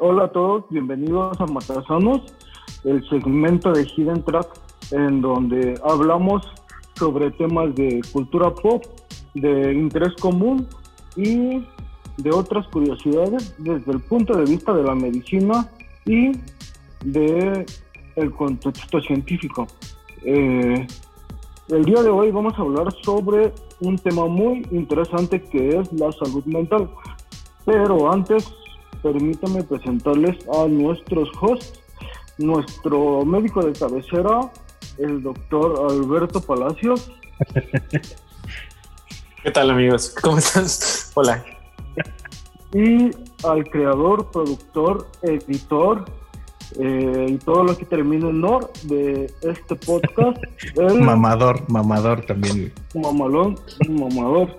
Hola 0.00 0.26
a 0.26 0.28
todos, 0.28 0.64
bienvenidos 0.70 1.40
a 1.40 1.46
Matasanos, 1.46 2.22
el 2.84 3.04
segmento 3.08 3.72
de 3.72 3.84
Hidden 3.84 4.22
Track, 4.22 4.46
en 4.92 5.20
donde 5.20 5.74
hablamos 5.82 6.46
sobre 6.94 7.32
temas 7.32 7.74
de 7.74 8.00
cultura 8.12 8.54
pop, 8.54 8.84
de 9.34 9.74
interés 9.74 10.14
común 10.20 10.68
y 11.16 11.64
de 12.16 12.30
otras 12.30 12.68
curiosidades 12.68 13.56
desde 13.58 13.90
el 13.90 14.00
punto 14.02 14.34
de 14.34 14.44
vista 14.44 14.72
de 14.72 14.84
la 14.84 14.94
medicina 14.94 15.68
y 16.06 16.30
de 17.04 17.66
el 18.14 18.32
contexto 18.34 19.00
científico. 19.00 19.66
Eh, 20.22 20.86
el 21.70 21.84
día 21.84 22.04
de 22.04 22.10
hoy 22.10 22.30
vamos 22.30 22.54
a 22.56 22.62
hablar 22.62 22.86
sobre 23.02 23.52
un 23.80 23.98
tema 23.98 24.26
muy 24.26 24.64
interesante 24.70 25.42
que 25.42 25.80
es 25.80 25.92
la 25.92 26.12
salud 26.12 26.44
mental. 26.44 26.88
Pero 27.64 28.10
antes, 28.12 28.48
permítanme 29.02 29.62
presentarles 29.62 30.36
a 30.48 30.66
nuestros 30.66 31.30
hosts, 31.40 31.80
nuestro 32.38 33.24
médico 33.24 33.62
de 33.64 33.72
cabecera, 33.72 34.50
el 34.98 35.22
doctor 35.22 35.90
Alberto 35.90 36.40
Palacios. 36.40 37.10
¿Qué 39.42 39.50
tal 39.50 39.70
amigos? 39.70 40.14
¿Cómo 40.20 40.38
estás? 40.38 41.12
Hola. 41.14 41.44
Y 42.74 43.10
al 43.44 43.64
creador, 43.70 44.30
productor, 44.30 45.06
editor 45.22 46.04
eh, 46.78 47.26
y 47.30 47.38
todo 47.38 47.64
lo 47.64 47.76
que 47.76 47.86
termina 47.86 48.28
en 48.28 48.40
Nor 48.40 48.70
de 48.84 49.32
este 49.42 49.74
podcast. 49.76 50.38
mamador, 51.00 51.62
mamador 51.70 52.26
también. 52.26 52.72
Mamalón, 52.94 53.58
mamador. 53.88 54.58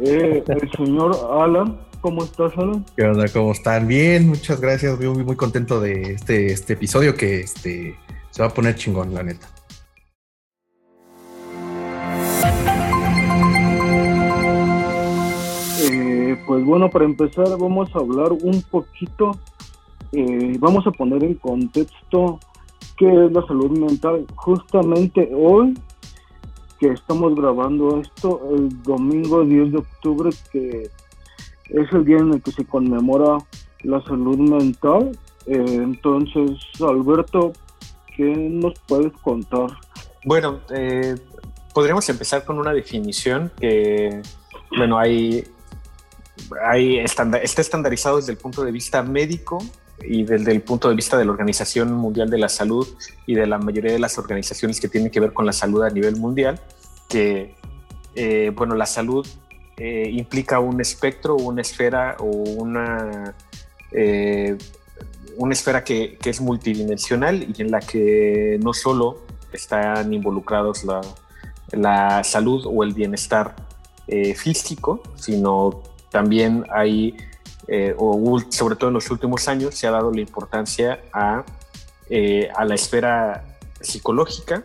Eh, 0.00 0.44
el 0.46 0.70
señor 0.72 1.16
Alan. 1.32 1.85
¿Cómo 2.00 2.24
estás, 2.24 2.52
Alan? 2.56 2.84
¿Qué 2.96 3.04
onda? 3.04 3.26
¿Cómo 3.32 3.52
están? 3.52 3.88
Bien, 3.88 4.28
muchas 4.28 4.60
gracias. 4.60 4.98
Muy, 4.98 5.24
muy 5.24 5.36
contento 5.36 5.80
de 5.80 6.12
este, 6.12 6.52
este 6.52 6.74
episodio 6.74 7.14
que 7.14 7.40
este, 7.40 7.96
se 8.30 8.42
va 8.42 8.48
a 8.48 8.54
poner 8.54 8.74
chingón, 8.76 9.14
la 9.14 9.22
neta. 9.22 9.48
Eh, 15.82 16.36
pues 16.46 16.64
bueno, 16.64 16.90
para 16.90 17.04
empezar 17.04 17.48
vamos 17.58 17.88
a 17.94 17.98
hablar 17.98 18.32
un 18.32 18.62
poquito 18.62 19.32
eh, 20.12 20.56
vamos 20.58 20.86
a 20.86 20.90
poner 20.92 21.24
en 21.24 21.34
contexto 21.34 22.38
qué 22.96 23.06
es 23.06 23.32
la 23.32 23.46
salud 23.46 23.70
mental. 23.78 24.26
Justamente 24.36 25.30
hoy 25.34 25.74
que 26.78 26.88
estamos 26.88 27.34
grabando 27.34 28.00
esto, 28.00 28.40
el 28.54 28.82
domingo 28.82 29.44
10 29.44 29.72
de 29.72 29.78
octubre, 29.78 30.30
que 30.52 30.90
es 31.70 31.92
el 31.92 32.04
día 32.04 32.18
en 32.18 32.34
el 32.34 32.42
que 32.42 32.52
se 32.52 32.64
conmemora 32.64 33.38
la 33.82 34.02
salud 34.04 34.38
mental. 34.38 35.16
Eh, 35.46 35.64
entonces, 35.68 36.58
Alberto, 36.80 37.52
¿qué 38.16 38.24
nos 38.24 38.74
puedes 38.86 39.12
contar? 39.22 39.68
Bueno, 40.24 40.60
eh, 40.74 41.14
podríamos 41.72 42.08
empezar 42.08 42.44
con 42.44 42.58
una 42.58 42.72
definición 42.72 43.52
que, 43.60 44.22
bueno, 44.76 44.98
hay, 44.98 45.44
hay 46.64 46.98
está 46.98 47.22
estandarizado 47.60 48.16
desde 48.16 48.32
el 48.32 48.38
punto 48.38 48.64
de 48.64 48.72
vista 48.72 49.02
médico 49.02 49.58
y 50.02 50.24
desde 50.24 50.52
el 50.52 50.62
punto 50.62 50.88
de 50.88 50.94
vista 50.94 51.16
de 51.16 51.24
la 51.24 51.32
Organización 51.32 51.92
Mundial 51.92 52.28
de 52.28 52.38
la 52.38 52.48
Salud 52.48 52.86
y 53.26 53.34
de 53.34 53.46
la 53.46 53.58
mayoría 53.58 53.92
de 53.92 53.98
las 53.98 54.18
organizaciones 54.18 54.80
que 54.80 54.88
tienen 54.88 55.10
que 55.10 55.20
ver 55.20 55.32
con 55.32 55.46
la 55.46 55.52
salud 55.52 55.82
a 55.82 55.90
nivel 55.90 56.16
mundial, 56.16 56.60
que, 57.08 57.54
eh, 58.14 58.52
bueno, 58.54 58.74
la 58.74 58.86
salud 58.86 59.26
eh, 59.76 60.08
implica 60.10 60.60
un 60.60 60.80
espectro, 60.80 61.36
una 61.36 61.62
esfera 61.62 62.16
o 62.18 62.26
una, 62.26 63.34
eh, 63.92 64.56
una 65.36 65.52
esfera 65.52 65.84
que, 65.84 66.18
es 66.24 66.40
multidimensional 66.40 67.46
y 67.56 67.62
en 67.62 67.70
la 67.70 67.80
que 67.80 68.58
no 68.62 68.72
solo 68.72 69.22
están 69.52 70.12
involucrados 70.12 70.84
la, 70.84 71.00
la 71.72 72.24
salud 72.24 72.64
o 72.66 72.82
el 72.82 72.94
bienestar 72.94 73.54
físico, 74.36 75.02
sino 75.16 75.82
también 76.10 76.64
hay 76.70 77.16
eh, 77.68 77.94
o 77.98 78.38
sobre 78.48 78.76
todo 78.76 78.88
en 78.88 78.94
los 78.94 79.10
últimos 79.10 79.48
años, 79.48 79.74
se 79.74 79.88
ha 79.88 79.90
dado 79.90 80.12
la 80.12 80.20
importancia 80.20 81.00
a, 81.12 81.44
eh, 82.08 82.48
a 82.54 82.64
la 82.64 82.76
esfera 82.76 83.58
psicológica, 83.80 84.64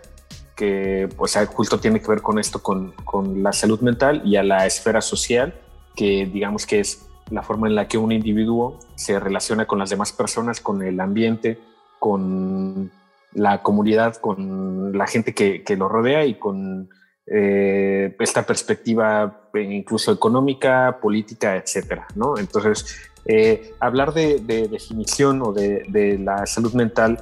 que 0.55 1.09
pues, 1.17 1.37
justo 1.53 1.79
tiene 1.79 2.01
que 2.01 2.07
ver 2.07 2.21
con 2.21 2.39
esto, 2.39 2.61
con, 2.61 2.91
con, 3.03 3.41
la 3.43 3.53
salud 3.53 3.79
mental, 3.81 4.21
y 4.25 4.35
a 4.35 4.43
la 4.43 4.65
esfera 4.65 5.01
social, 5.01 5.53
que 5.95 6.25
digamos 6.31 6.65
que 6.65 6.79
es 6.79 7.07
la 7.29 7.43
forma 7.43 7.67
en 7.67 7.75
la 7.75 7.87
que 7.87 7.97
un 7.97 8.11
individuo 8.11 8.79
se 8.95 9.19
relaciona 9.19 9.65
con 9.65 9.79
las 9.79 9.89
demás 9.89 10.11
personas, 10.11 10.59
con 10.59 10.81
el 10.83 10.99
ambiente, 10.99 11.59
con 11.99 12.91
la 13.33 13.63
comunidad, 13.63 14.15
con 14.15 14.97
la 14.97 15.07
gente 15.07 15.33
que, 15.33 15.63
que 15.63 15.77
lo 15.77 15.87
rodea 15.87 16.25
y 16.25 16.35
con 16.35 16.89
eh, 17.27 18.13
esta 18.19 18.45
perspectiva 18.45 19.47
eh, 19.53 19.61
incluso 19.61 20.11
económica, 20.11 20.97
política, 21.01 21.55
etcétera, 21.55 22.07
¿no? 22.15 22.37
Entonces, 22.37 22.97
eh, 23.25 23.73
hablar 23.79 24.13
de, 24.13 24.39
definición 24.39 25.41
o 25.41 25.53
de, 25.53 26.19
la 26.21 26.45
salud 26.45 26.73
mental 26.73 27.19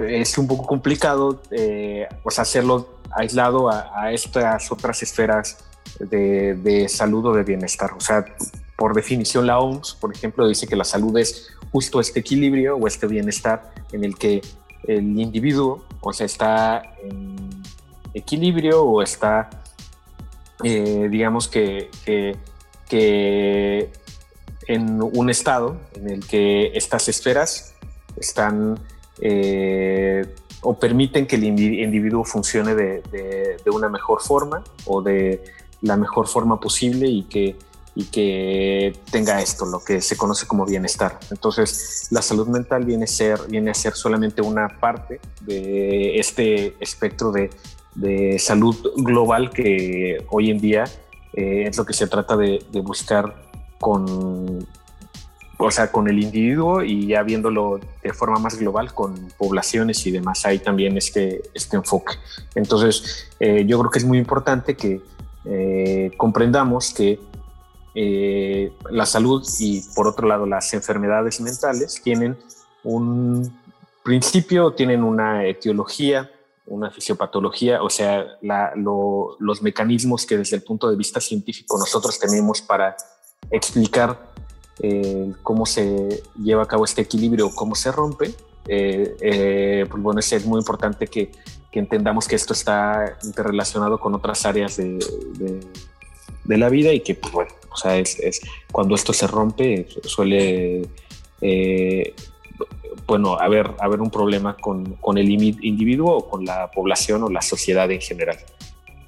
es 0.00 0.38
un 0.38 0.46
poco 0.46 0.66
complicado, 0.66 1.40
pues 2.22 2.38
hacerlo 2.38 2.88
aislado 3.10 3.70
a, 3.70 4.12
estas 4.12 4.70
otras 4.72 5.02
esferas 5.02 5.58
de, 5.98 6.54
de, 6.54 6.88
salud 6.88 7.26
o 7.26 7.32
de 7.32 7.42
bienestar. 7.42 7.92
O 7.92 8.00
sea, 8.00 8.24
por 8.76 8.94
definición 8.94 9.46
la 9.46 9.58
OMS, 9.58 9.94
por 10.00 10.14
ejemplo, 10.14 10.48
dice 10.48 10.66
que 10.66 10.76
la 10.76 10.84
salud 10.84 11.16
es 11.18 11.48
justo 11.70 12.00
este 12.00 12.20
equilibrio 12.20 12.76
o 12.76 12.86
este 12.86 13.06
bienestar 13.06 13.72
en 13.92 14.04
el 14.04 14.16
que 14.16 14.42
el 14.84 15.18
individuo, 15.18 15.84
o 16.00 16.12
sea, 16.12 16.26
está 16.26 16.82
en 17.02 17.50
equilibrio 18.14 18.82
o 18.82 19.02
está, 19.02 19.48
eh, 20.64 21.08
digamos 21.10 21.48
que, 21.48 21.90
que, 22.04 22.36
en 24.68 25.02
un 25.02 25.30
estado 25.30 25.80
en 25.94 26.10
el 26.10 26.26
que 26.26 26.72
estas 26.74 27.08
esferas 27.08 27.74
están 28.16 28.78
eh, 29.20 30.34
o 30.62 30.78
permiten 30.78 31.26
que 31.26 31.36
el 31.36 31.44
individuo 31.44 32.24
funcione 32.24 32.74
de, 32.74 33.02
de, 33.64 33.70
una 33.70 33.88
mejor 33.88 34.22
forma 34.22 34.62
o 34.86 35.02
de 35.02 35.42
la 35.80 35.96
mejor 35.96 36.28
forma 36.28 36.60
posible 36.60 37.08
y 37.08 37.24
que, 37.24 37.56
y 37.96 38.04
que 38.04 38.96
tenga 39.10 39.40
esto, 39.40 39.66
lo 39.66 39.80
que 39.80 40.00
se 40.00 40.16
conoce 40.16 40.46
como 40.46 40.64
bienestar. 40.64 41.18
Entonces, 41.30 42.06
la 42.10 42.22
salud 42.22 42.46
mental 42.46 42.84
viene 42.84 43.04
a 43.04 43.08
ser, 43.08 43.40
viene 43.48 43.72
a 43.72 43.74
ser 43.74 43.94
solamente 43.94 44.40
una 44.40 44.78
parte 44.80 45.20
de 45.40 46.18
este 46.18 46.76
espectro 46.80 47.32
de 47.32 47.50
de 47.94 48.38
salud 48.38 48.76
global 48.96 49.50
que 49.50 50.24
hoy 50.30 50.50
en 50.50 50.58
día 50.58 50.84
eh, 51.34 51.64
es 51.68 51.76
lo 51.76 51.84
que 51.84 51.92
se 51.92 52.06
trata 52.06 52.36
de, 52.36 52.64
buscar 52.82 53.50
con, 53.78 54.66
o 55.64 55.70
sea, 55.70 55.90
con 55.90 56.08
el 56.08 56.18
individuo 56.18 56.82
y 56.82 57.06
ya 57.06 57.22
viéndolo 57.22 57.80
de 58.02 58.12
forma 58.12 58.38
más 58.38 58.58
global 58.58 58.92
con 58.94 59.14
poblaciones 59.38 60.06
y 60.06 60.10
demás. 60.10 60.44
Hay 60.44 60.58
también 60.58 60.96
este, 60.96 61.42
este 61.54 61.76
enfoque. 61.76 62.14
Entonces, 62.54 63.30
eh, 63.40 63.64
yo 63.66 63.78
creo 63.78 63.90
que 63.90 63.98
es 63.98 64.04
muy 64.04 64.18
importante 64.18 64.76
que 64.76 65.00
eh, 65.44 66.10
comprendamos 66.16 66.92
que 66.92 67.18
la 68.90 69.04
salud 69.04 69.46
y 69.58 69.82
por 69.94 70.08
otro 70.08 70.26
lado 70.26 70.46
las 70.46 70.72
enfermedades 70.72 71.42
mentales 71.42 72.00
tienen 72.02 72.38
un 72.84 73.52
principio, 74.02 74.72
tienen 74.72 75.04
una 75.04 75.46
etiología, 75.46 76.30
una 76.66 76.90
fisiopatología, 76.90 77.82
o 77.82 77.90
sea, 77.90 78.24
los 78.78 79.62
mecanismos 79.62 80.26
que 80.26 80.36
desde 80.38 80.56
el 80.56 80.62
punto 80.62 80.88
de 80.88 80.96
vista 80.96 81.20
científico 81.20 81.78
nosotros 81.78 82.18
tenemos 82.18 82.62
para 82.62 82.96
explicar 83.50 84.31
eh, 84.80 85.32
cómo 85.42 85.66
se 85.66 86.22
lleva 86.42 86.62
a 86.62 86.66
cabo 86.66 86.84
este 86.84 87.02
equilibrio, 87.02 87.50
cómo 87.54 87.74
se 87.74 87.92
rompe, 87.92 88.34
eh, 88.66 89.16
eh, 89.20 89.86
pues 89.90 90.02
bueno, 90.02 90.20
es 90.20 90.46
muy 90.46 90.58
importante 90.58 91.06
que, 91.06 91.30
entendamos 91.72 92.28
que 92.28 92.36
esto 92.36 92.52
está 92.52 93.16
interrelacionado 93.24 93.98
con 93.98 94.14
otras 94.14 94.44
áreas 94.44 94.76
de, 94.76 94.98
la 96.46 96.68
vida 96.68 96.92
y 96.92 97.00
que, 97.00 97.14
pues 97.14 97.32
bueno, 97.32 97.50
o 97.70 97.76
sea, 97.76 97.96
es, 97.96 98.40
cuando 98.70 98.94
esto 98.94 99.14
se 99.14 99.26
rompe 99.26 99.88
suele 100.04 100.82
bueno, 103.06 103.38
haber, 103.38 103.70
haber 103.78 104.00
un 104.00 104.10
problema 104.10 104.56
con, 104.56 104.94
con, 104.96 105.16
el 105.16 105.30
individuo 105.30 106.16
o 106.16 106.28
con 106.28 106.44
la 106.44 106.70
población 106.70 107.22
o 107.22 107.30
la 107.30 107.40
sociedad 107.40 107.90
en 107.90 108.00
general. 108.00 108.38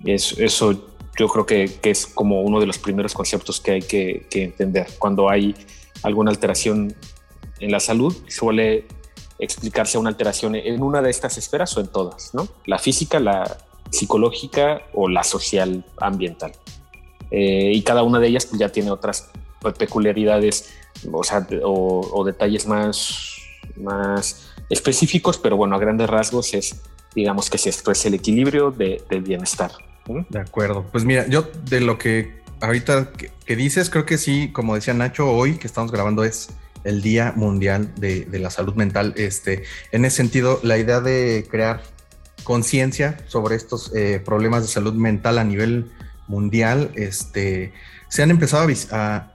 Es, 0.05 0.33
eso 0.38 0.94
yo 1.19 1.28
creo 1.28 1.46
que, 1.46 1.70
que, 1.81 1.90
es 1.90 2.06
como 2.06 2.43
uno 2.43 2.61
de 2.61 2.66
los 2.66 2.78
primeros 2.78 3.14
conceptos 3.14 3.61
que 3.61 3.72
hay 3.72 3.82
que, 3.82 4.26
que, 4.31 4.44
entender. 4.44 4.87
Cuando 4.99 5.28
hay 5.31 5.55
alguna 6.02 6.31
alteración 6.31 6.94
en 7.61 7.70
la 7.70 7.81
salud, 7.81 8.14
suele 8.28 8.87
explicarse 9.38 9.99
una 9.99 10.11
alteración 10.11 10.55
en 10.55 10.82
una 10.82 11.02
de 11.02 11.11
estas 11.11 11.38
esferas 11.38 11.76
o 11.76 11.81
en 11.81 11.88
todas, 11.88 12.34
¿no? 12.34 12.49
La 12.66 12.78
física, 12.78 13.20
la 13.20 13.58
psicológica 13.90 14.82
o 14.93 15.08
la 15.08 15.25
social 15.25 15.84
ambiental. 15.99 16.52
Eh, 17.31 17.72
y 17.75 17.82
cada 17.82 18.02
una 18.02 18.20
de 18.20 18.28
ellas 18.28 18.46
pues, 18.46 18.61
ya 18.61 18.69
tiene 18.69 18.90
otras 18.90 19.31
peculiaridades 19.72 20.75
o, 21.11 21.25
sea, 21.25 21.46
o, 21.64 22.25
detalles 22.25 22.66
más, 22.66 23.37
más 23.76 24.52
específicos, 24.69 25.38
pero 25.38 25.56
bueno, 25.56 25.75
a 25.76 25.78
grandes 25.78 26.08
rasgos 26.08 26.55
es, 26.55 26.82
digamos 27.14 27.50
que 27.50 27.58
si 27.58 27.69
esto 27.69 27.90
es 27.90 28.05
el 28.06 28.14
equilibrio 28.14 28.70
de, 28.70 29.02
bienestar. 29.22 29.72
De 30.06 30.39
acuerdo. 30.39 30.87
Pues 30.93 31.05
mira, 31.05 31.27
yo 31.27 31.51
de 31.65 31.81
lo 31.81 31.99
que 31.99 32.45
ahorita 32.61 33.11
que, 33.47 33.56
dices, 33.56 33.91
creo 33.91 34.06
que 34.06 34.19
sí, 34.19 34.51
como 34.53 34.75
decía 34.75 34.95
Nacho, 34.95 35.31
hoy 35.31 35.56
que 35.56 35.67
estamos 35.67 35.93
grabando 35.93 36.25
es 36.25 36.49
el 36.85 37.03
Día 37.03 37.33
Mundial 37.37 37.95
de, 37.97 38.27
la 38.33 38.51
Salud 38.51 38.75
Mental. 38.75 39.15
Este, 39.17 39.65
en 39.93 40.05
ese 40.05 40.17
sentido, 40.17 40.61
la 40.62 40.79
idea 40.79 41.01
de 41.01 41.47
crear 41.51 41.83
conciencia 42.43 43.19
sobre 43.27 43.56
estos 43.56 43.95
eh, 43.95 44.21
problemas 44.23 44.62
de 44.62 44.69
salud 44.69 44.95
mental 44.95 45.39
a 45.39 45.45
nivel 45.45 45.91
mundial, 46.27 46.91
este, 46.95 47.73
se 48.09 48.23
han 48.23 48.31
empezado 48.31 48.67
a, 48.93 49.31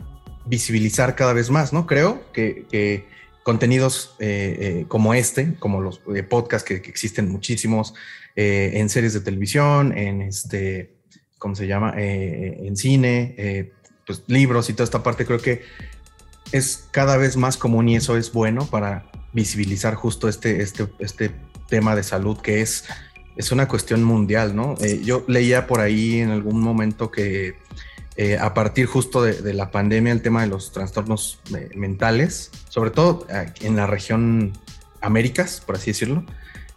visibilizar 0.45 1.15
cada 1.15 1.33
vez 1.33 1.51
más, 1.51 1.73
¿no? 1.73 1.85
Creo 1.85 2.23
que, 2.33 3.05
contenidos 3.49 4.13
eh, 4.19 4.57
eh, 4.59 4.85
como 4.87 5.15
este, 5.15 5.55
como 5.57 5.81
los 5.81 6.01
podcasts 6.29 6.67
que, 6.67 6.75
existen 6.75 7.27
muchísimos 7.31 7.95
en 8.35 8.87
series 8.89 9.13
de 9.15 9.21
televisión, 9.21 9.97
en 9.97 10.21
este, 10.21 10.93
¿cómo 11.39 11.55
se 11.55 11.65
llama? 11.65 11.93
en 11.97 12.77
cine, 12.77 13.71
pues 14.05 14.23
libros 14.27 14.69
y 14.69 14.73
toda 14.73 14.83
esta 14.83 15.01
parte, 15.01 15.25
creo 15.25 15.39
que 15.39 15.63
es 16.51 16.87
cada 16.91 17.17
vez 17.17 17.37
más 17.37 17.57
común 17.57 17.89
y 17.89 17.95
eso 17.95 18.17
es 18.17 18.31
bueno 18.31 18.67
para 18.67 19.11
visibilizar 19.33 19.95
justo 19.95 20.29
este, 20.29 20.61
este, 20.61 20.87
este 20.99 21.31
tema 21.69 21.95
de 21.95 22.03
salud 22.03 22.37
que 22.37 22.61
es, 22.61 22.85
es 23.35 23.51
una 23.51 23.67
cuestión 23.67 24.03
mundial, 24.03 24.55
¿no? 24.55 24.75
Eh, 24.79 25.01
yo 25.03 25.25
leía 25.27 25.65
por 25.65 25.79
ahí 25.79 26.19
en 26.19 26.29
algún 26.29 26.61
momento 26.61 27.09
que 27.09 27.55
eh, 28.21 28.37
a 28.37 28.53
partir 28.53 28.85
justo 28.85 29.21
de, 29.21 29.53
la 29.53 29.71
pandemia 29.71 30.11
el 30.11 30.21
tema 30.21 30.41
de 30.41 30.47
los 30.47 30.73
trastornos 30.73 31.39
eh, 31.55 31.69
mentales, 31.75 32.51
sobre 32.67 32.91
todo 32.91 33.25
en 33.61 33.77
la 33.77 33.87
región 33.87 34.51
Américas, 34.99 35.63
por 35.65 35.77
así 35.77 35.91
decirlo, 35.91 36.25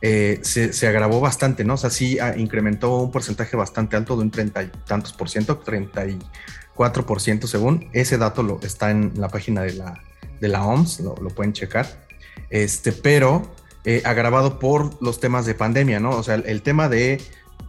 se, 0.00 0.86
agravó 0.86 1.18
bastante, 1.18 1.64
¿no? 1.64 1.74
O 1.74 1.76
sea, 1.76 1.90
sí 1.90 2.20
ah, 2.20 2.36
incrementó 2.36 2.98
un 2.98 3.10
porcentaje 3.10 3.56
bastante 3.56 3.96
alto 3.96 4.16
de 4.16 4.22
un 4.22 4.30
treinta 4.30 4.62
y 4.62 4.70
tantos 4.86 5.12
por 5.12 5.28
ciento, 5.28 5.60
34% 5.60 7.46
según. 7.48 7.90
Ese 7.92 8.18
dato 8.18 8.44
lo, 8.44 8.60
está 8.62 8.92
en 8.92 9.12
la 9.16 9.28
página 9.28 9.62
de 9.62 9.72
la, 9.72 10.00
de 10.40 10.46
la 10.46 10.64
OMS, 10.64 11.00
lo, 11.00 11.16
lo 11.16 11.30
pueden 11.30 11.52
checar. 11.52 12.06
Este, 12.50 12.92
pero 12.92 13.50
eh, 13.84 14.00
agravado 14.04 14.60
por 14.60 15.02
los 15.02 15.18
temas 15.18 15.44
de 15.44 15.54
pandemia, 15.54 15.98
¿no? 15.98 16.10
O 16.10 16.22
sea, 16.22 16.36
el, 16.36 16.62
tema 16.62 16.88
de 16.88 17.20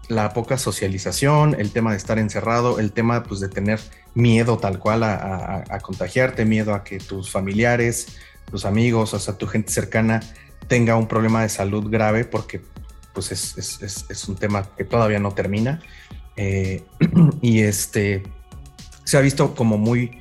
la 0.08 0.34
poca 0.34 0.58
socialización, 0.58 1.56
el 1.60 1.72
tema 1.72 1.92
de 1.92 1.98
estar 1.98 2.20
encerrado, 2.20 2.80
el 2.80 2.92
tema 2.92 3.24
pues, 3.24 3.40
de 3.40 3.50
tener 3.50 3.80
miedo 4.14 4.58
tal 4.58 4.80
cual 4.80 5.04
a, 5.04 5.80
contagiarte, 5.82 6.46
miedo 6.46 6.74
a 6.74 6.84
que 6.84 7.00
tus 7.00 7.32
familiares, 7.32 8.18
tus 8.50 8.66
amigos, 8.66 9.14
o 9.14 9.20
sea, 9.20 9.38
tu 9.38 9.48
gente 9.48 9.72
cercana 9.72 10.20
tenga 10.68 10.96
un 10.96 11.08
problema 11.08 11.42
de 11.42 11.50
salud 11.50 11.90
grave 11.90 12.26
porque 12.26 12.62
pues 13.14 13.32
es, 13.32 14.28
un 14.28 14.36
tema 14.36 14.64
que 14.76 14.84
todavía 14.84 15.20
no 15.20 15.32
termina. 15.34 15.82
Eh, 16.36 16.84
y 17.42 17.62
este 17.62 18.24
se 19.04 19.18
ha 19.18 19.22
visto 19.22 19.54
como 19.54 19.78
muy 19.78 20.20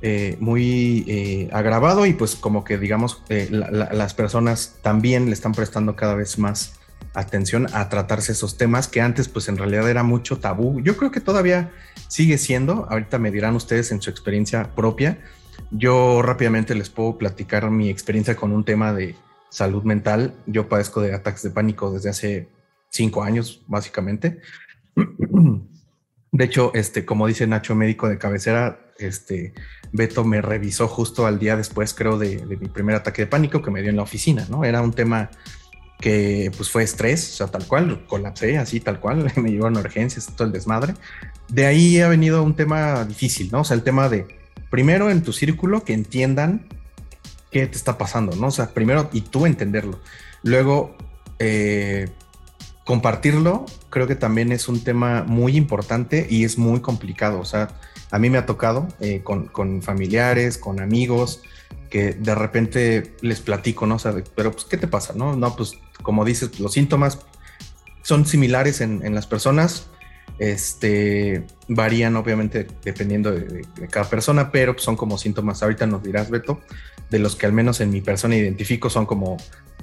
eh, 0.00 0.36
muy 0.38 1.04
eh, 1.08 1.48
agravado 1.52 2.06
y 2.06 2.12
pues 2.12 2.36
como 2.36 2.62
que 2.62 2.78
digamos 2.78 3.20
las 3.50 4.14
personas 4.14 4.76
también 4.80 5.26
le 5.26 5.32
están 5.32 5.52
prestando 5.52 5.96
cada 5.96 6.14
vez 6.14 6.38
más 6.38 6.77
atención 7.18 7.66
a 7.72 7.88
tratarse 7.88 8.32
esos 8.32 8.56
temas 8.56 8.86
que 8.86 9.00
antes 9.00 9.28
pues 9.28 9.48
en 9.48 9.58
realidad 9.58 9.90
era 9.90 10.02
mucho 10.02 10.38
tabú. 10.38 10.80
Yo 10.80 10.96
creo 10.96 11.10
que 11.10 11.20
todavía 11.20 11.72
sigue 12.08 12.38
siendo, 12.38 12.86
ahorita 12.90 13.18
me 13.18 13.30
dirán 13.30 13.56
ustedes 13.56 13.90
en 13.90 14.00
su 14.00 14.10
experiencia 14.10 14.74
propia. 14.74 15.18
Yo 15.70 16.22
rápidamente 16.22 16.74
les 16.74 16.90
puedo 16.90 17.18
platicar 17.18 17.70
mi 17.70 17.90
experiencia 17.90 18.36
con 18.36 18.52
un 18.52 18.64
tema 18.64 18.92
de 18.92 19.16
salud 19.50 19.82
mental. 19.82 20.34
Yo 20.46 20.68
padezco 20.68 21.00
de 21.00 21.14
ataques 21.14 21.42
de 21.42 21.50
pánico 21.50 21.90
desde 21.92 22.10
hace 22.10 22.48
cinco 22.90 23.22
años, 23.22 23.62
básicamente. 23.66 24.40
De 26.30 26.44
hecho, 26.44 26.72
este, 26.74 27.04
como 27.04 27.26
dice 27.26 27.46
Nacho, 27.46 27.74
médico 27.74 28.08
de 28.08 28.18
cabecera, 28.18 28.92
este, 28.98 29.54
Beto 29.92 30.24
me 30.24 30.42
revisó 30.42 30.86
justo 30.86 31.26
al 31.26 31.38
día 31.38 31.56
después, 31.56 31.94
creo, 31.94 32.18
de, 32.18 32.44
mi 32.46 32.68
primer 32.68 32.96
ataque 32.96 33.22
de 33.22 33.26
pánico 33.26 33.62
que 33.62 33.70
me 33.70 33.80
dio 33.80 33.90
en 33.90 33.96
la 33.96 34.02
oficina, 34.02 34.46
¿no? 34.50 34.64
Era 34.64 34.82
un 34.82 34.92
tema 34.92 35.30
que 36.00 36.52
pues 36.56 36.70
fue 36.70 36.82
estrés, 36.84 37.32
o 37.32 37.36
sea, 37.36 37.46
tal 37.48 37.66
cual, 37.66 38.04
colapsé 38.06 38.58
así, 38.58 38.80
tal 38.80 39.00
cual, 39.00 39.32
me 39.36 39.50
llevaron 39.50 39.76
a 39.76 39.80
urgencias, 39.80 40.28
todo 40.36 40.46
el 40.46 40.52
desmadre. 40.52 40.94
De 41.48 41.66
ahí 41.66 42.00
ha 42.00 42.08
venido 42.08 42.42
un 42.42 42.54
tema 42.54 43.04
difícil, 43.04 43.50
¿no? 43.50 43.60
O 43.60 43.64
sea, 43.64 43.74
el 43.74 43.82
tema 43.82 44.08
de, 44.08 44.26
primero 44.70 45.10
en 45.10 45.22
tu 45.22 45.32
círculo, 45.32 45.84
que 45.84 45.94
entiendan 45.94 46.66
qué 47.50 47.66
te 47.66 47.76
está 47.76 47.98
pasando, 47.98 48.36
¿no? 48.36 48.48
O 48.48 48.50
sea, 48.50 48.74
primero, 48.74 49.08
y 49.12 49.22
tú 49.22 49.46
entenderlo. 49.46 49.98
Luego, 50.42 50.96
eh, 51.38 52.08
compartirlo, 52.84 53.66
creo 53.90 54.06
que 54.06 54.14
también 54.14 54.52
es 54.52 54.68
un 54.68 54.82
tema 54.82 55.24
muy 55.24 55.56
importante 55.56 56.26
y 56.30 56.44
es 56.44 56.58
muy 56.58 56.80
complicado, 56.80 57.40
o 57.40 57.44
sea, 57.44 57.68
a 58.10 58.18
mí 58.18 58.30
me 58.30 58.38
ha 58.38 58.46
tocado 58.46 58.88
eh, 59.00 59.22
con, 59.22 59.82
familiares, 59.82 60.56
con 60.56 60.80
amigos, 60.80 61.42
que 61.90 62.12
de 62.12 62.34
repente 62.34 63.14
les 63.20 63.40
platico, 63.40 63.86
¿no? 63.86 63.96
O 63.96 63.98
sea, 63.98 64.14
pero 64.34 64.52
pues, 64.52 64.64
¿qué 64.64 64.76
te 64.76 64.88
pasa? 64.88 65.12
No, 65.14 65.36
no, 65.36 65.54
pues 65.54 65.74
como 66.08 66.24
dices, 66.24 66.58
los 66.58 66.72
síntomas 66.72 67.18
son 68.00 68.24
similares 68.24 68.80
en, 68.80 69.14
las 69.14 69.26
personas, 69.26 69.88
este, 70.38 71.44
varían 71.68 72.16
obviamente 72.16 72.66
dependiendo 72.82 73.30
de, 73.30 73.66
cada 73.90 74.08
persona, 74.08 74.50
pero 74.50 74.74
son 74.78 74.96
como 74.96 75.18
síntomas, 75.18 75.62
ahorita 75.62 75.86
nos 75.86 76.02
dirás, 76.02 76.30
Beto, 76.30 76.62
de 77.10 77.18
los 77.18 77.36
que 77.36 77.44
al 77.44 77.52
menos 77.52 77.82
en 77.82 77.90
mi 77.90 78.00
persona 78.00 78.36
identifico 78.36 78.88
son 78.88 79.04
como 79.04 79.36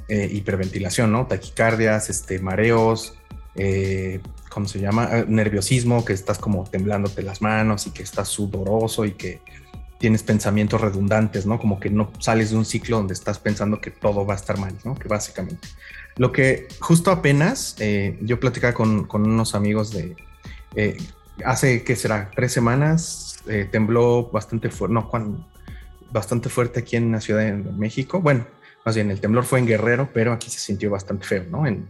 eh, 0.08 0.28
hiperventilación, 0.32 1.12
¿no? 1.12 1.28
Taquicardias, 1.28 2.10
este, 2.10 2.40
mareos, 2.40 3.14
eh, 3.54 4.20
¿cómo 4.50 4.68
se 4.68 4.80
llama? 4.80 5.08
Eh, 5.20 5.26
nerviosismo, 5.28 6.04
que 6.04 6.14
estás 6.14 6.40
como 6.40 6.64
temblándote 6.64 7.22
las 7.22 7.44
manos 7.44 7.86
y 7.86 7.92
que 7.92 8.02
estás 8.02 8.30
sudoroso 8.30 9.06
y 9.06 9.12
que 9.12 9.42
tienes 10.00 10.24
pensamientos 10.24 10.82
redundantes, 10.82 11.46
¿no? 11.46 11.60
Como 11.60 11.80
que 11.80 11.90
no 11.90 12.12
sales 12.20 12.50
de 12.50 12.58
un 12.58 12.66
ciclo 12.66 12.98
donde 12.98 13.14
estás 13.14 13.40
pensando 13.40 13.80
que 13.80 13.92
todo 13.92 14.26
va 14.26 14.34
a 14.34 14.38
estar 14.38 14.58
mal, 14.58 14.76
¿no? 14.84 14.96
Que 14.96 15.08
básicamente. 15.08 15.68
Lo 16.18 16.32
que 16.32 16.68
justo 16.80 17.12
apenas 17.12 17.76
eh, 17.80 18.18
yo 18.22 18.40
platicaba 18.40 18.74
con, 18.74 19.08
unos 19.12 19.56
amigos 19.56 19.92
de, 19.92 20.16
eh, 20.76 20.98
hace, 21.44 21.84
¿qué 21.84 21.96
será? 21.96 22.32
Tres 22.36 22.54
semanas, 22.54 23.40
tembló 23.72 24.32
bastante 24.32 24.70
fuerte, 24.70 24.94
no, 24.94 25.10
bastante 26.12 26.50
fuerte 26.50 26.80
aquí 26.80 26.96
en 26.96 27.12
la 27.12 27.22
Ciudad 27.22 27.42
de 27.42 27.54
México. 27.54 28.22
Bueno, 28.22 28.48
más 28.86 28.96
bien 28.96 29.12
el 29.12 29.20
temblor 29.20 29.44
fue 29.44 29.60
en 29.60 29.68
Guerrero, 29.68 30.10
pero 30.14 30.32
aquí 30.34 30.50
se 30.50 30.60
sintió 30.60 30.90
bastante 30.90 31.26
feo, 31.26 31.44
¿no? 31.50 31.68
En, 31.68 31.88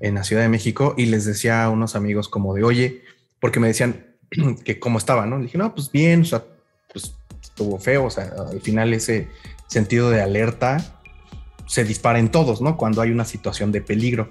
en 0.00 0.14
la 0.14 0.24
Ciudad 0.24 0.42
de 0.42 0.48
México 0.48 0.94
y 0.96 1.06
les 1.06 1.24
decía 1.24 1.64
a 1.64 1.70
unos 1.70 1.96
amigos 1.96 2.28
como 2.28 2.54
de, 2.54 2.64
oye, 2.64 3.02
porque 3.40 3.60
me 3.60 3.68
decían 3.68 4.06
que 4.64 4.78
cómo 4.78 4.98
estaba, 4.98 5.26
¿no? 5.26 5.38
Dije, 5.38 5.58
no, 5.58 5.74
pues 5.74 5.90
bien, 5.90 6.22
o 6.22 6.24
sea, 6.24 6.44
pues 6.92 7.14
estuvo 7.42 7.78
feo, 7.78 8.04
o 8.04 8.10
sea, 8.10 8.32
al 8.50 8.60
final 8.60 8.92
ese 8.92 9.28
sentido 9.68 10.10
de 10.10 10.22
alerta 10.22 10.95
se 11.66 11.84
dispara 11.84 12.18
en 12.18 12.30
todos, 12.30 12.60
¿no? 12.60 12.76
Cuando 12.76 13.02
hay 13.02 13.10
una 13.10 13.24
situación 13.24 13.72
de 13.72 13.80
peligro. 13.80 14.30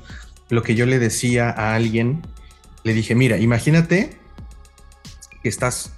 Lo 0.49 0.63
que 0.63 0.75
yo 0.75 0.85
le 0.85 0.99
decía 0.99 1.49
a 1.49 1.75
alguien, 1.75 2.21
le 2.83 2.93
dije, 2.93 3.15
mira, 3.15 3.37
imagínate 3.37 4.17
que 5.43 5.49
estás 5.49 5.91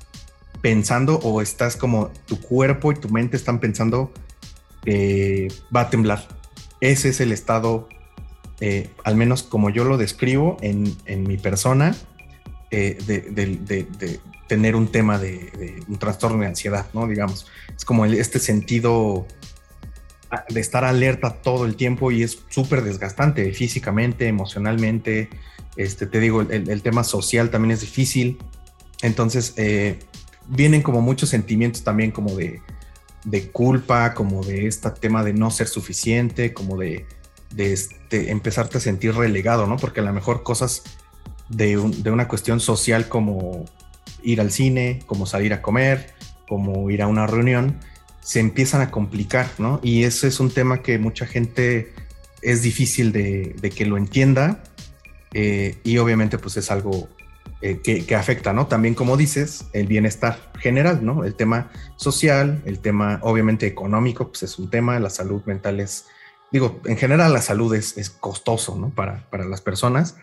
pensando 0.62 1.20
o 1.20 1.41
estás 1.41 1.75
como 1.75 2.12
tu 2.25 2.39
cuerpo 2.41 2.91
y 2.91 2.96
tu 2.96 3.10
mente 3.10 3.38
están 3.38 3.60
pensando 3.60 4.12
que 4.84 5.50
va 5.75 5.82
a 5.82 5.89
temblar. 5.89 6.27
Ese 6.79 7.10
es 7.10 7.22
el 7.22 7.32
estado 7.32 7.88
eh, 8.60 8.89
al 9.03 9.15
menos 9.15 9.44
como 9.44 9.70
yo 9.70 9.84
lo 9.84 9.98
describo 9.98 10.58
en, 10.62 10.96
mi 11.24 11.38
persona, 11.38 11.96
eh, 12.72 12.98
de, 13.06 14.20
tener 14.48 14.75
un 14.75 14.88
tema 14.88 15.20
de, 15.20 15.84
un 15.88 15.98
trastorno 16.00 16.39
de 16.39 16.48
ansiedad, 16.48 16.88
¿no? 16.94 17.08
Digamos, 17.08 17.48
es 17.75 17.86
como 17.86 18.06
este 18.06 18.39
sentido 18.39 19.27
de 20.50 20.60
estar 20.60 20.84
alerta 20.84 21.41
todo 21.41 21.65
el 21.65 21.75
tiempo 21.75 22.12
y 22.12 22.24
es 22.24 22.39
súper 22.50 22.84
desgastante 22.84 23.51
físicamente, 23.53 24.27
emocionalmente. 24.27 25.29
Este, 25.75 26.07
te 26.07 26.19
digo, 26.19 26.41
el, 26.41 26.81
tema 26.81 27.03
social 27.03 27.50
también 27.50 27.72
es 27.72 27.81
difícil. 27.81 28.38
Entonces, 29.01 29.53
eh, 29.57 30.00
vienen 30.48 30.81
como 30.81 31.01
muchos 31.01 31.29
sentimientos 31.29 31.84
también 31.84 32.12
como 32.12 32.36
de, 32.36 32.62
de 33.24 33.51
culpa, 33.51 34.13
como 34.13 34.43
de 34.43 34.67
este 34.67 34.89
tema 34.91 35.24
de 35.24 35.34
no 35.34 35.51
ser 35.51 35.67
suficiente, 35.67 36.53
como 36.53 36.77
de 36.77 37.05
de, 37.53 37.74
este, 37.74 38.31
empezarte 38.31 38.77
a 38.77 38.81
sentir 38.81 39.15
relegado, 39.15 39.67
¿no? 39.67 39.77
Porque 39.77 40.00
a 40.00 40.03
lo 40.03 40.13
mejor 40.13 40.43
cosas 40.43 40.84
de, 41.50 41.77
una 41.77 42.27
cuestión 42.27 42.60
social 42.60 43.07
como 43.07 43.65
ir 44.24 44.41
al 44.41 44.51
cine, 44.51 45.00
como 45.05 45.25
salir 45.25 45.53
a 45.53 45.62
comer, 45.62 46.13
como 46.48 46.89
ir 46.89 47.01
a 47.01 47.07
una 47.07 47.27
reunión, 47.27 47.79
se 48.27 48.41
empiezan 48.41 48.81
a 48.81 48.91
complicar, 48.91 49.50
¿no? 49.57 49.79
Y 49.81 50.03
ese 50.03 50.27
es 50.27 50.41
un 50.41 50.51
tema 50.51 50.81
que 50.81 51.00
mucha 51.00 51.25
gente 51.25 51.93
es 52.41 52.62
difícil 52.62 53.13
de, 53.13 53.55
que 53.74 53.86
lo 53.86 53.96
entienda 53.96 54.62
eh, 55.34 55.77
y 55.86 55.98
obviamente 55.98 56.38
pues 56.38 56.57
es 56.57 56.69
algo 56.69 57.07
eh, 57.62 57.79
que, 57.81 58.15
afecta, 58.15 58.51
¿no? 58.51 58.67
También, 58.67 58.96
como 58.96 59.15
dices, 59.15 59.67
el 59.72 59.88
bienestar 59.88 60.51
general, 60.60 61.05
¿no? 61.05 61.24
El 61.24 61.36
tema 61.36 61.72
social, 61.96 62.62
el 62.65 62.79
tema 62.79 63.19
obviamente 63.22 63.65
económico, 63.65 64.27
pues 64.27 64.43
es 64.43 64.60
un 64.60 64.69
tema, 64.69 65.00
la 65.00 65.10
salud 65.10 65.41
mental 65.46 65.79
es, 65.79 66.03
digo, 66.51 66.81
en 66.84 66.98
general 66.98 67.31
la 67.31 67.41
salud 67.41 67.74
es, 67.75 67.98
es 67.98 68.10
costoso, 68.10 68.77
¿no? 68.77 68.89
Para, 68.89 69.29
para 69.29 69.46
las 69.46 69.62
personas. 69.62 70.17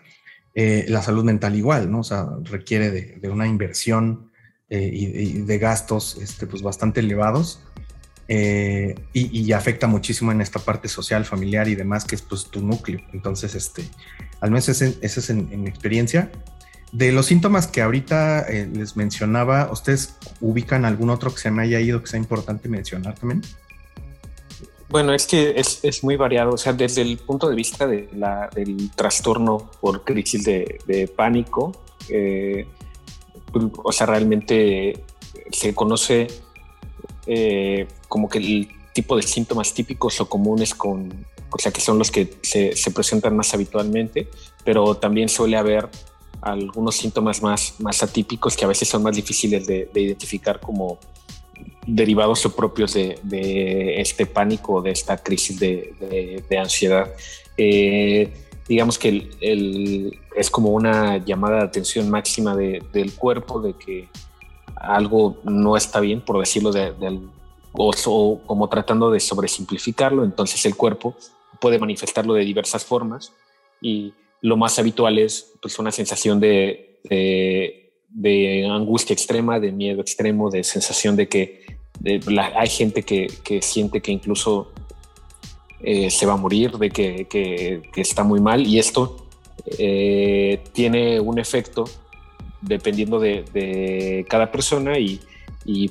Eh, 0.54 0.84
la 0.88 1.00
salud 1.00 1.24
mental 1.24 1.56
igual, 1.56 1.90
¿no? 1.90 2.00
O 2.00 2.04
sea, 2.04 2.26
requiere 2.42 2.90
de, 2.90 3.30
una 3.30 3.46
inversión 3.46 4.30
eh, 4.68 4.90
y, 4.92 5.40
de 5.40 5.58
gastos 5.58 6.18
este, 6.20 6.46
pues 6.46 6.60
bastante 6.60 7.00
elevados 7.00 7.60
y, 8.28 9.52
afecta 9.52 9.86
muchísimo 9.86 10.32
en 10.32 10.40
esta 10.40 10.58
parte 10.58 10.88
social, 10.88 11.24
familiar 11.24 11.68
y 11.68 11.74
demás, 11.74 12.04
que 12.04 12.14
es 12.14 12.22
pues 12.22 12.46
tu 12.46 12.60
núcleo. 12.60 13.00
Entonces, 13.12 13.54
este, 13.54 13.84
al 14.40 14.50
menos 14.50 14.68
ese, 14.68 14.98
es 15.00 15.30
en, 15.30 15.48
en 15.52 15.66
experiencia. 15.66 16.30
De 16.94 17.10
los 17.10 17.26
síntomas 17.26 17.66
que 17.66 17.82
ahorita 17.82 18.42
eh, 18.42 18.70
les 18.72 18.96
mencionaba, 18.96 19.68
¿ustedes 19.72 20.14
ubican 20.40 20.84
algún 20.84 21.10
otro 21.10 21.34
que 21.34 21.40
se 21.40 21.50
me 21.50 21.64
haya 21.64 21.80
ido 21.80 22.00
que 22.00 22.06
sea 22.06 22.20
importante 22.20 22.68
mencionar 22.68 23.18
también? 23.18 23.42
Bueno, 24.90 25.12
es 25.12 25.26
que 25.26 25.56
es, 25.56 26.04
muy 26.04 26.14
variado, 26.14 26.52
o 26.52 26.56
sea, 26.56 26.72
desde 26.72 27.02
el 27.02 27.18
punto 27.18 27.48
de 27.48 27.56
vista 27.56 27.88
de 27.88 28.08
del 28.54 28.92
trastorno 28.92 29.72
por 29.80 30.04
crisis 30.04 30.44
de, 30.44 31.10
pánico, 31.16 31.72
eh, 32.08 32.68
o 33.82 33.90
sea, 33.90 34.06
realmente 34.06 35.02
se 35.50 35.74
conoce 35.74 36.28
eh, 37.26 37.86
como 38.08 38.28
que 38.28 38.38
el 38.38 38.68
tipo 38.92 39.16
de 39.16 39.22
síntomas 39.22 39.74
típicos 39.74 40.20
o 40.20 40.28
comunes 40.28 40.74
con, 40.74 41.26
o 41.50 41.58
sea, 41.58 41.72
que 41.72 41.80
son 41.80 41.98
los 41.98 42.10
que 42.10 42.34
se, 42.42 42.76
se 42.76 42.90
presentan 42.90 43.36
más 43.36 43.52
habitualmente, 43.54 44.28
pero 44.64 44.96
también 44.96 45.28
suele 45.28 45.56
haber 45.56 45.88
algunos 46.44 46.96
síntomas 46.96 47.42
más, 47.42 47.74
más 47.78 48.02
atípicos 48.02 48.56
que 48.56 48.64
a 48.64 48.68
veces 48.68 48.88
son 48.88 49.02
más 49.02 49.16
difíciles 49.16 49.66
de, 49.66 49.88
identificar 49.94 50.60
como 50.60 50.98
derivados 51.86 52.44
o 52.44 52.54
propios 52.54 52.94
de, 52.94 53.94
este 54.00 54.26
pánico, 54.26 54.82
de 54.82 54.90
esta 54.90 55.16
crisis 55.16 55.58
de, 55.58 56.44
ansiedad. 56.58 57.10
Eh, 57.56 58.32
digamos 58.68 58.98
que 58.98 59.30
es 60.36 60.50
como 60.50 60.70
una 60.70 61.18
llamada 61.24 61.58
de 61.58 61.64
atención 61.64 62.10
máxima 62.10 62.54
del 62.54 63.14
cuerpo 63.14 63.60
de 63.60 63.74
que 63.74 64.08
algo 64.86 65.38
no 65.44 65.76
está 65.76 66.00
bien, 66.00 66.20
por 66.20 66.38
decirlo 66.38 66.72
de, 66.72 66.92
o, 67.72 68.40
como 68.46 68.68
tratando 68.68 69.10
de 69.10 69.20
sobresimplificarlo, 69.20 70.24
entonces 70.24 70.64
el 70.66 70.76
cuerpo 70.76 71.16
puede 71.60 71.78
manifestarlo 71.78 72.34
de 72.34 72.44
diversas 72.44 72.84
formas 72.84 73.32
y 73.80 74.12
lo 74.40 74.56
más 74.56 74.78
habitual 74.78 75.18
es 75.18 75.52
pues, 75.60 75.78
una 75.78 75.90
sensación 75.90 76.38
de, 76.38 77.00
de, 78.10 78.68
angustia 78.70 79.14
extrema, 79.14 79.58
de 79.58 79.72
miedo 79.72 80.00
extremo, 80.00 80.50
de 80.50 80.62
sensación 80.64 81.16
de 81.16 81.28
que 81.28 81.64
hay 82.54 82.68
gente 82.68 83.02
que, 83.02 83.60
siente 83.62 84.00
que 84.00 84.12
incluso 84.12 84.72
eh, 85.80 86.10
se 86.10 86.26
va 86.26 86.34
a 86.34 86.36
morir, 86.36 86.72
de 86.72 86.90
que, 86.90 87.26
que, 87.28 88.00
está 88.00 88.22
muy 88.22 88.40
mal 88.40 88.66
y 88.66 88.78
esto 88.78 89.26
eh, 89.78 90.62
tiene 90.72 91.20
un 91.20 91.38
efecto 91.38 91.84
dependiendo 92.64 93.20
de, 93.20 94.26
cada 94.28 94.50
persona 94.50 94.98
y, 94.98 95.20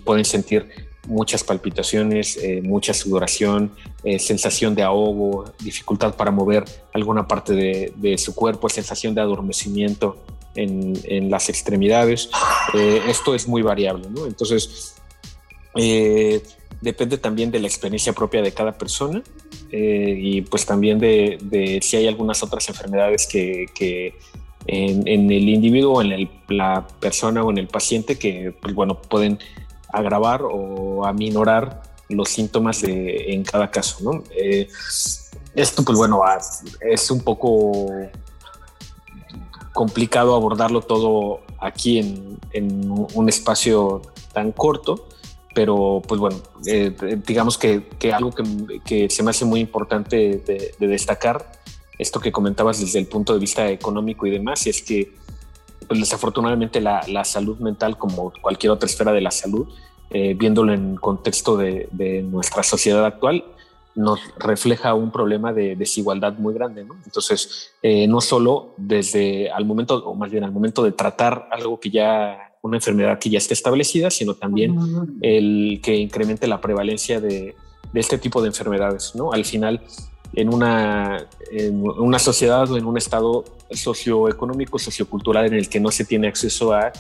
pueden 0.04 0.26
sentir 0.26 0.70
muchas 1.08 1.44
palpitaciones, 1.44 2.38
eh, 2.38 2.62
mucha 2.62 2.94
sudoración, 2.94 3.72
eh, 4.04 4.20
sensación 4.20 4.76
de 4.76 4.84
ahogo, 4.84 5.46
dificultad 5.60 6.16
para 6.16 6.32
mover 6.32 6.64
alguna 6.94 7.28
parte 7.28 7.54
de, 7.54 8.18
su 8.18 8.36
cuerpo, 8.36 8.70
sensación 8.70 9.16
de 9.16 9.22
adormecimiento 9.22 10.18
en, 10.56 11.30
las 11.30 11.50
extremidades. 11.50 12.30
Eh, 12.74 13.02
esto 13.08 13.34
es 13.34 13.48
muy 13.48 13.62
variable. 13.64 14.08
Entonces, 14.28 14.96
depende 16.82 17.18
también 17.18 17.50
de 17.50 17.60
la 17.60 17.68
experiencia 17.68 18.14
propia 18.14 18.42
de 18.42 18.52
cada 18.52 18.78
persona 18.78 19.24
y 19.72 20.42
pues 20.42 20.68
también 20.68 21.00
de, 21.00 21.80
si 21.82 21.98
hay 21.98 22.08
algunas 22.08 22.44
otras 22.44 22.70
enfermedades 22.70 23.28
que, 23.28 24.14
en, 24.68 25.08
el 25.08 25.50
individuo, 25.50 26.02
en 26.02 26.30
la 26.48 26.88
persona 27.00 27.44
o 27.44 27.52
en 27.52 27.58
el 27.58 27.68
paciente 27.68 28.18
que, 28.18 28.56
pues, 28.62 28.74
bueno, 28.74 29.02
pueden 29.02 29.40
agravar 29.90 30.42
o 30.44 31.06
aminorar 31.06 31.84
los 32.10 32.30
síntomas 32.30 32.84
en 32.84 33.44
cada 33.44 33.70
caso. 33.72 33.98
¿no? 34.04 34.24
Eh, 34.36 34.68
esto, 35.56 35.84
pues 35.84 35.98
bueno, 35.98 36.22
es 36.82 37.12
un 37.12 37.22
poco 37.22 37.88
complicado 39.74 40.36
abordarlo 40.36 40.82
todo 40.82 41.42
aquí 41.60 42.00
en, 42.00 42.34
un 42.90 43.30
espacio 43.30 44.02
tan 44.32 44.52
corto, 44.52 45.08
pero 45.56 46.02
pues 46.08 46.20
bueno, 46.20 46.38
eh, 46.68 46.96
digamos 47.26 47.58
que, 47.58 47.84
algo 48.14 48.32
que, 48.86 49.10
se 49.10 49.24
me 49.24 49.32
hace 49.32 49.46
muy 49.46 49.60
importante 49.60 50.44
de, 50.78 50.88
destacar, 50.88 51.63
esto 51.98 52.20
que 52.20 52.32
comentabas 52.32 52.80
desde 52.80 53.00
el 53.00 53.08
punto 53.08 53.34
de 53.34 53.40
vista 53.40 53.70
económico 53.70 54.26
y 54.26 54.32
demás, 54.32 54.66
es 54.68 54.82
que 54.82 55.14
pues 55.88 56.00
desafortunadamente 56.00 56.82
la, 56.82 57.24
salud 57.24 57.60
mental, 57.60 57.98
como 57.98 58.34
cualquier 58.42 58.72
otra 58.72 58.88
esfera 58.88 59.12
de 59.12 59.22
la 59.22 59.32
salud, 59.32 59.68
eh, 60.10 60.34
viéndolo 60.34 60.74
en 60.74 60.96
contexto 60.96 61.58
de, 61.58 61.88
nuestra 62.30 62.64
sociedad 62.64 63.06
actual, 63.06 63.44
nos 63.96 64.20
refleja 64.40 64.94
un 64.96 65.12
problema 65.12 65.54
de 65.54 65.76
desigualdad 65.76 66.34
muy 66.34 66.54
grande. 66.54 66.84
¿no? 66.84 66.96
Entonces, 67.06 67.72
eh, 67.82 68.08
no 68.08 68.22
solo 68.22 68.74
desde 68.78 69.52
al 69.52 69.66
momento, 69.66 70.04
o 70.06 70.16
más 70.16 70.32
bien 70.32 70.44
al 70.44 70.52
momento 70.52 70.84
de 70.84 70.92
tratar 70.92 71.48
algo 71.52 71.80
que 71.80 71.92
ya, 71.92 72.56
una 72.62 72.78
enfermedad 72.78 73.20
que 73.20 73.30
ya 73.30 73.38
esté 73.38 73.54
establecida, 73.54 74.10
sino 74.10 74.34
también 74.34 74.76
el 75.22 75.80
que 75.84 75.96
incremente 75.96 76.48
la 76.48 76.62
prevalencia 76.62 77.20
de, 77.20 77.56
de 77.94 78.00
este 78.00 78.18
tipo 78.18 78.42
de 78.42 78.48
enfermedades. 78.48 79.14
¿no? 79.16 79.32
Al 79.32 79.46
final, 79.46 79.82
en 80.34 80.54
una, 80.54 81.28
en 81.52 81.82
una 81.82 82.20
sociedad 82.20 82.70
o 82.72 82.78
en 82.78 82.86
un 82.86 82.98
estado 82.98 83.46
socioeconómico, 83.72 84.80
sociocultural 84.80 85.46
en 85.46 85.54
el 85.54 85.70
que 85.70 85.80
no 85.80 85.92
se 85.92 86.06
tiene 86.06 86.28
acceso 86.28 86.74
a 86.74 86.92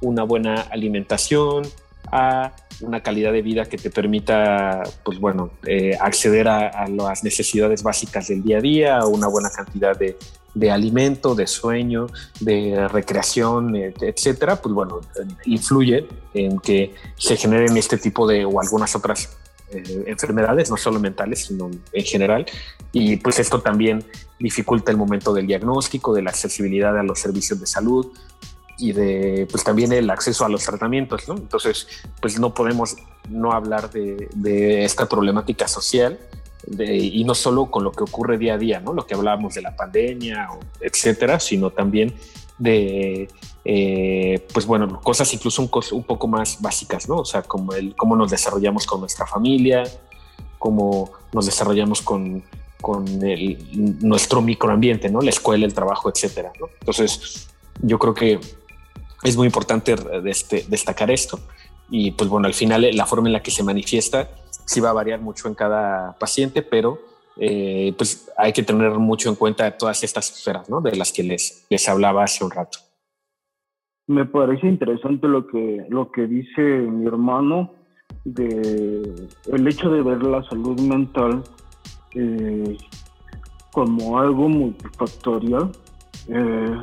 una 0.00 0.22
buena 0.22 0.62
alimentación, 0.70 1.64
a 2.10 2.52
una 2.80 3.02
calidad 3.02 3.32
de 3.32 3.42
vida 3.42 3.64
que 3.66 3.76
te 3.76 3.90
permita, 3.90 4.82
pues 5.04 5.18
bueno, 5.18 5.50
eh, 5.66 5.96
acceder 6.00 6.48
a, 6.48 6.88
las 6.88 7.24
necesidades 7.24 7.82
básicas 7.82 8.28
del 8.28 8.42
día 8.42 8.58
a 8.58 8.60
día, 8.60 9.04
una 9.04 9.26
buena 9.26 9.50
cantidad 9.50 9.98
de, 9.98 10.16
de 10.54 10.70
alimento, 10.70 11.34
de 11.34 11.46
sueño, 11.46 12.06
de 12.40 12.88
recreación, 12.88 13.74
etcétera, 13.76 14.56
pues 14.56 14.74
bueno, 14.74 15.00
influye 15.44 16.06
en 16.34 16.58
que 16.60 16.94
se 17.16 17.36
generen 17.36 17.76
este 17.76 17.98
tipo 17.98 18.26
de 18.26 18.44
o 18.44 18.60
algunas 18.60 18.94
otras 18.94 19.37
eh, 19.70 20.04
enfermedades, 20.06 20.70
no 20.70 20.76
solo 20.76 20.98
mentales, 20.98 21.46
sino 21.46 21.70
en 21.92 22.04
general. 22.04 22.46
Y 22.92 23.16
pues 23.16 23.38
esto 23.38 23.60
también 23.60 24.04
dificulta 24.38 24.90
el 24.90 24.96
momento 24.96 25.32
del 25.32 25.46
diagnóstico, 25.46 26.14
de 26.14 26.22
la 26.22 26.30
accesibilidad 26.30 26.96
a 26.98 27.02
los 27.02 27.18
servicios 27.18 27.60
de 27.60 27.66
salud 27.66 28.06
y 28.78 28.92
de 28.92 29.46
pues 29.50 29.64
también 29.64 29.92
el 29.92 30.08
acceso 30.08 30.44
a 30.44 30.48
los 30.48 30.64
tratamientos, 30.64 31.28
¿no? 31.28 31.36
Entonces, 31.36 31.88
pues 32.20 32.38
no 32.38 32.54
podemos 32.54 32.96
no 33.28 33.52
hablar 33.52 33.90
de, 33.90 34.84
esta 34.84 35.06
problemática 35.06 35.66
social 35.68 36.18
y 36.78 37.24
no 37.24 37.34
solo 37.34 37.66
con 37.66 37.82
lo 37.82 37.92
que 37.92 38.04
ocurre 38.04 38.38
día 38.38 38.54
a 38.54 38.58
día, 38.58 38.80
¿no? 38.80 38.92
Lo 38.92 39.06
que 39.06 39.14
hablábamos 39.14 39.54
de 39.54 39.62
la 39.62 39.74
pandemia, 39.74 40.48
etcétera, 40.80 41.40
sino 41.40 41.70
también 41.70 42.14
de 42.58 43.28
eh, 43.64 44.46
pues 44.52 44.66
bueno, 44.66 45.00
cosas 45.00 45.32
incluso 45.34 45.62
un, 45.62 45.70
un, 45.92 46.02
poco 46.04 46.26
más 46.26 46.60
básicas, 46.60 47.08
¿no? 47.08 47.16
O 47.16 47.24
sea, 47.24 47.42
como 47.42 47.74
el 47.74 47.94
cómo 47.96 48.16
nos 48.16 48.30
desarrollamos 48.30 48.86
con 48.86 49.00
nuestra 49.00 49.26
familia, 49.26 49.84
cómo 50.58 51.10
nos 51.32 51.46
desarrollamos 51.46 52.02
con, 52.02 52.42
con 52.80 53.06
el, 53.26 53.58
nuestro 54.00 54.40
microambiente, 54.40 55.10
¿no? 55.10 55.20
La 55.20 55.30
escuela, 55.30 55.66
el 55.66 55.74
trabajo, 55.74 56.08
etcétera, 56.08 56.52
¿no? 56.58 56.68
Entonces, 56.80 57.48
yo 57.82 57.98
creo 57.98 58.14
que 58.14 58.40
es 59.22 59.36
muy 59.36 59.46
importante 59.46 59.96
este, 60.26 60.64
destacar 60.68 61.10
esto. 61.10 61.40
Y 61.90 62.12
pues 62.12 62.28
bueno, 62.28 62.46
al 62.46 62.54
final 62.54 62.88
la 62.94 63.06
forma 63.06 63.28
en 63.28 63.32
la 63.32 63.42
que 63.42 63.50
se 63.50 63.62
manifiesta 63.62 64.30
sí 64.66 64.80
va 64.80 64.90
a 64.90 64.92
variar 64.92 65.20
mucho 65.20 65.48
en 65.48 65.54
cada 65.54 66.16
paciente, 66.18 66.62
pero 66.62 67.00
eh, 67.36 67.94
pues 67.96 68.30
hay 68.36 68.52
que 68.52 68.62
tener 68.62 68.92
mucho 68.92 69.28
en 69.28 69.34
cuenta 69.34 69.76
todas 69.76 70.02
estas 70.04 70.30
esferas, 70.30 70.68
¿no? 70.68 70.80
De 70.80 70.94
las 70.96 71.12
que 71.12 71.22
les, 71.22 71.64
les 71.70 71.88
hablaba 71.88 72.24
hace 72.24 72.44
un 72.44 72.50
rato 72.50 72.87
me 74.08 74.24
parece 74.24 74.66
interesante 74.66 75.28
lo 75.28 75.46
que, 75.46 75.86
lo 75.90 76.10
que 76.10 76.26
dice 76.26 76.62
mi 76.62 77.06
hermano 77.06 77.70
de 78.24 79.28
el 79.52 79.68
hecho 79.68 79.90
de 79.90 80.02
ver 80.02 80.22
la 80.22 80.42
salud 80.44 80.80
mental 80.80 81.44
eh, 82.14 82.76
como 83.72 84.18
algo 84.18 84.48
multifactorial. 84.48 85.70
Eh, 86.28 86.76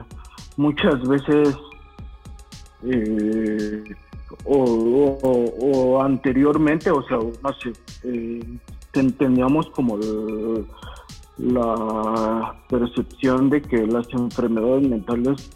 muchas 0.58 1.06
veces 1.08 1.58
eh, 2.84 3.84
o, 4.46 6.00
anteriormente, 6.02 6.92
o 6.92 7.02
sea, 7.08 7.18
no 7.18 7.54
sé, 7.54 9.12
teníamos 9.18 9.68
como 9.72 9.98
la 11.38 12.56
percepción 12.70 13.50
de 13.50 13.62
que 13.64 13.88
las 13.88 14.08
enfermedades 14.14 14.88
mentales 14.88 15.50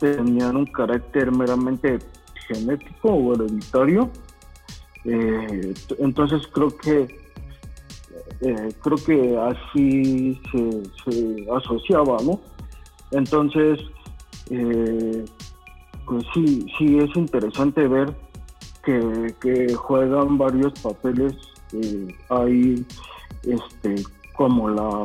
tenían 0.00 0.56
un 0.56 0.66
carácter 0.66 1.30
meramente 1.30 1.98
genético 2.48 3.08
o 3.08 3.34
hereditario. 3.34 4.10
Eh, 5.04 5.74
entonces 5.98 6.42
creo 6.52 6.76
que 6.76 7.20
eh, 8.40 8.68
creo 8.82 8.96
que 8.96 9.38
así 9.38 10.40
se, 10.50 11.46
asociaba, 11.54 12.16
¿no? 12.22 12.40
Entonces, 13.10 13.78
eh, 14.50 15.24
pues 16.06 16.24
sí, 16.34 16.66
sí 16.78 16.98
es 16.98 17.14
interesante 17.16 17.86
ver 17.86 18.14
que, 18.84 19.74
juegan 19.74 20.38
varios 20.38 20.72
papeles 20.80 21.34
ahí, 22.30 22.84
este, 23.42 24.02
como 24.34 24.68
la 24.70 25.02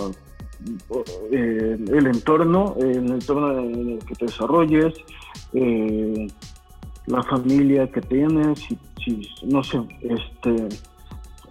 el 1.31 2.07
entorno, 2.07 2.75
el 2.79 3.11
entorno 3.11 3.59
en 3.59 3.89
el 3.91 3.99
que 4.05 4.15
te 4.15 4.25
desarrolles, 4.25 4.93
la 5.53 7.23
familia 7.23 7.91
que 7.91 8.01
tienes, 8.01 8.59
si, 9.03 9.21
no 9.43 9.63
sé, 9.63 9.79
este, 10.01 10.69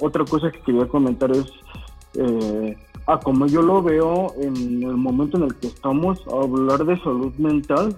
otra 0.00 0.24
cosa 0.24 0.50
que 0.50 0.60
quería 0.60 0.86
comentar 0.86 1.30
es, 1.30 1.46
eh, 2.14 2.76
ah, 3.06 3.20
como 3.20 3.46
yo 3.46 3.62
lo 3.62 3.82
veo 3.82 4.34
en 4.40 4.82
el 4.82 4.96
momento 4.96 5.36
en 5.36 5.44
el 5.44 5.54
que 5.56 5.68
estamos, 5.68 6.20
hablar 6.28 6.84
de 6.84 6.98
salud 7.00 7.32
mental 7.36 7.96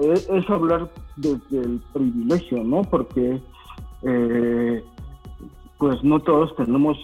es, 0.00 0.50
hablar 0.50 0.90
desde 1.16 1.60
el 1.60 1.80
privilegio, 1.92 2.64
¿no? 2.64 2.82
Porque 2.82 3.40
eh, 4.02 4.84
pues 5.78 6.02
no 6.02 6.20
todos 6.20 6.54
tenemos 6.56 6.96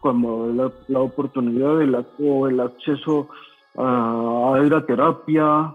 como 0.00 0.46
la, 0.46 1.00
oportunidad 1.00 1.80
la, 1.82 2.04
o 2.18 2.48
el 2.48 2.60
acceso 2.60 3.28
a, 3.76 4.54
a 4.54 4.64
ir 4.64 4.74
a 4.74 4.86
terapia, 4.86 5.74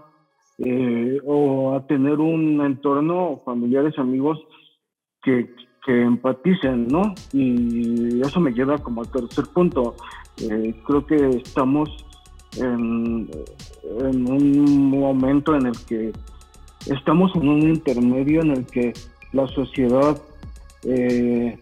eh, 0.58 1.18
o 1.24 1.74
a 1.74 1.86
tener 1.86 2.20
un 2.20 2.60
entorno, 2.64 3.40
familiares, 3.44 3.98
amigos 3.98 4.38
que, 5.22 5.54
que 5.84 6.02
empaticen, 6.02 6.86
¿no? 6.88 7.14
Y 7.32 8.20
eso 8.20 8.38
me 8.40 8.52
lleva 8.52 8.78
como 8.78 9.02
al 9.02 9.10
tercer 9.10 9.46
punto. 9.52 9.96
Eh, 10.38 10.74
creo 10.86 11.06
que 11.06 11.16
estamos 11.30 11.88
en, 12.58 13.28
en, 14.00 14.30
un 14.30 14.90
momento 14.90 15.56
en 15.56 15.66
el 15.66 15.84
que 15.86 16.12
estamos 16.86 17.34
en 17.34 17.48
un 17.48 17.62
intermedio 17.62 18.42
en 18.42 18.50
el 18.52 18.66
que 18.66 18.92
la 19.32 19.46
sociedad 19.48 20.20
eh, 20.84 21.58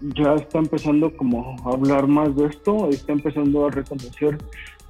ya 0.00 0.34
está 0.34 0.58
empezando 0.58 1.14
como 1.16 1.56
a 1.64 1.70
hablar 1.70 2.06
más 2.06 2.34
de 2.36 2.46
esto, 2.46 2.88
está 2.90 3.12
empezando 3.12 3.66
a 3.66 3.70
reconocer 3.70 4.38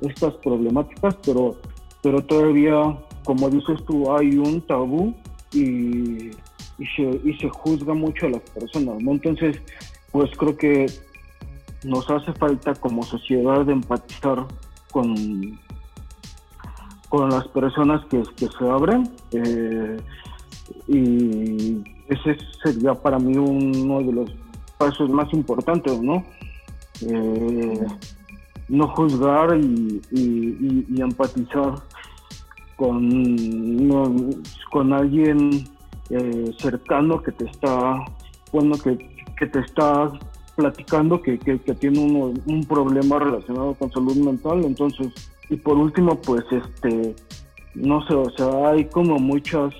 estas 0.01 0.35
problemáticas, 0.35 1.17
pero, 1.25 1.57
pero 2.03 2.23
todavía 2.25 2.97
como 3.27 3.51
dices 3.51 3.85
tú, 3.85 4.11
hay 4.17 4.39
un 4.39 4.61
tabú 4.63 5.13
y, 5.53 6.31
se, 6.79 7.49
juzga 7.51 7.93
mucho 7.93 8.27
a 8.27 8.31
las 8.31 8.43
personas, 8.51 9.03
¿no? 9.03 9.13
Entonces, 9.13 9.61
pues 10.13 10.31
creo 10.39 10.57
que 10.57 10.87
nos 11.85 12.09
hace 12.09 12.33
falta 12.35 12.75
como 12.77 13.03
sociedad 13.03 13.69
empatizar 13.69 14.47
con, 14.93 15.59
con 17.09 17.31
las 17.31 17.49
personas 17.49 18.05
que, 18.07 18.23
se 18.23 18.69
abren 18.69 19.11
eh, 19.33 19.97
y 20.87 21.83
ese 22.09 22.37
sería 22.63 22.95
para 22.95 23.19
mí 23.19 23.37
uno 23.37 23.99
de 24.03 24.13
los 24.13 24.31
pasos 24.79 25.11
más 25.11 25.33
importantes, 25.33 26.01
¿no? 26.01 26.25
Eh, 27.03 27.87
no 28.69 28.89
juzgar 28.89 29.57
y, 29.59 30.01
y 30.11 31.01
empatizar 31.01 31.75
con, 32.77 34.43
con 34.71 34.93
alguien 34.93 35.65
eh, 36.11 36.55
cercano 36.59 37.23
que 37.23 37.33
te 37.33 37.47
está, 37.47 38.05
bueno, 38.53 38.77
que, 38.79 38.97
que 39.39 39.47
te 39.47 39.61
está 39.61 40.13
platicando 40.55 41.21
que, 41.21 41.39
que, 41.39 41.59
tiene 41.59 41.99
un 42.01 42.65
problema 42.67 43.19
relacionado 43.19 43.75
con 43.75 43.91
salud 43.91 44.17
mental. 44.17 44.65
Entonces, 44.65 45.09
y 45.51 45.57
por 45.57 45.77
último, 45.77 46.21
pues, 46.21 46.45
este, 46.51 47.15
no 47.75 48.07
sé, 48.07 48.15
o 48.15 48.31
sea, 48.31 48.71
hay 48.71 48.85
como 48.87 49.19
muchas, 49.19 49.75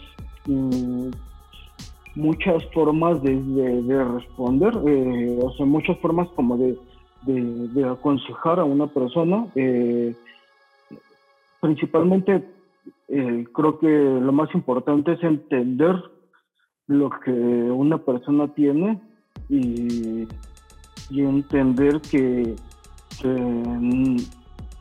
mm, 0.47 1.11
muchas 2.17 2.65
formas 2.73 3.23
de, 3.23 3.37
de, 3.41 4.05
responder, 4.05 4.73
eh, 4.87 5.39
o 5.41 5.53
sea, 5.53 5.67
muchas 5.67 5.99
formas 5.99 6.27
como 6.31 6.57
de, 6.57 6.77
de, 7.27 7.89
aconsejar 7.89 8.59
a 8.59 8.65
una 8.65 8.87
persona. 8.87 9.47
Eh, 9.55 10.15
principalmente 11.61 12.43
eh, 13.09 13.45
creo 13.53 13.79
que 13.79 13.87
lo 13.89 14.33
más 14.33 14.53
importante 14.55 15.13
es 15.13 15.23
entender 15.23 15.95
lo 16.87 17.11
que 17.11 17.31
una 17.31 17.99
persona 17.99 18.49
tiene 18.55 19.01
y, 19.49 20.27
entender 21.11 22.01
que, 22.01 22.57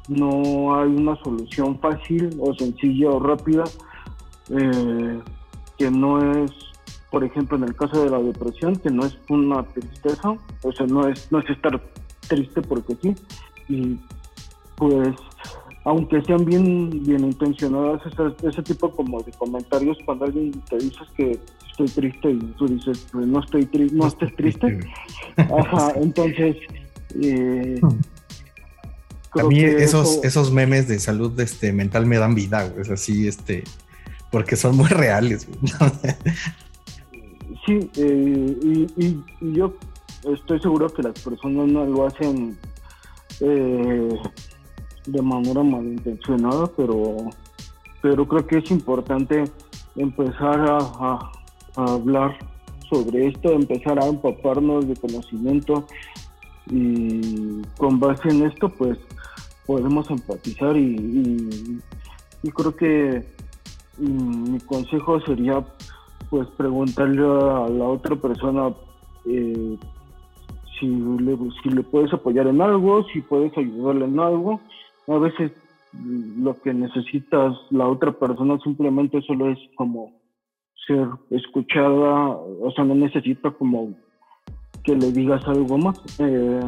no 0.07 0.75
hay 0.75 0.89
una 0.89 1.15
solución 1.23 1.79
fácil 1.79 2.29
o 2.39 2.53
sencilla 2.53 3.09
o 3.09 3.19
rápida, 3.19 3.63
que 5.77 5.91
no 5.91 6.43
es, 6.43 6.51
por 7.15 7.23
ejemplo, 7.23 7.55
en 7.55 7.63
el 7.63 7.73
caso 7.77 8.03
de 8.03 8.09
la 8.09 8.19
depresión, 8.19 8.75
que 8.75 8.89
no 8.89 9.05
es 9.05 9.17
una 9.29 9.63
tristeza, 9.63 10.35
o 10.63 10.71
sea, 10.73 10.85
no 10.85 11.07
es, 11.07 11.31
no 11.31 11.39
es 11.39 11.49
estar 11.49 11.81
triste 12.27 12.61
porque 12.61 12.97
sí, 13.01 13.15
y 13.69 13.97
pues 14.75 15.15
aunque 15.85 16.21
sean 16.23 16.43
bien, 16.43 16.89
bien 17.05 17.21
intencionadas, 17.23 18.01
ese, 18.43 18.61
tipo 18.63 18.91
como 18.91 19.23
de 19.23 19.31
comentarios 19.31 19.97
cuando 20.03 20.25
alguien 20.25 20.51
te 20.69 20.75
dice 20.75 20.99
que 21.15 21.39
estoy 21.69 21.87
triste 21.87 22.31
y 22.31 22.39
tú 22.57 22.67
dices, 22.67 23.07
pues 23.09 23.25
no 23.25 23.39
estoy 23.39 23.65
triste, 23.65 23.95
no 23.95 24.07
estés 24.07 24.35
triste. 24.35 24.79
Ajá, 25.37 25.93
entonces... 25.95 26.57
Eh, 27.21 27.79
a 29.39 29.43
mí 29.45 29.61
esos, 29.61 30.19
esos 30.25 30.51
memes 30.51 30.89
de 30.89 30.99
salud 30.99 31.39
este, 31.39 31.71
mental 31.71 32.07
me 32.07 32.17
dan 32.17 32.35
vida, 32.35 32.69
es 32.77 32.89
así, 32.89 33.25
este, 33.25 33.63
porque 34.31 34.57
son 34.57 34.75
muy 34.75 34.89
reales. 34.89 35.47
sí, 37.65 37.89
eh, 37.97 38.87
y, 38.97 39.23
yo 39.53 39.73
estoy 40.23 40.59
seguro 40.59 40.89
que 40.89 41.03
las 41.03 41.19
personas 41.19 41.67
no 41.67 41.85
lo 41.85 42.05
hacen 42.07 42.57
eh, 43.41 44.19
de 45.05 45.21
manera 45.21 45.63
malintencionada, 45.63 46.67
pero, 46.77 47.17
pero 48.01 48.27
creo 48.27 48.47
que 48.47 48.57
es 48.57 48.71
importante 48.71 49.45
empezar 49.95 50.59
a, 50.67 51.31
hablar 51.77 52.37
sobre 52.89 53.27
esto, 53.27 53.51
empezar 53.51 53.99
a 54.01 54.07
empaparnos 54.07 54.87
de 54.87 54.95
conocimiento 54.95 55.85
y 56.71 57.61
con 57.77 57.99
base 57.99 58.29
en 58.29 58.45
esto 58.45 58.69
pues 58.69 58.97
podemos 59.65 60.09
empatizar 60.09 60.77
y, 60.77 61.81
y, 62.43 62.49
creo 62.51 62.75
que 62.75 63.25
mi 63.97 64.59
consejo 64.61 65.19
sería 65.21 65.65
pues 66.29 66.47
preguntarle 66.57 67.23
a 67.23 67.67
la 67.69 67.85
otra 67.85 68.15
persona 68.15 68.73
eh, 69.25 69.77
si, 70.79 70.87
le, 70.87 71.37
si 71.61 71.69
le 71.69 71.83
puedes 71.83 72.13
apoyar 72.13 72.47
en 72.47 72.61
algo, 72.61 73.03
si 73.13 73.21
puedes 73.21 73.57
ayudarle 73.57 74.05
en 74.05 74.19
algo 74.19 74.59
a 75.07 75.17
veces 75.17 75.51
lo 76.37 76.59
que 76.61 76.73
necesitas 76.73 77.55
la 77.69 77.87
otra 77.87 78.11
persona 78.11 78.57
simplemente 78.63 79.21
solo 79.21 79.51
es 79.51 79.59
como 79.75 80.11
ser 80.87 81.07
escuchada, 81.29 82.29
o 82.29 82.71
sea, 82.75 82.83
no 82.83 82.95
necesita 82.95 83.51
como 83.51 83.93
que 84.83 84.95
le 84.95 85.11
digas 85.11 85.45
algo 85.47 85.77
más. 85.77 85.99
Eh, 86.19 86.59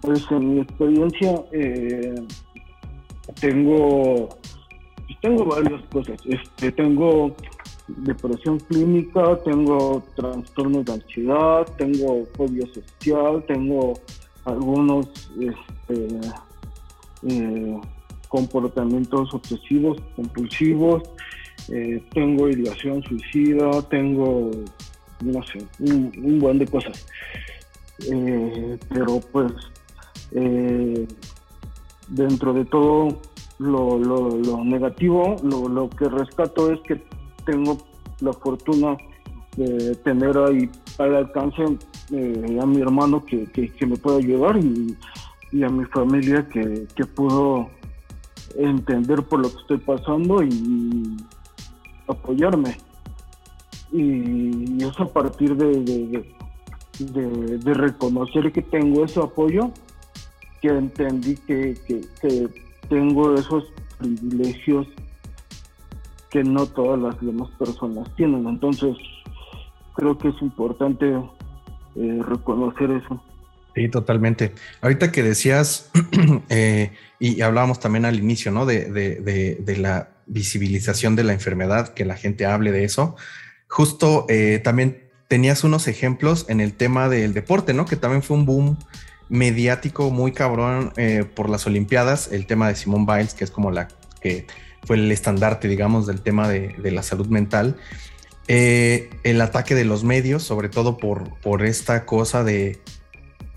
pues 0.00 0.30
en 0.30 0.54
mi 0.54 0.60
experiencia 0.60 1.34
eh, 1.52 2.14
tengo 3.40 4.28
tengo 5.20 5.44
varias 5.46 5.82
cosas. 5.86 6.20
Este, 6.26 6.70
tengo 6.72 7.34
depresión 7.88 8.58
clínica, 8.60 9.38
tengo 9.44 10.02
trastornos 10.14 10.84
de 10.84 10.92
ansiedad, 10.92 11.66
tengo 11.76 12.26
fobia 12.36 12.66
social, 12.66 13.44
tengo 13.46 13.94
algunos 14.44 15.08
este, 15.40 16.20
eh, 17.22 17.80
comportamientos 18.28 19.32
obsesivos, 19.32 19.98
compulsivos, 20.14 21.02
eh, 21.68 22.02
tengo 22.12 22.48
ideación 22.48 23.02
suicida, 23.02 23.82
tengo, 23.88 24.50
no 25.22 25.42
sé, 25.44 25.66
un, 25.80 26.38
buen 26.38 26.58
de 26.58 26.66
cosas. 26.66 27.06
Eh, 28.10 28.78
pero 28.90 29.20
pues 29.32 29.52
dentro 32.08 32.52
de 32.52 32.64
todo 32.66 33.20
lo, 33.58 33.98
lo, 33.98 34.64
negativo, 34.64 35.36
lo, 35.42 35.68
lo, 35.68 35.90
que 35.90 36.08
rescato 36.08 36.72
es 36.72 36.80
que 36.82 37.02
tengo 37.50 37.78
la 38.20 38.32
fortuna 38.32 38.96
de 39.56 39.94
tener 39.96 40.36
ahí 40.38 40.70
al 40.98 41.16
alcance 41.16 41.62
a 41.62 42.66
mi 42.66 42.80
hermano 42.80 43.24
que, 43.24 43.46
que, 43.52 43.86
me 43.86 43.96
puede 43.96 44.18
ayudar 44.18 44.56
y 44.56 44.96
y 45.52 45.62
a 45.62 45.68
mi 45.68 45.84
familia 45.86 46.46
que, 46.48 46.86
que 46.94 47.04
pudo 47.04 47.68
entender 48.56 49.22
por 49.22 49.40
lo 49.40 49.50
que 49.50 49.60
estoy 49.60 49.78
pasando 49.78 50.42
y, 50.42 51.16
apoyarme. 52.06 52.76
Y, 53.92 54.82
es 54.82 54.98
a 55.00 55.06
partir 55.06 55.56
de, 55.56 56.24
de, 56.98 57.74
reconocer 57.74 58.50
que 58.52 58.62
tengo 58.62 59.04
ese 59.04 59.20
apoyo 59.20 59.70
que 60.60 60.68
entendí 60.68 61.36
que, 61.36 61.74
que 62.20 62.48
tengo 62.88 63.34
esos 63.34 63.64
privilegios 63.98 64.86
que 66.30 66.44
no 66.44 66.66
todas 66.66 67.00
las 67.00 67.20
demás 67.20 67.48
personas 67.58 68.08
tienen. 68.16 68.46
Entonces, 68.46 68.96
creo 69.94 70.18
que 70.18 70.28
es 70.28 70.42
importante 70.42 71.06
eh, 71.96 72.20
reconocer 72.26 72.90
eso. 72.90 73.22
Sí, 73.74 73.88
totalmente. 73.88 74.52
Ahorita 74.80 75.12
que 75.12 75.22
decías, 75.22 75.90
eh, 76.48 76.92
y 77.18 77.40
hablábamos 77.40 77.80
también 77.80 78.04
al 78.04 78.18
inicio, 78.18 78.50
¿no? 78.50 78.66
De, 78.66 78.90
de, 78.90 79.76
la 79.76 80.10
visibilización 80.26 81.16
de 81.16 81.24
la 81.24 81.32
enfermedad, 81.32 81.94
que 81.94 82.04
la 82.04 82.16
gente 82.16 82.46
hable 82.46 82.72
de 82.72 82.84
eso. 82.84 83.16
Justo 83.68 84.26
eh, 84.28 84.60
también 84.62 85.04
tenías 85.28 85.64
unos 85.64 85.88
ejemplos 85.88 86.46
en 86.48 86.60
el 86.60 86.74
tema 86.74 87.08
del 87.08 87.34
deporte, 87.34 87.74
¿no? 87.74 87.86
Que 87.86 87.96
también 87.96 88.22
fue 88.22 88.36
un 88.36 88.46
boom 88.46 88.78
mediático 89.28 90.10
muy 90.10 90.32
cabrón 90.32 90.92
por 91.34 91.50
las 91.50 91.66
Olimpiadas, 91.66 92.32
el 92.32 92.46
tema 92.46 92.68
de 92.68 92.76
Simone 92.76 93.04
Biles, 93.06 93.34
que 93.34 93.44
es 93.44 93.50
como 93.50 93.70
la 93.70 93.88
que 94.22 94.46
fue 94.84 94.96
el 94.96 95.10
estandarte, 95.12 95.68
digamos, 95.68 96.06
del 96.06 96.20
tema 96.20 96.48
de, 96.48 96.74
la 96.90 97.02
salud 97.02 97.26
mental. 97.28 97.76
Eh, 98.46 99.10
el 99.24 99.40
ataque 99.40 99.74
de 99.74 99.84
los 99.84 100.04
medios, 100.04 100.42
sobre 100.42 100.68
todo 100.68 100.96
por, 100.96 101.64
esta 101.64 102.06
cosa 102.06 102.44
de, 102.44 102.80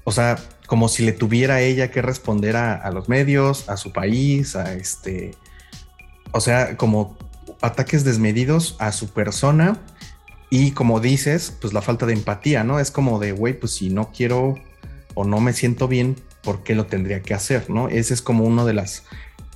o 0.03 0.11
sea, 0.11 0.37
como 0.67 0.89
si 0.89 1.03
le 1.03 1.13
tuviera 1.13 1.61
ella 1.61 1.91
que 1.91 2.01
responder 2.01 2.55
a, 2.55 2.89
los 2.91 3.09
medios, 3.09 3.69
a 3.69 3.77
su 3.77 3.93
país, 3.93 4.55
a 4.55 4.73
este, 4.73 5.31
o 6.31 6.41
sea, 6.41 6.77
como 6.77 7.17
ataques 7.61 8.03
desmedidos 8.03 8.75
a 8.79 8.91
su 8.91 9.09
persona 9.09 9.79
y 10.49 10.71
como 10.71 10.99
dices, 10.99 11.57
pues 11.61 11.73
la 11.73 11.81
falta 11.81 12.05
de 12.05 12.13
empatía, 12.13 12.63
¿no? 12.63 12.79
Es 12.79 12.91
como 12.91 13.19
de, 13.19 13.31
güey, 13.31 13.57
pues 13.57 13.73
si 13.73 13.89
no 13.89 14.11
quiero 14.11 14.55
o 15.13 15.23
no 15.23 15.39
me 15.39 15.53
siento 15.53 15.87
bien, 15.87 16.17
¿por 16.43 16.63
qué 16.63 16.75
lo 16.75 16.87
tendría 16.87 17.21
que 17.21 17.33
hacer, 17.33 17.69
¿no? 17.69 17.87
Ese 17.87 18.13
es 18.13 18.21
como 18.21 18.43
uno 18.43 18.65
de 18.65 18.73
las 18.73 19.03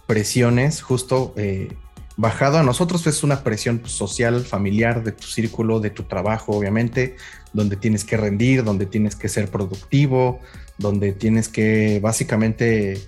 presiones 0.07 0.81
justo 0.81 1.33
eh, 1.35 1.69
bajado 2.17 2.57
a 2.57 2.63
nosotros 2.63 3.05
es 3.07 3.23
una 3.23 3.43
presión 3.43 3.81
social, 3.85 4.45
familiar, 4.45 5.03
de 5.03 5.11
tu 5.11 5.27
círculo, 5.27 5.79
de 5.79 5.89
tu 5.89 6.03
trabajo, 6.03 6.53
obviamente, 6.53 7.17
donde 7.53 7.75
tienes 7.75 8.03
que 8.03 8.17
rendir, 8.17 8.63
donde 8.63 8.85
tienes 8.85 9.15
que 9.15 9.29
ser 9.29 9.49
productivo, 9.49 10.39
donde 10.77 11.11
tienes 11.13 11.49
que 11.49 11.99
básicamente 12.01 13.01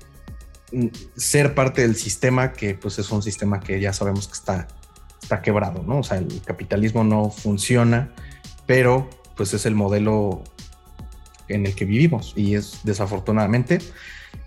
mm, 0.72 0.88
ser 1.16 1.56
parte 1.56 1.82
del 1.82 1.96
sistema 1.96 2.54
que 2.54 2.76
pues 2.76 3.00
es 3.00 3.10
un 3.12 3.22
sistema 3.22 3.60
que 3.60 3.80
ya 3.80 3.94
sabemos 3.94 4.28
que 4.28 4.34
está, 4.34 4.68
está 5.22 5.42
quebrado, 5.42 5.84
¿no? 5.84 6.00
O 6.00 6.04
sea, 6.04 6.18
el 6.18 6.42
capitalismo 6.44 7.04
no 7.04 7.30
funciona, 7.30 8.14
pero 8.66 9.10
pues 9.36 9.54
es 9.54 9.66
el 9.66 9.76
modelo 9.76 10.44
en 11.48 11.66
el 11.66 11.76
que 11.76 11.86
vivimos 11.86 12.34
y 12.36 12.56
es 12.56 12.82
desafortunadamente 12.84 13.80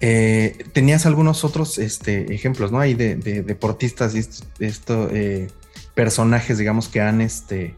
eh, 0.03 0.65
tenías 0.73 1.05
algunos 1.05 1.45
otros 1.45 1.79
este, 1.79 2.33
ejemplos, 2.33 2.73
¿no? 2.73 2.79
Hay 2.79 2.95
de, 2.95 3.17
deportistas 3.17 4.15
y 4.15 4.21
esto, 4.65 5.09
eh, 5.11 5.49
personajes, 5.95 6.57
digamos, 6.57 6.89
que 6.89 7.03
han 7.03 7.21
este, 7.21 7.77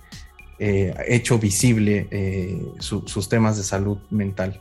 eh, 0.60 0.94
hecho 1.08 1.40
visible 1.40 2.08
sus 2.78 3.28
temas 3.28 3.56
de 3.56 3.64
salud 3.64 3.98
mental. 4.10 4.60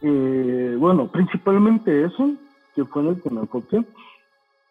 bueno, 0.00 1.10
principalmente 1.12 2.04
eso, 2.04 2.32
que 2.74 2.84
fue 2.84 3.02
en 3.02 3.08
el 3.08 3.22
que 3.22 3.30
me 3.30 3.42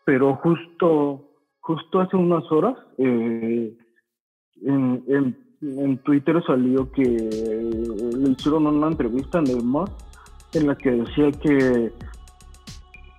pero 0.03 0.35
justo, 0.35 1.29
justo 1.61 2.01
hace 2.01 2.17
unas 2.17 2.43
horas 2.51 2.75
en, 2.97 3.77
en, 4.61 5.97
Twitter 6.03 6.43
salió 6.45 6.91
que 6.91 7.03
le 7.03 8.29
hicieron 8.31 8.67
una 8.67 8.87
entrevista 8.87 9.39
en 9.39 9.47
el 9.47 9.63
MAS 9.63 9.91
en 10.53 10.67
la 10.67 10.75
que 10.75 10.91
decía 10.91 11.31
que, 11.31 11.91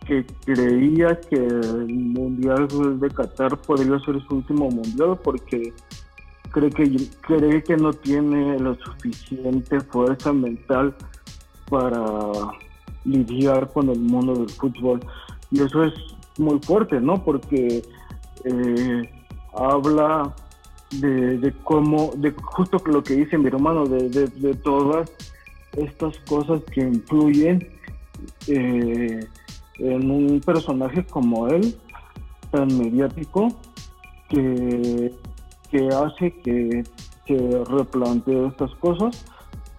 que 0.07 0.27
creía 0.45 1.18
que 1.21 1.37
el 1.37 1.88
Mundial 1.88 2.68
de 3.01 3.11
Qatar 3.11 3.57
podría 3.59 3.99
ser 4.01 4.21
su 4.27 4.37
último 4.37 4.71
Mundial 4.71 5.18
porque 5.23 5.73
cree 6.51 6.71
que, 6.71 7.09
cree 7.23 7.62
que 7.62 7.77
no 7.77 7.92
tiene 7.92 8.59
la 8.59 8.75
suficiente 8.77 9.81
fuerza 9.81 10.33
mental 10.33 10.95
para 11.68 12.07
lidiar 13.05 13.73
con 13.73 13.88
el 13.88 13.99
mundo 13.99 14.35
del 14.35 14.51
fútbol. 14.51 15.01
Y 15.51 15.62
eso 15.62 15.85
es 15.85 15.95
muy 16.38 16.59
fuerte, 16.61 17.01
¿no? 17.01 17.23
Porque 17.25 17.83
eh, 18.45 19.11
habla 19.55 20.35
de, 20.90 21.55
cómo, 21.64 22.12
de 22.16 22.33
justo 22.33 22.83
lo 22.87 23.03
que 23.03 23.14
dice 23.14 23.38
mi 23.38 23.49
hermano, 23.49 23.87
de, 23.87 24.09
de, 24.11 24.27
de 24.27 24.55
todas 24.55 25.11
estas 25.76 26.18
cosas 26.20 26.62
que 26.72 26.80
influyen 26.80 27.66
eh, 28.46 29.26
en 29.78 30.11
un 30.11 30.40
personaje 30.40 31.04
como 31.04 31.48
él, 31.48 31.74
tan 32.50 32.68
mediático, 32.78 33.48
que, 34.28 35.12
que 35.70 35.88
hace 35.88 36.32
que 36.42 36.85
se 37.26 37.64
replantee 37.64 38.46
estas 38.46 38.74
cosas. 38.76 39.24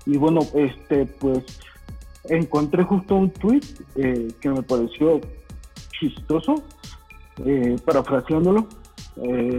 Y 0.05 0.17
bueno, 0.17 0.41
este 0.55 1.05
pues 1.05 1.43
encontré 2.25 2.83
justo 2.83 3.15
un 3.15 3.29
tweet 3.31 3.61
eh, 3.95 4.29
que 4.41 4.49
me 4.49 4.63
pareció 4.63 5.21
chistoso, 5.99 6.55
eh, 7.45 7.75
parafraseándolo. 7.85 8.67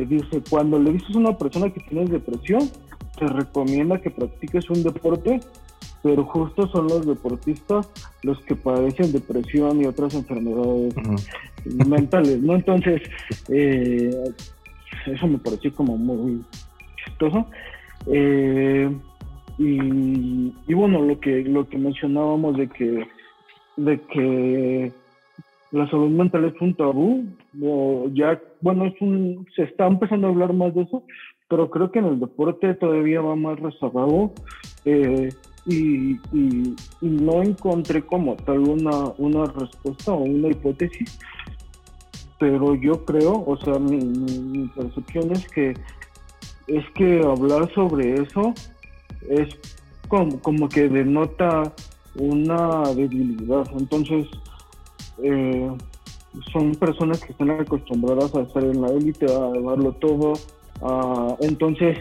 dice, 0.09 0.43
cuando 0.51 0.79
le 0.79 0.93
dices 0.93 1.15
a 1.15 1.19
una 1.19 1.39
persona 1.39 1.71
que 1.71 1.81
tienes 1.81 2.11
depresión, 2.11 2.69
te 3.17 3.27
recomienda 3.27 4.01
que 4.01 4.11
practiques 4.11 4.69
un 4.71 4.83
deporte 4.83 5.41
pero 6.05 6.23
justo 6.27 6.69
son 6.69 6.87
los 6.87 7.07
deportistas 7.07 7.91
los 8.23 8.39
que 8.43 8.55
padecen 8.55 9.11
depresión 9.11 9.81
y 9.81 9.87
otras 9.87 10.15
enfermedades 10.15 10.95
mentales, 11.89 12.43
¿no? 12.43 12.57
Entonces, 12.57 13.01
eh, 13.49 14.15
eso 15.07 15.27
me 15.27 15.39
pareció 15.39 15.75
como 15.75 15.97
muy 15.97 16.45
chistoso. 17.03 17.47
Eh, 18.07 18.95
y, 19.57 20.75
bueno, 20.75 21.01
lo 21.01 21.19
que 21.21 21.43
lo 21.45 21.67
que 21.67 21.79
mencionábamos 21.79 22.59
de 22.59 22.69
que 22.69 23.07
de 23.79 24.01
que 24.13 24.93
la 25.73 25.89
salud 25.89 26.11
mental 26.11 26.45
es 26.45 26.61
un 26.61 26.75
tabú, 26.75 27.25
o 27.63 28.11
ya, 28.13 28.39
bueno, 28.61 28.85
es 28.85 29.01
un, 29.01 29.47
se 29.57 29.63
está 29.63 29.87
empezando 29.87 30.27
a 30.27 30.31
hablar 30.31 30.53
más 30.53 30.75
de 30.75 30.83
eso, 30.83 31.03
pero 31.49 31.71
creo 31.71 31.91
que 31.91 32.01
en 32.01 32.07
el 32.07 32.21
deporte 32.21 32.75
todavía 32.75 33.23
va 33.23 33.37
más 33.37 33.59
rezagado. 33.59 34.33
Eh, 34.85 35.31
y, 35.67 36.21
no 37.01 37.43
encontré 37.43 38.03
como 38.05 38.37
tal 38.37 38.59
una, 38.59 39.13
una 39.19 39.47
respuesta 39.47 40.13
o 40.13 40.23
una 40.23 40.49
hipótesis, 40.49 41.19
pero 42.39 42.75
yo 42.75 43.05
creo, 43.05 43.45
o 43.47 43.57
sea, 43.57 43.79
mi, 43.79 44.69
percepción 44.69 45.33
es 45.33 45.49
que 45.49 45.75
es 46.67 46.85
que 46.95 47.21
hablar 47.21 47.71
sobre 47.75 48.15
eso 48.15 48.55
es 49.29 49.49
como, 50.09 50.41
como 50.41 50.69
que 50.69 50.89
denota 50.89 51.73
una 52.17 52.83
debilidad. 52.95 53.67
Entonces, 53.77 54.27
eh, 55.23 55.71
son 56.53 56.75
personas 56.75 57.21
que 57.21 57.33
están 57.33 57.51
acostumbradas 57.51 58.35
a 58.35 58.41
estar 58.43 58.65
en 58.65 58.81
la 58.81 58.89
élite, 58.89 59.27
a 59.27 59.39
darlo 59.39 59.93
todo. 60.01 60.33
entonces, 61.41 61.99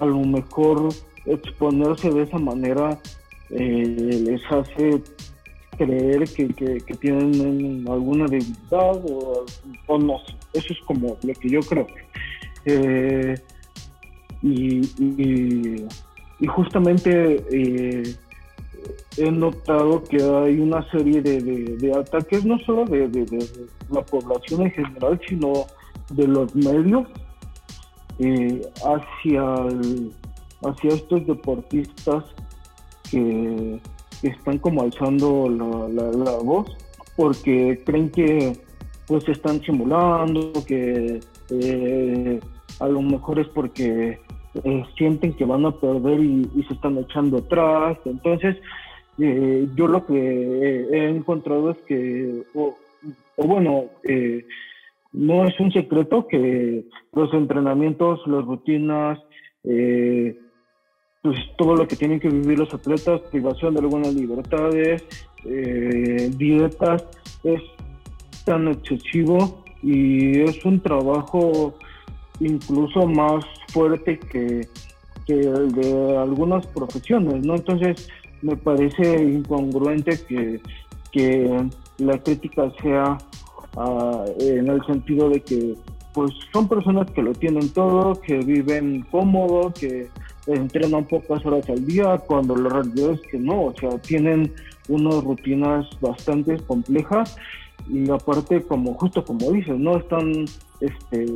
a 0.00 0.06
lo 0.06 0.20
mejor 0.20 0.88
exponerse 1.28 2.10
de 2.10 2.22
esa 2.22 2.38
manera 2.38 2.98
eh, 3.50 4.20
les 4.24 4.42
hace 4.50 5.02
creer 5.76 6.24
que, 6.24 6.48
que, 6.84 6.94
tienen 6.94 7.84
alguna 7.88 8.26
debilidad 8.26 9.00
o, 9.06 9.98
no 9.98 10.18
sé. 10.18 10.34
Eso 10.54 10.72
es 10.72 10.80
como 10.86 11.16
lo 11.22 11.34
que 11.34 11.48
yo 11.48 11.60
creo. 11.60 11.86
Eh, 12.64 13.34
y, 14.42 14.80
y, 14.98 15.86
justamente 16.46 17.44
eh, 17.50 18.02
he 19.16 19.30
notado 19.30 20.02
que 20.04 20.16
hay 20.22 20.58
una 20.58 20.88
serie 20.90 21.22
de, 21.22 21.40
de, 21.40 21.92
ataques, 21.92 22.44
no 22.44 22.58
solo 22.60 22.84
de, 22.84 23.08
de, 23.08 23.46
la 23.90 24.02
población 24.02 24.62
en 24.62 24.70
general, 24.72 25.20
sino 25.28 25.66
de 26.10 26.26
los 26.26 26.54
medios 26.54 27.06
hacia 28.84 29.54
el, 29.68 30.12
hacia 30.62 30.90
estos 30.90 31.26
deportistas 31.26 32.24
que, 33.10 33.80
están 34.22 34.58
como 34.58 34.82
alzando 34.82 35.48
la, 35.48 36.36
voz 36.42 36.76
porque 37.16 37.80
creen 37.86 38.10
que 38.10 38.52
pues 39.06 39.28
están 39.28 39.60
simulando, 39.62 40.52
que 40.66 41.20
eh, 41.50 42.40
a 42.80 42.88
lo 42.88 43.00
mejor 43.00 43.38
es 43.38 43.46
porque 43.48 44.18
eh, 44.64 44.84
sienten 44.96 45.34
que 45.34 45.44
van 45.44 45.64
a 45.66 45.70
perder 45.70 46.20
y, 46.20 46.64
se 46.66 46.74
están 46.74 46.98
echando 46.98 47.38
atrás. 47.38 47.96
Entonces, 48.04 48.56
eh, 49.18 49.68
yo 49.76 49.86
lo 49.86 50.04
que 50.04 50.14
he 50.92 51.08
encontrado 51.08 51.70
es 51.70 51.78
que, 51.86 52.42
o, 52.54 52.76
bueno, 53.36 53.84
no 55.12 55.44
es 55.46 55.58
un 55.58 55.72
secreto 55.72 56.26
que 56.26 56.84
los 57.12 57.32
entrenamientos, 57.32 58.20
las 58.26 58.44
rutinas, 58.44 59.18
eh, 59.64 60.38
pues 61.28 61.40
todo 61.58 61.76
lo 61.76 61.86
que 61.86 61.94
tienen 61.94 62.20
que 62.20 62.30
vivir 62.30 62.58
los 62.58 62.72
atletas, 62.72 63.20
privación 63.30 63.74
de 63.74 63.80
algunas 63.80 64.14
libertades, 64.14 65.04
eh, 65.44 66.30
dietas, 66.38 67.04
es 67.44 67.60
tan 68.46 68.68
excesivo 68.68 69.62
y 69.82 70.40
es 70.40 70.64
un 70.64 70.80
trabajo 70.80 71.74
incluso 72.40 73.06
más 73.06 73.44
fuerte 73.70 74.18
que, 74.18 74.66
el 75.26 75.72
de 75.72 76.16
algunas 76.16 76.66
profesiones, 76.68 77.44
¿no? 77.44 77.56
Entonces 77.56 78.08
me 78.40 78.56
parece 78.56 79.22
incongruente 79.22 80.18
que, 80.26 80.62
que 81.12 81.62
la 81.98 82.16
crítica 82.22 82.72
sea 82.80 83.18
ah, 83.76 84.24
en 84.40 84.68
el 84.68 84.82
sentido 84.86 85.28
de 85.28 85.42
que 85.42 85.74
pues 86.14 86.32
son 86.54 86.66
personas 86.66 87.10
que 87.10 87.20
lo 87.20 87.34
tienen 87.34 87.68
todo, 87.74 88.14
que 88.14 88.38
viven 88.38 89.02
cómodo, 89.10 89.74
que 89.78 90.08
entrenan 90.48 91.04
pocas 91.06 91.44
horas 91.44 91.68
al 91.68 91.84
día, 91.86 92.18
cuando 92.18 92.56
la 92.56 92.68
realidad 92.68 93.12
es 93.12 93.20
que 93.30 93.38
no, 93.38 93.66
o 93.66 93.74
sea, 93.78 93.98
tienen 93.98 94.52
unas 94.88 95.22
rutinas 95.22 95.86
bastante 96.00 96.56
complejas 96.58 97.36
y 97.88 98.10
aparte, 98.10 98.62
como 98.62 98.94
justo 98.94 99.24
como 99.24 99.50
dices, 99.52 99.78
no 99.78 99.96
están 99.96 100.44
este, 100.80 101.26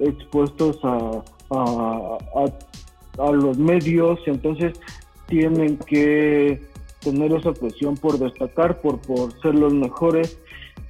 expuestos 0.00 0.78
a, 0.82 1.22
a, 1.50 3.32
los 3.32 3.58
medios, 3.58 4.18
entonces 4.26 4.78
tienen 5.26 5.78
que 5.78 6.60
tener 7.00 7.32
esa 7.32 7.52
presión 7.52 7.96
por 7.96 8.18
destacar, 8.18 8.80
por, 8.80 9.00
por 9.00 9.32
ser 9.40 9.54
los 9.54 9.72
mejores. 9.72 10.38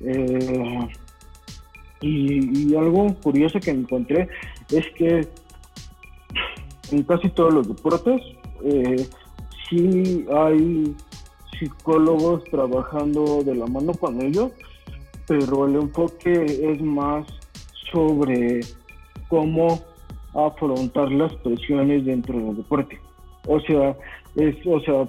Eh, 0.01 0.89
y, 2.01 2.75
algo 2.75 3.15
curioso 3.23 3.59
que 3.61 3.71
encontré 3.71 4.29
es 4.71 4.87
que 4.97 5.27
en 6.93 7.03
casi 7.03 7.29
todos 7.31 7.53
los 7.53 7.69
deportes 7.69 8.23
eh, 8.65 9.07
sí 9.69 10.27
hay 10.33 10.95
psicólogos 11.59 12.45
trabajando 12.45 13.43
de 13.43 13.55
la 13.55 13.67
mano 13.67 13.93
con 13.95 14.21
ellos, 14.21 14.53
pero 15.27 15.67
el 15.67 15.77
enfoque 15.77 16.45
es 16.45 16.81
más 16.83 17.27
sobre 17.93 18.61
cómo 19.29 19.81
afrontar 20.35 21.11
las 21.11 21.33
presiones 21.37 22.05
dentro 22.05 22.39
del 22.39 22.57
deporte. 22.57 23.01
O 23.47 23.61
sea, 23.61 23.97
es, 24.37 24.55
o 24.67 24.81
sea, 24.81 25.09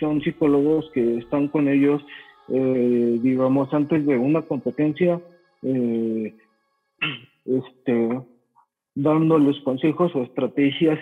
son 0.00 0.20
psicólogos 0.22 0.90
que 0.92 1.18
están 1.18 1.48
con 1.48 1.68
ellos, 1.68 2.02
eh, 2.48 3.18
digamos, 3.20 3.72
antes 3.74 4.06
de 4.06 4.16
una 4.16 4.42
competencia, 4.42 5.20
eh, 5.62 6.34
este, 7.44 8.20
dándoles 8.94 9.60
consejos 9.64 10.14
o 10.14 10.22
estrategias 10.22 10.98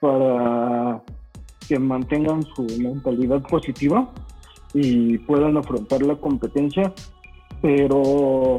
para 0.00 1.02
que 1.68 1.78
mantengan 1.78 2.42
su 2.42 2.62
mentalidad 2.78 3.42
positiva 3.42 4.10
y 4.74 5.18
puedan 5.18 5.56
afrontar 5.56 6.02
la 6.02 6.16
competencia, 6.16 6.92
pero 7.62 8.56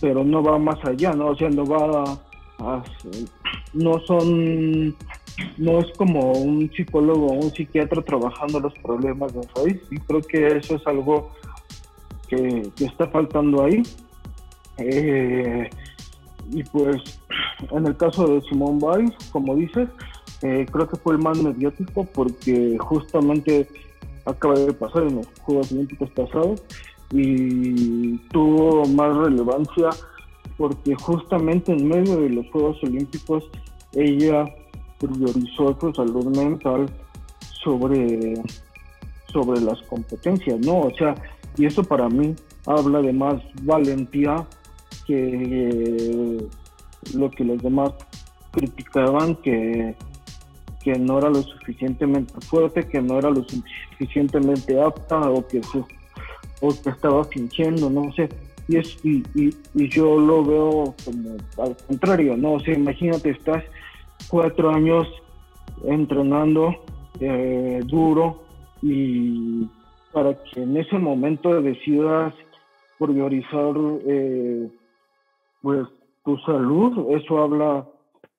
pero 0.00 0.24
no 0.24 0.42
va 0.42 0.58
más 0.58 0.84
allá, 0.84 1.12
¿no? 1.12 1.28
O 1.28 1.36
sea, 1.36 1.48
no 1.48 1.64
va 1.64 2.18
a, 2.58 2.82
no 3.72 3.98
son 4.00 4.94
no 5.58 5.78
es 5.80 5.86
como 5.96 6.32
un 6.32 6.70
psicólogo 6.70 7.26
o 7.26 7.32
un 7.32 7.50
psiquiatra 7.50 8.02
trabajando 8.02 8.60
los 8.60 8.74
problemas 8.74 9.32
del 9.32 9.46
país 9.48 9.80
y 9.90 9.96
creo 9.98 10.20
que 10.20 10.46
eso 10.58 10.76
es 10.76 10.86
algo 10.86 11.30
que, 12.28 12.70
está 12.78 13.08
faltando 13.08 13.64
ahí 13.64 13.82
eh, 14.78 15.68
y 16.52 16.62
pues 16.64 17.20
en 17.70 17.86
el 17.86 17.96
caso 17.96 18.26
de 18.26 18.40
Simón 18.42 18.78
Biles, 18.78 19.14
como 19.32 19.54
dices, 19.54 19.88
eh, 20.42 20.66
creo 20.70 20.88
que 20.88 20.96
fue 20.96 21.14
el 21.14 21.20
más 21.20 21.38
mediático 21.38 22.04
porque 22.12 22.76
justamente 22.78 23.68
acaba 24.24 24.54
de 24.54 24.72
pasar 24.72 25.04
en 25.04 25.16
los 25.16 25.26
Juegos 25.42 25.72
Olímpicos 25.72 26.10
pasados 26.10 26.62
y 27.10 28.16
tuvo 28.28 28.84
más 28.86 29.16
relevancia 29.16 29.90
porque 30.56 30.94
justamente 30.94 31.72
en 31.72 31.88
medio 31.88 32.20
de 32.20 32.30
los 32.30 32.50
Juegos 32.50 32.82
Olímpicos 32.82 33.44
ella 33.92 34.44
priorizó 34.98 35.76
su 35.80 35.92
salud 35.94 36.36
mental 36.36 36.88
sobre, 37.62 38.34
sobre 39.32 39.60
las 39.60 39.80
competencias, 39.82 40.58
¿no? 40.60 40.80
O 40.80 40.94
sea, 40.96 41.14
y 41.56 41.66
eso 41.66 41.82
para 41.82 42.08
mí 42.08 42.34
habla 42.66 43.00
de 43.00 43.12
más 43.12 43.42
valentía 43.62 44.46
que 45.06 46.46
lo 47.14 47.30
que 47.30 47.44
los 47.44 47.62
demás 47.62 47.92
criticaban 48.52 49.36
que, 49.36 49.94
que 50.82 50.98
no 50.98 51.18
era 51.18 51.30
lo 51.30 51.42
suficientemente 51.42 52.32
fuerte, 52.46 52.86
que 52.86 53.00
no 53.00 53.18
era 53.18 53.30
lo 53.30 53.44
suficientemente 53.44 54.80
apta 54.80 55.30
o 55.30 55.46
que, 55.46 55.60
o 56.60 56.68
que 56.82 56.90
estaba 56.90 57.24
fingiendo, 57.24 57.90
no 57.90 58.12
sé. 58.12 58.28
Y, 58.68 58.76
es, 58.76 58.96
y, 59.04 59.22
y, 59.34 59.88
yo 59.90 60.18
lo 60.18 60.42
veo 60.42 60.94
como 61.04 61.36
al 61.58 61.76
contrario, 61.86 62.36
¿no? 62.36 62.54
O 62.54 62.60
sea, 62.60 62.74
imagínate, 62.74 63.30
estás 63.30 63.62
cuatro 64.28 64.70
años 64.70 65.06
entrenando 65.86 66.74
eh, 67.20 67.80
duro 67.84 68.42
y 68.80 69.68
para 70.12 70.34
que 70.44 70.62
en 70.62 70.76
ese 70.76 70.98
momento 70.98 71.60
decidas 71.60 72.32
priorizar 72.98 73.74
eh, 74.06 74.68
pues 75.60 75.86
tu 76.24 76.38
salud, 76.38 77.10
eso 77.16 77.42
habla 77.42 77.86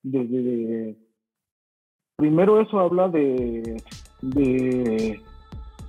de, 0.03 0.95
primero 2.17 2.59
eso 2.61 2.79
habla 2.79 3.07
de, 3.09 3.81
de 4.21 5.19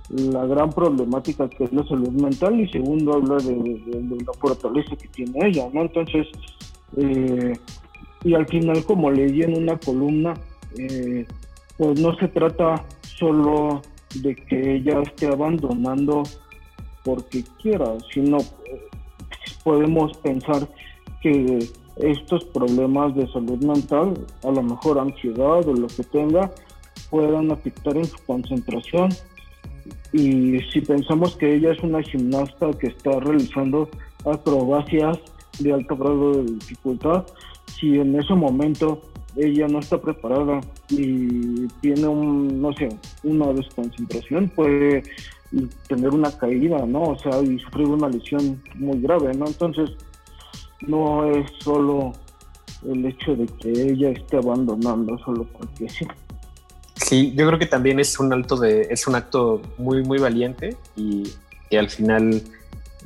la 0.09 0.45
gran 0.45 0.71
problemática 0.71 1.49
que 1.49 1.65
es 1.65 1.73
la 1.73 1.83
salud 1.85 2.09
mental 2.09 2.59
y 2.59 2.69
segundo 2.69 3.13
habla 3.13 3.37
de, 3.37 3.81
la 4.25 4.33
fortaleza 4.39 4.95
que 4.95 5.07
tiene 5.09 5.47
ella, 5.47 5.67
¿no? 5.73 5.81
Entonces, 5.81 6.27
eh, 6.95 7.53
y 8.23 8.33
al 8.33 8.47
final 8.47 8.83
como 8.85 9.11
leí 9.11 9.41
en 9.41 9.57
una 9.57 9.77
columna, 9.77 10.33
eh, 10.77 11.25
pues 11.77 11.99
no 11.99 12.15
se 12.15 12.27
trata 12.29 12.83
solo 13.01 13.81
de 14.21 14.35
que 14.35 14.75
ella 14.75 15.01
esté 15.01 15.27
abandonando 15.27 16.23
porque 17.03 17.43
quiera, 17.61 17.97
sino 18.13 18.37
eh, 18.37 18.81
podemos 19.63 20.15
pensar 20.19 20.67
que 21.21 21.59
estos 21.99 22.43
problemas 22.45 23.15
de 23.15 23.27
salud 23.31 23.63
mental, 23.63 24.13
a 24.43 24.51
lo 24.51 24.63
mejor 24.63 24.99
ansiedad 24.99 25.67
o 25.67 25.73
lo 25.73 25.87
que 25.87 26.03
tenga, 26.03 26.51
puedan 27.09 27.51
afectar 27.51 27.97
en 27.97 28.05
su 28.05 28.17
concentración. 28.25 29.09
Y 30.13 30.59
si 30.71 30.81
pensamos 30.81 31.35
que 31.35 31.55
ella 31.55 31.71
es 31.71 31.79
una 31.81 32.01
gimnasta 32.01 32.71
que 32.73 32.87
está 32.87 33.19
realizando 33.19 33.89
acrobacias 34.25 35.17
de 35.59 35.73
alto 35.73 35.95
grado 35.95 36.43
de 36.43 36.51
dificultad, 36.53 37.25
si 37.79 37.99
en 37.99 38.17
ese 38.19 38.33
momento 38.33 39.01
ella 39.35 39.67
no 39.67 39.79
está 39.79 40.01
preparada 40.01 40.61
y 40.89 41.67
tiene 41.81 42.07
un, 42.07 42.61
no 42.61 42.73
sé, 42.73 42.89
una 43.23 43.53
desconcentración, 43.53 44.49
puede 44.49 45.03
tener 45.87 46.09
una 46.09 46.31
caída, 46.31 46.85
¿no? 46.85 47.03
O 47.03 47.19
sea, 47.19 47.41
y 47.41 47.59
sufrir 47.59 47.87
una 47.87 48.09
lesión 48.09 48.61
muy 48.75 48.99
grave, 48.99 49.33
¿no? 49.33 49.47
Entonces, 49.47 49.91
no 50.81 51.25
es 51.25 51.49
solo 51.59 52.13
el 52.85 53.05
hecho 53.05 53.35
de 53.35 53.45
que 53.45 53.71
ella 53.71 54.09
esté 54.09 54.37
abandonando 54.37 55.17
solo 55.19 55.45
porque 55.45 55.89
sí. 55.89 56.07
Sí, 56.95 57.33
yo 57.35 57.47
creo 57.47 57.59
que 57.59 57.65
también 57.65 57.99
es 57.99 58.19
un 58.19 58.33
alto 58.33 58.57
de, 58.57 58.87
es 58.89 59.07
un 59.07 59.15
acto 59.15 59.61
muy, 59.77 60.03
muy 60.03 60.17
valiente 60.17 60.75
y, 60.95 61.31
al 61.77 61.89
final 61.89 62.41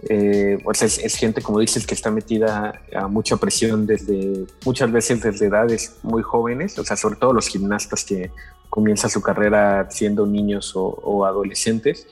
eh, 0.07 0.59
pues 0.63 0.81
es, 0.81 1.15
gente, 1.15 1.41
como 1.41 1.59
dices, 1.59 1.85
que 1.85 1.93
está 1.93 2.09
metida 2.09 2.81
a 2.95 3.07
mucha 3.07 3.37
presión 3.37 3.85
desde, 3.85 4.45
muchas 4.65 4.91
veces 4.91 5.21
desde 5.21 5.47
edades 5.47 5.97
muy 6.03 6.21
jóvenes, 6.21 6.77
o 6.79 6.85
sea, 6.85 6.95
sobre 6.95 7.17
todo 7.17 7.33
los 7.33 7.47
gimnastas 7.47 8.05
que 8.05 8.31
comienzan 8.69 9.09
su 9.09 9.21
carrera 9.21 9.89
siendo 9.89 10.25
niños 10.25 10.75
o, 10.75 10.85
o 10.85 11.25
adolescentes 11.25 12.07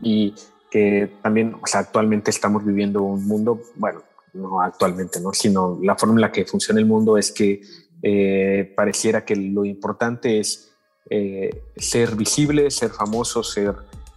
y 0.00 0.34
que 0.70 1.10
también, 1.22 1.56
o 1.60 1.66
sea, 1.66 1.80
actualmente 1.80 2.30
estamos 2.30 2.64
viviendo 2.64 3.02
un 3.02 3.26
mundo, 3.26 3.60
bueno, 3.74 4.02
no 4.34 4.60
actualmente, 4.60 5.20
¿no? 5.20 5.32
sino 5.32 5.78
la 5.82 5.96
forma 5.96 6.14
en 6.14 6.20
la 6.22 6.32
que 6.32 6.44
funciona 6.44 6.80
el 6.80 6.86
mundo 6.86 7.16
es 7.16 7.32
que 7.32 7.60
eh, 8.02 8.72
pareciera 8.76 9.24
que 9.24 9.36
lo 9.36 9.64
importante 9.64 10.38
es 10.38 10.72
eh, 11.08 11.50
ser 11.76 12.14
visible, 12.14 12.70
ser 12.70 12.90
famoso, 12.90 13.42
ser 13.42 13.74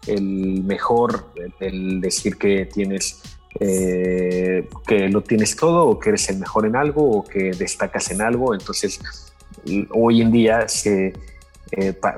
el 0.07 0.63
mejor, 0.63 1.33
el 1.59 2.01
decir 2.01 2.37
que 2.37 2.65
tienes 2.65 3.21
eh, 3.59 4.67
que 4.87 5.09
lo 5.09 5.21
tienes 5.21 5.55
todo 5.55 5.87
o 5.87 5.99
que 5.99 6.09
eres 6.09 6.27
el 6.29 6.39
mejor 6.39 6.65
en 6.65 6.75
algo 6.75 7.09
o 7.19 7.23
que 7.23 7.51
destacas 7.51 8.11
en 8.11 8.21
algo. 8.21 8.53
Entonces, 8.53 8.99
hoy 9.91 10.21
en 10.21 10.31
día 10.31 10.67
se 10.67 11.13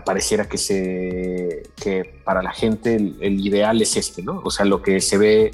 pareciera 0.04 0.50
que 0.50 0.58
se 0.58 1.64
que 1.82 2.20
para 2.26 2.44
la 2.44 2.52
gente 2.52 2.96
el, 2.96 3.18
el, 3.22 3.46
ideal 3.46 3.82
es 3.82 3.96
este, 3.96 4.22
¿no? 4.22 4.42
O 4.44 4.52
sea, 4.52 4.66
lo 4.66 4.82
que 4.82 5.00
se 5.00 5.18
ve 5.18 5.52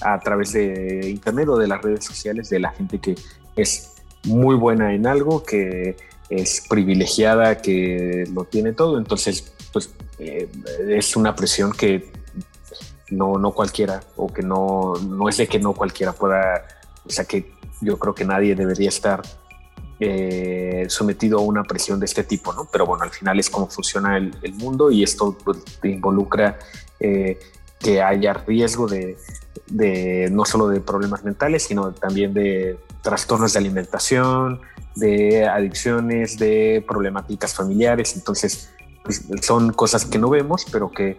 a 0.00 0.18
través 0.20 0.52
de 0.52 1.08
internet 1.08 1.48
o 1.48 1.58
de 1.58 1.68
las 1.68 1.82
redes 1.82 2.04
sociales 2.04 2.50
de 2.50 2.58
la 2.58 2.70
gente 2.72 2.98
que 2.98 3.14
es 3.56 3.94
muy 4.24 4.56
buena 4.56 4.94
en 4.94 5.06
algo, 5.06 5.42
que 5.44 5.96
es 6.28 6.64
privilegiada, 6.68 7.58
que 7.58 8.24
lo 8.32 8.44
tiene 8.44 8.72
todo. 8.72 8.98
Entonces, 8.98 9.52
pues 9.72 9.90
eh, 10.18 10.48
es 10.88 11.16
una 11.16 11.34
presión 11.34 11.72
que 11.72 12.10
no, 13.10 13.38
no 13.38 13.52
cualquiera, 13.52 14.02
o 14.16 14.32
que 14.32 14.42
no, 14.42 14.94
no 14.94 15.28
es 15.28 15.36
de 15.36 15.46
que 15.46 15.58
no 15.58 15.74
cualquiera 15.74 16.12
pueda, 16.12 16.66
o 17.06 17.10
sea 17.10 17.24
que 17.24 17.52
yo 17.80 17.98
creo 17.98 18.14
que 18.14 18.24
nadie 18.24 18.54
debería 18.54 18.88
estar 18.88 19.22
eh, 20.00 20.86
sometido 20.88 21.38
a 21.38 21.42
una 21.42 21.62
presión 21.62 22.00
de 22.00 22.06
este 22.06 22.24
tipo, 22.24 22.52
¿no? 22.52 22.68
Pero 22.72 22.86
bueno, 22.86 23.04
al 23.04 23.10
final 23.10 23.38
es 23.38 23.50
como 23.50 23.68
funciona 23.68 24.16
el, 24.16 24.54
mundo 24.54 24.90
y 24.90 25.02
esto 25.02 25.36
pues, 25.44 25.58
involucra 25.82 26.58
eh, 26.98 27.38
que 27.78 28.02
haya 28.02 28.32
riesgo 28.32 28.88
de, 28.88 29.16
de, 29.66 30.28
no 30.30 30.44
solo 30.44 30.68
de 30.68 30.80
problemas 30.80 31.24
mentales, 31.24 31.64
sino 31.64 31.92
también 31.92 32.34
de 32.34 32.78
trastornos 33.02 33.52
de 33.52 33.58
alimentación, 33.58 34.60
de 34.94 35.46
adicciones, 35.46 36.38
de 36.38 36.84
problemáticas 36.86 37.54
familiares. 37.54 38.14
Entonces, 38.16 38.70
pues, 39.02 39.24
son 39.42 39.72
cosas 39.72 40.04
que 40.04 40.18
no 40.18 40.30
vemos, 40.30 40.66
pero 40.70 40.90
que 40.90 41.16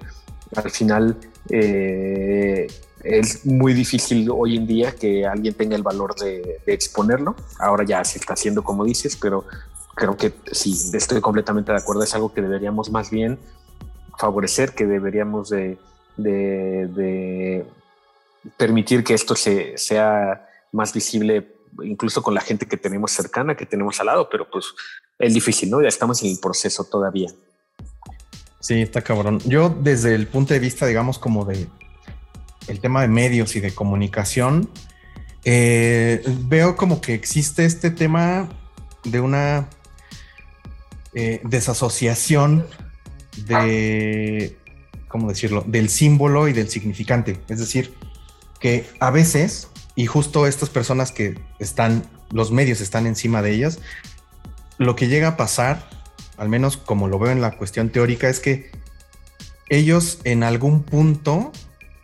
al 0.55 0.71
final 0.71 1.17
eh, 1.49 2.67
es 3.03 3.45
muy 3.45 3.73
difícil 3.73 4.29
hoy 4.31 4.57
en 4.57 4.65
día 4.65 4.95
que 4.95 5.25
alguien 5.25 5.53
tenga 5.53 5.75
el 5.75 5.83
valor 5.83 6.15
de, 6.15 6.61
exponerlo. 6.65 7.35
Ahora 7.59 7.85
ya 7.85 8.03
se 8.03 8.17
está 8.17 8.33
haciendo 8.33 8.63
como 8.63 8.83
dices, 8.83 9.15
pero 9.15 9.45
creo 9.93 10.17
que 10.17 10.33
sí, 10.51 10.75
estoy 10.93 11.21
completamente 11.21 11.71
de 11.71 11.77
acuerdo. 11.77 12.03
Es 12.03 12.15
algo 12.15 12.33
que 12.33 12.41
deberíamos 12.41 12.89
más 12.89 13.11
bien 13.11 13.37
favorecer, 14.17 14.73
que 14.73 14.85
deberíamos 14.85 15.49
de, 15.49 15.77
permitir 18.57 19.03
que 19.03 19.13
esto 19.13 19.35
se, 19.35 19.77
sea 19.77 20.47
más 20.71 20.93
visible 20.93 21.55
incluso 21.83 22.21
con 22.21 22.33
la 22.33 22.41
gente 22.41 22.67
que 22.67 22.77
tenemos 22.77 23.11
cercana, 23.11 23.55
que 23.55 23.65
tenemos 23.65 23.99
al 23.99 24.07
lado, 24.07 24.29
pero 24.29 24.49
pues 24.49 24.65
es 25.19 25.33
difícil, 25.33 25.69
¿no? 25.69 25.81
Ya 25.81 25.87
estamos 25.87 26.21
en 26.23 26.31
el 26.31 26.39
proceso 26.39 26.83
todavía. 26.85 27.29
Sí, 28.59 28.81
está 28.81 29.01
cabrón. 29.01 29.39
Yo 29.45 29.69
desde 29.69 30.15
el 30.15 30.27
punto 30.27 30.53
de 30.53 30.59
vista, 30.59 30.85
digamos, 30.85 31.19
como 31.19 31.45
de 31.45 31.67
el 32.67 32.79
tema 32.79 33.01
de 33.01 33.07
medios 33.07 33.55
y 33.55 33.59
de 33.59 33.73
comunicación, 33.73 34.69
eh, 35.43 36.23
veo 36.47 36.75
como 36.75 37.01
que 37.01 37.13
existe 37.13 37.65
este 37.65 37.91
tema 37.91 38.49
de 39.03 39.19
una 39.19 39.69
eh, 41.13 41.41
desasociación 41.43 42.65
de, 43.45 44.57
¿cómo 45.07 45.29
decirlo?, 45.29 45.63
del 45.67 45.89
símbolo 45.89 46.47
y 46.47 46.53
del 46.53 46.69
significante. 46.69 47.39
Es 47.47 47.59
decir, 47.59 47.93
que 48.59 48.85
a 48.99 49.11
veces, 49.11 49.69
y 49.95 50.05
justo 50.05 50.47
estas 50.47 50.69
personas 50.69 51.11
que 51.11 51.39
están, 51.59 52.03
los 52.31 52.51
medios 52.51 52.81
están 52.81 53.05
encima 53.07 53.41
de 53.41 53.51
ellas, 53.51 53.79
lo 54.77 54.95
que 54.95 55.07
llega 55.07 55.29
a 55.29 55.37
pasar 55.37 55.87
al 56.37 56.49
menos 56.49 56.77
como 56.77 57.07
lo 57.07 57.19
veo 57.19 57.31
en 57.31 57.41
la 57.41 57.51
cuestión 57.51 57.89
teórica, 57.89 58.29
es 58.29 58.39
que 58.39 58.71
ellos 59.69 60.19
en 60.23 60.43
algún 60.43 60.83
punto 60.83 61.51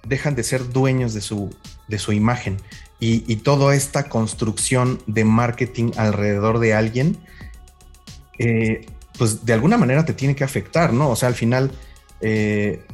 dejan 0.08 0.36
de 0.36 0.44
ser 0.44 0.70
dueños 0.70 1.14
de 1.14 1.22
su, 1.22 1.56
de 1.88 2.00
su 2.00 2.12
imagen 2.12 2.58
y, 3.00 3.38
toda 3.38 3.76
esta 3.76 4.10
construcción 4.10 5.02
de 5.08 5.26
marketing 5.26 5.92
alrededor 5.98 6.60
de 6.60 6.76
alguien, 6.76 7.18
eh, 8.38 8.86
pues 9.18 9.44
de 9.44 9.54
alguna 9.54 9.76
manera 9.76 10.06
te 10.06 10.14
tiene 10.14 10.36
que 10.36 10.44
afectar, 10.44 10.94
¿no? 10.94 11.10
O 11.10 11.16
sea, 11.16 11.28
al 11.28 11.34
final, 11.34 11.72
eh, 12.22 12.86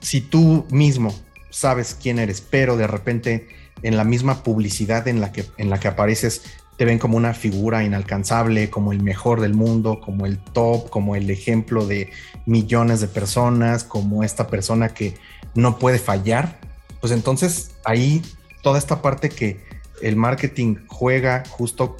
si 0.00 0.22
tú 0.22 0.66
mismo 0.70 1.14
sabes 1.50 1.96
quién 2.00 2.18
eres, 2.18 2.40
pero 2.40 2.76
de 2.76 2.86
repente 2.86 3.48
en 3.82 3.96
la 3.96 4.04
misma 4.04 4.42
publicidad 4.42 5.08
en 5.08 5.20
la 5.20 5.32
que, 5.32 5.44
en 5.58 5.70
la 5.70 5.80
que 5.80 5.88
apareces 5.88 6.42
te 6.76 6.84
ven 6.86 6.98
como 6.98 7.18
una 7.18 7.34
figura 7.34 7.84
inalcanzable, 7.84 8.70
como 8.70 8.92
el 8.92 9.02
mejor 9.02 9.40
del 9.42 9.52
mundo, 9.52 10.00
como 10.00 10.24
el 10.24 10.38
top, 10.38 10.88
como 10.88 11.14
el 11.14 11.28
ejemplo 11.28 11.86
de 11.86 12.10
millones 12.46 13.00
de 13.02 13.08
personas, 13.08 13.84
como 13.84 14.24
esta 14.24 14.46
persona 14.46 14.88
que 14.94 15.14
no 15.54 15.78
puede 15.78 15.98
fallar, 15.98 16.58
pues 17.00 17.12
entonces 17.12 17.72
ahí 17.84 18.22
toda 18.62 18.78
esta 18.78 19.02
parte 19.02 19.28
que 19.28 19.60
el 20.00 20.16
marketing 20.16 20.76
juega 20.86 21.42
justo 21.50 21.96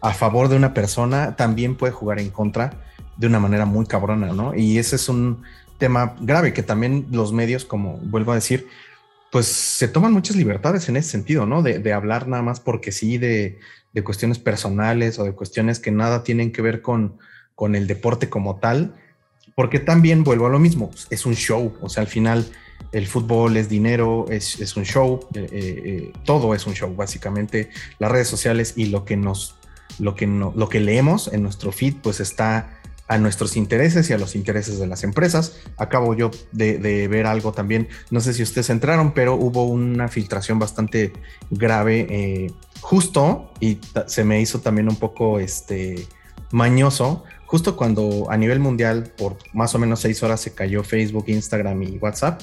a 0.00 0.14
favor 0.14 0.48
de 0.48 0.56
una 0.56 0.74
persona, 0.74 1.36
también 1.36 1.76
puede 1.76 1.92
jugar 1.92 2.18
en 2.18 2.30
contra 2.30 2.82
de 3.16 3.26
una 3.26 3.38
manera 3.38 3.66
muy 3.66 3.86
cabrona, 3.86 4.32
¿no? 4.32 4.54
Y 4.54 4.78
ese 4.78 4.96
es 4.96 5.08
un 5.08 5.42
tema 5.78 6.16
grave 6.20 6.52
que 6.52 6.62
también 6.62 7.06
los 7.10 7.32
medios, 7.32 7.64
como 7.64 7.98
vuelvo 7.98 8.32
a 8.32 8.36
decir, 8.36 8.66
pues 9.32 9.46
se 9.46 9.88
toman 9.88 10.12
muchas 10.12 10.36
libertades 10.36 10.90
en 10.90 10.96
ese 10.98 11.08
sentido, 11.08 11.46
¿no? 11.46 11.62
De, 11.62 11.78
de 11.78 11.92
hablar 11.94 12.28
nada 12.28 12.42
más 12.42 12.60
porque 12.60 12.92
sí, 12.92 13.16
de, 13.16 13.58
de 13.94 14.04
cuestiones 14.04 14.38
personales 14.38 15.18
o 15.18 15.24
de 15.24 15.32
cuestiones 15.32 15.80
que 15.80 15.90
nada 15.90 16.22
tienen 16.22 16.52
que 16.52 16.60
ver 16.60 16.82
con, 16.82 17.18
con 17.54 17.74
el 17.74 17.86
deporte 17.86 18.28
como 18.28 18.56
tal, 18.56 18.94
porque 19.54 19.78
también 19.78 20.22
vuelvo 20.22 20.46
a 20.46 20.50
lo 20.50 20.58
mismo, 20.58 20.90
es 21.08 21.24
un 21.24 21.34
show, 21.34 21.74
o 21.80 21.88
sea, 21.88 22.02
al 22.02 22.08
final 22.08 22.46
el 22.92 23.06
fútbol 23.06 23.56
es 23.56 23.70
dinero, 23.70 24.26
es, 24.28 24.76
un 24.76 24.84
show, 24.84 25.20
eh, 25.34 25.48
eh, 25.50 25.82
eh, 25.84 26.12
todo 26.26 26.54
es 26.54 26.66
un 26.66 26.74
show, 26.74 26.94
básicamente 26.94 27.70
las 27.98 28.12
redes 28.12 28.28
sociales 28.28 28.74
y 28.76 28.86
lo 28.86 29.06
que 29.06 29.16
nos, 29.16 29.56
lo 29.98 30.14
que, 30.14 30.26
no, 30.26 30.52
lo 30.54 30.68
que 30.68 30.80
leemos 30.80 31.32
en 31.32 31.42
nuestro 31.42 31.72
feed, 31.72 31.94
pues 32.02 32.20
está 32.20 32.81
a 33.08 33.18
nuestros 33.18 33.56
intereses 33.56 34.08
y 34.08 34.12
a 34.12 34.18
los 34.18 34.34
intereses 34.34 34.78
de 34.78 34.86
las 34.86 35.04
empresas. 35.04 35.56
Acabo 35.76 36.14
yo 36.14 36.30
de, 36.52 37.08
ver 37.08 37.26
algo 37.26 37.52
también, 37.52 37.88
no 38.10 38.20
sé 38.20 38.32
si 38.32 38.42
ustedes 38.42 38.70
entraron, 38.70 39.12
pero 39.12 39.34
hubo 39.34 39.64
una 39.66 40.08
filtración 40.08 40.58
bastante 40.58 41.12
grave 41.50 42.52
justo, 42.80 43.52
y 43.60 43.78
se 44.06 44.24
me 44.24 44.40
hizo 44.40 44.60
también 44.60 44.88
un 44.88 44.96
poco 44.96 45.38
este, 45.38 46.06
mañoso, 46.50 47.24
justo 47.46 47.76
cuando 47.76 48.30
a 48.30 48.36
nivel 48.36 48.60
mundial 48.60 49.12
por 49.16 49.36
más 49.52 49.74
o 49.74 49.78
menos 49.78 50.00
seis 50.00 50.22
horas 50.22 50.40
se 50.40 50.52
cayó 50.54 50.82
Facebook, 50.82 51.24
Instagram 51.28 51.82
y 51.82 51.98
WhatsApp, 51.98 52.40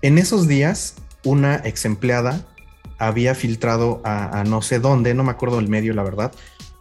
en 0.00 0.18
esos 0.18 0.48
días 0.48 0.96
una 1.24 1.60
ex 1.64 1.84
empleada 1.84 2.46
había 2.98 3.34
filtrado 3.34 4.00
a, 4.04 4.44
no 4.46 4.62
sé 4.62 4.78
dónde, 4.78 5.12
no 5.14 5.24
me 5.24 5.32
acuerdo 5.32 5.58
el 5.58 5.68
medio, 5.68 5.92
la 5.92 6.02
verdad, 6.02 6.32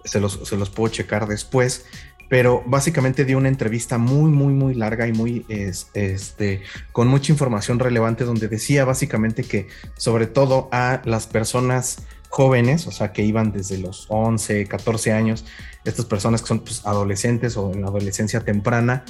se 0.05 0.19
los, 0.19 0.39
se 0.43 0.55
los 0.55 0.69
puedo 0.69 0.93
checar 0.93 1.27
después, 1.27 1.85
pero 2.31 2.63
básicamente 2.65 3.25
dio 3.25 3.37
una 3.37 3.49
entrevista 3.49 3.97
muy, 3.97 4.31
muy, 4.31 4.53
muy 4.53 4.73
larga 4.73 5.05
y 5.05 5.11
muy, 5.11 5.45
este, 5.49 6.61
con 6.93 7.09
mucha 7.09 7.29
información 7.33 7.77
relevante 7.77 8.23
donde 8.23 8.47
decía 8.47 8.85
básicamente 8.85 9.43
que 9.43 9.67
sobre 9.97 10.27
todo 10.27 10.69
a 10.71 11.01
las 11.03 11.27
personas 11.27 12.03
jóvenes, 12.29 12.87
o 12.87 12.91
sea, 12.91 13.11
que 13.11 13.23
iban 13.23 13.51
desde 13.51 13.79
los 13.79 14.05
11, 14.07 14.65
14 14.65 15.11
años, 15.11 15.43
estas 15.83 16.05
personas 16.05 16.41
que 16.41 16.47
son 16.47 16.59
pues, 16.61 16.85
adolescentes 16.85 17.57
o 17.57 17.73
en 17.73 17.81
la 17.81 17.87
adolescencia 17.87 18.39
temprana, 18.39 19.03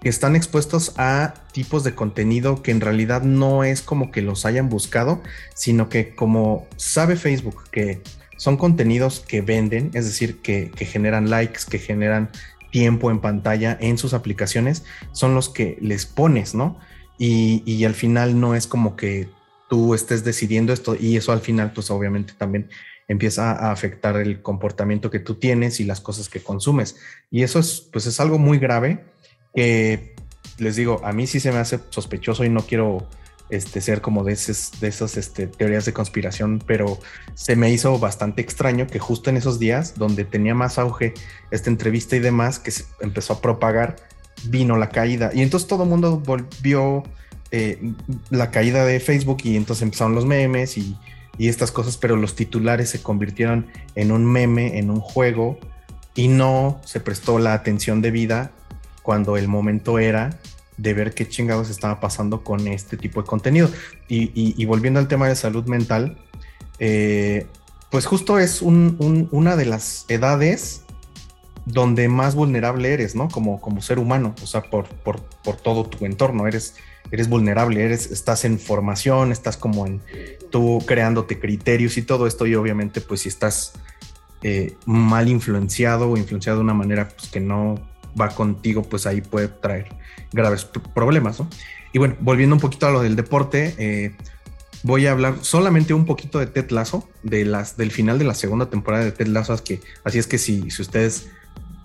que 0.00 0.08
están 0.08 0.34
expuestos 0.34 0.94
a 0.96 1.34
tipos 1.52 1.84
de 1.84 1.94
contenido 1.94 2.62
que 2.62 2.70
en 2.70 2.80
realidad 2.80 3.20
no 3.20 3.64
es 3.64 3.82
como 3.82 4.10
que 4.10 4.22
los 4.22 4.46
hayan 4.46 4.70
buscado, 4.70 5.20
sino 5.54 5.90
que 5.90 6.14
como 6.14 6.66
sabe 6.78 7.16
Facebook 7.16 7.64
que 7.70 8.00
son 8.42 8.56
contenidos 8.56 9.20
que 9.20 9.40
venden, 9.40 9.92
es 9.94 10.04
decir, 10.04 10.40
que, 10.42 10.72
generan 10.78 11.30
likes, 11.30 11.60
que 11.70 11.78
generan 11.78 12.28
tiempo 12.72 13.12
en 13.12 13.20
pantalla 13.20 13.78
en 13.80 13.98
sus 13.98 14.14
aplicaciones, 14.14 14.84
son 15.12 15.36
los 15.36 15.48
que 15.48 15.78
les 15.80 16.06
pones, 16.06 16.56
¿no? 16.56 16.80
Y, 17.18 17.62
y 17.64 17.84
al 17.84 17.94
final 17.94 18.40
no 18.40 18.56
es 18.56 18.66
como 18.66 18.96
que 18.96 19.28
tú 19.70 19.94
estés 19.94 20.24
decidiendo 20.24 20.72
esto 20.72 20.96
y 20.98 21.16
eso 21.16 21.30
al 21.30 21.40
final 21.40 21.72
pues 21.72 21.90
obviamente 21.90 22.32
también 22.36 22.68
empieza 23.06 23.52
a 23.52 23.70
afectar 23.70 24.16
el 24.16 24.42
comportamiento 24.42 25.10
que 25.10 25.20
tú 25.20 25.36
tienes 25.36 25.78
y 25.78 25.84
las 25.84 26.00
cosas 26.00 26.28
que 26.28 26.42
consumes. 26.42 26.96
Y 27.30 27.42
eso 27.42 27.60
es 27.60 27.88
pues 27.92 28.06
es 28.06 28.18
algo 28.18 28.38
muy 28.38 28.58
grave 28.58 29.04
que 29.54 30.14
les 30.58 30.76
digo, 30.76 31.00
a 31.04 31.12
mí 31.12 31.26
sí 31.26 31.40
se 31.40 31.52
me 31.52 31.58
hace 31.58 31.80
sospechoso 31.90 32.44
y 32.44 32.48
no 32.48 32.62
quiero 32.62 33.08
este, 33.52 33.82
ser 33.82 34.00
como 34.00 34.24
de, 34.24 34.32
esas, 34.32 35.16
este, 35.18 35.46
teorías 35.46 35.84
de 35.84 35.92
conspiración, 35.92 36.62
pero 36.66 36.98
se 37.34 37.54
me 37.54 37.70
hizo 37.70 37.98
bastante 37.98 38.40
extraño 38.40 38.86
que 38.86 38.98
justo 38.98 39.28
en 39.28 39.36
esos 39.36 39.58
días 39.58 39.94
donde 39.94 40.24
tenía 40.24 40.54
más 40.54 40.78
auge 40.78 41.12
esta 41.50 41.68
entrevista 41.68 42.16
y 42.16 42.20
demás, 42.20 42.58
que 42.58 42.70
se 42.70 42.84
empezó 43.02 43.34
a 43.34 43.40
propagar, 43.42 43.96
vino 44.44 44.78
la 44.78 44.88
caída. 44.88 45.32
Y 45.34 45.42
entonces 45.42 45.68
todo 45.68 45.82
el 45.82 45.90
mundo 45.90 46.22
volvió 46.24 47.02
eh, 47.50 47.92
la 48.30 48.50
caída 48.50 48.86
de 48.86 48.98
Facebook 49.00 49.42
y 49.44 49.58
entonces 49.58 49.82
empezaron 49.82 50.14
los 50.14 50.24
memes 50.24 50.78
y, 50.78 50.96
estas 51.38 51.72
cosas, 51.72 51.96
pero 51.96 52.14
los 52.14 52.36
titulares 52.36 52.90
se 52.90 53.02
convirtieron 53.02 53.66
en 53.96 54.12
un 54.12 54.24
meme, 54.24 54.78
en 54.78 54.90
un 54.90 55.00
juego 55.00 55.58
y 56.14 56.28
no 56.28 56.80
se 56.84 57.00
prestó 57.00 57.40
la 57.40 57.52
atención 57.52 58.00
debida 58.00 58.52
cuando 59.02 59.36
el 59.36 59.48
momento 59.48 59.98
era 59.98 60.38
de 60.76 60.94
ver 60.94 61.14
qué 61.14 61.28
chingados 61.28 61.70
estaba 61.70 62.00
pasando 62.00 62.42
con 62.42 62.66
este 62.66 62.96
tipo 62.96 63.22
de 63.22 63.26
contenido. 63.26 63.70
Y, 64.08 64.64
volviendo 64.64 65.00
al 65.00 65.08
tema 65.08 65.28
de 65.28 65.36
salud 65.36 65.64
mental, 65.66 66.18
eh, 66.78 67.46
pues 67.90 68.06
justo 68.06 68.38
es 68.38 68.62
una 68.62 69.56
de 69.56 69.66
las 69.66 70.06
edades 70.08 70.82
donde 71.64 72.08
más 72.08 72.34
vulnerable 72.34 72.92
eres, 72.92 73.14
¿no? 73.14 73.28
Como, 73.28 73.60
como 73.60 73.82
ser 73.82 73.98
humano, 73.98 74.34
o 74.42 74.46
sea, 74.46 74.62
por, 74.62 74.88
por, 74.88 75.22
por 75.22 75.56
todo 75.56 75.84
tu 75.84 76.04
entorno, 76.04 76.48
eres 76.48 76.74
eres 77.12 77.28
vulnerable, 77.28 77.84
eres, 77.84 78.10
estás 78.10 78.44
en 78.44 78.58
formación, 78.58 79.32
estás 79.32 79.56
como 79.56 79.86
en 79.86 80.00
tú 80.50 80.82
creándote 80.86 81.38
criterios 81.38 81.96
y 81.98 82.02
todo 82.02 82.26
esto 82.26 82.46
y 82.46 82.54
obviamente 82.54 83.00
pues 83.00 83.20
si 83.20 83.28
estás 83.28 83.74
eh, 84.42 84.76
mal 84.86 85.28
influenciado 85.28 86.10
o 86.10 86.16
influenciado 86.16 86.58
de 86.58 86.64
una 86.64 86.74
manera 86.74 87.08
pues, 87.08 87.30
que 87.30 87.40
no 87.40 87.74
va 88.18 88.30
contigo, 88.30 88.82
pues 88.82 89.06
ahí 89.06 89.20
puede 89.20 89.48
traer 89.48 89.94
graves 90.32 90.64
problemas, 90.94 91.40
¿no? 91.40 91.48
Y 91.92 91.98
bueno, 91.98 92.16
volviendo 92.20 92.54
un 92.56 92.60
poquito 92.60 92.86
a 92.86 92.90
lo 92.90 93.02
del 93.02 93.16
deporte, 93.16 93.74
eh, 93.78 94.16
voy 94.82 95.06
a 95.06 95.12
hablar 95.12 95.36
solamente 95.42 95.94
un 95.94 96.06
poquito 96.06 96.38
de 96.38 96.46
Ted 96.46 96.70
Lasso, 96.70 97.08
de 97.22 97.44
las, 97.44 97.76
del 97.76 97.90
final 97.90 98.18
de 98.18 98.24
la 98.24 98.34
segunda 98.34 98.70
temporada 98.70 99.04
de 99.04 99.12
Ted 99.12 99.26
Lasso, 99.28 99.62
que, 99.62 99.80
así 100.04 100.18
es 100.18 100.26
que 100.26 100.38
si, 100.38 100.70
si 100.70 100.82
ustedes 100.82 101.28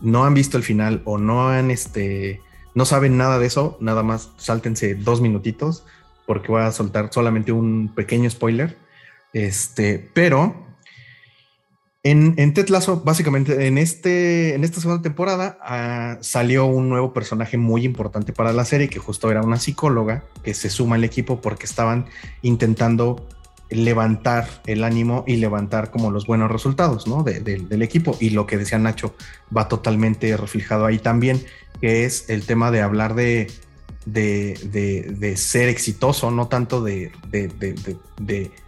no 0.02 0.26
han 0.26 0.34
visto 0.34 0.58
el 0.58 0.64
final 0.64 1.02
o 1.06 1.18
no 1.18 1.50
han 1.50 1.72
este 1.72 2.42
no 2.76 2.86
saben 2.86 3.18
nada 3.18 3.40
de 3.40 3.48
eso, 3.48 3.76
nada 3.82 4.04
más 4.04 4.30
sáltense 4.38 4.94
dos 4.94 5.20
minutitos 5.20 5.84
porque 6.28 6.50
voy 6.50 6.62
a 6.62 6.72
soltar 6.72 7.10
solamente 7.12 7.52
un 7.52 7.92
pequeño 7.96 8.30
spoiler. 8.30 8.78
Este, 9.34 10.12
pero 10.14 10.67
en, 12.12 12.36
en 12.38 12.54
básicamente 13.04 13.68
en, 13.68 13.78
este, 13.78 14.56
en 14.56 14.64
esta 14.64 14.80
segunda 14.80 15.02
temporada 15.02 15.58
ah, 15.62 16.18
salió 16.22 16.66
un 16.66 16.90
nuevo 16.90 17.14
personaje 17.14 17.58
muy 17.58 17.84
importante 17.84 18.34
para 18.34 18.54
la 18.54 18.66
serie 18.66 18.88
que 18.88 19.00
justo 19.00 19.30
era 19.30 19.42
una 19.42 19.58
psicóloga 19.58 20.24
que 20.44 20.54
se 20.54 20.70
suma 20.70 20.96
al 20.96 21.04
equipo 21.04 21.42
porque 21.42 21.66
estaban 21.66 22.06
intentando 22.42 23.28
levantar 23.70 24.48
el 24.66 24.84
ánimo 24.84 25.26
y 25.28 25.38
levantar 25.38 25.92
como 25.92 26.10
los 26.10 26.26
buenos 26.26 26.50
resultados 26.50 27.08
¿no? 27.08 27.24
del 27.24 27.82
equipo. 27.82 28.16
Y 28.20 28.30
lo 28.30 28.48
que 28.48 28.58
decía 28.58 28.78
Nacho 28.78 29.14
va 29.56 29.68
totalmente 29.68 30.36
reflejado 30.38 30.86
ahí 30.86 31.00
también, 31.00 31.44
que 31.82 32.06
es 32.06 32.30
el 32.30 32.46
tema 32.46 32.72
de 32.72 32.82
hablar 32.82 33.16
de, 33.16 33.52
de, 34.06 35.34
ser 35.36 35.68
exitoso, 35.68 36.32
no 36.32 36.48
tanto 36.48 36.82
de, 36.82 37.12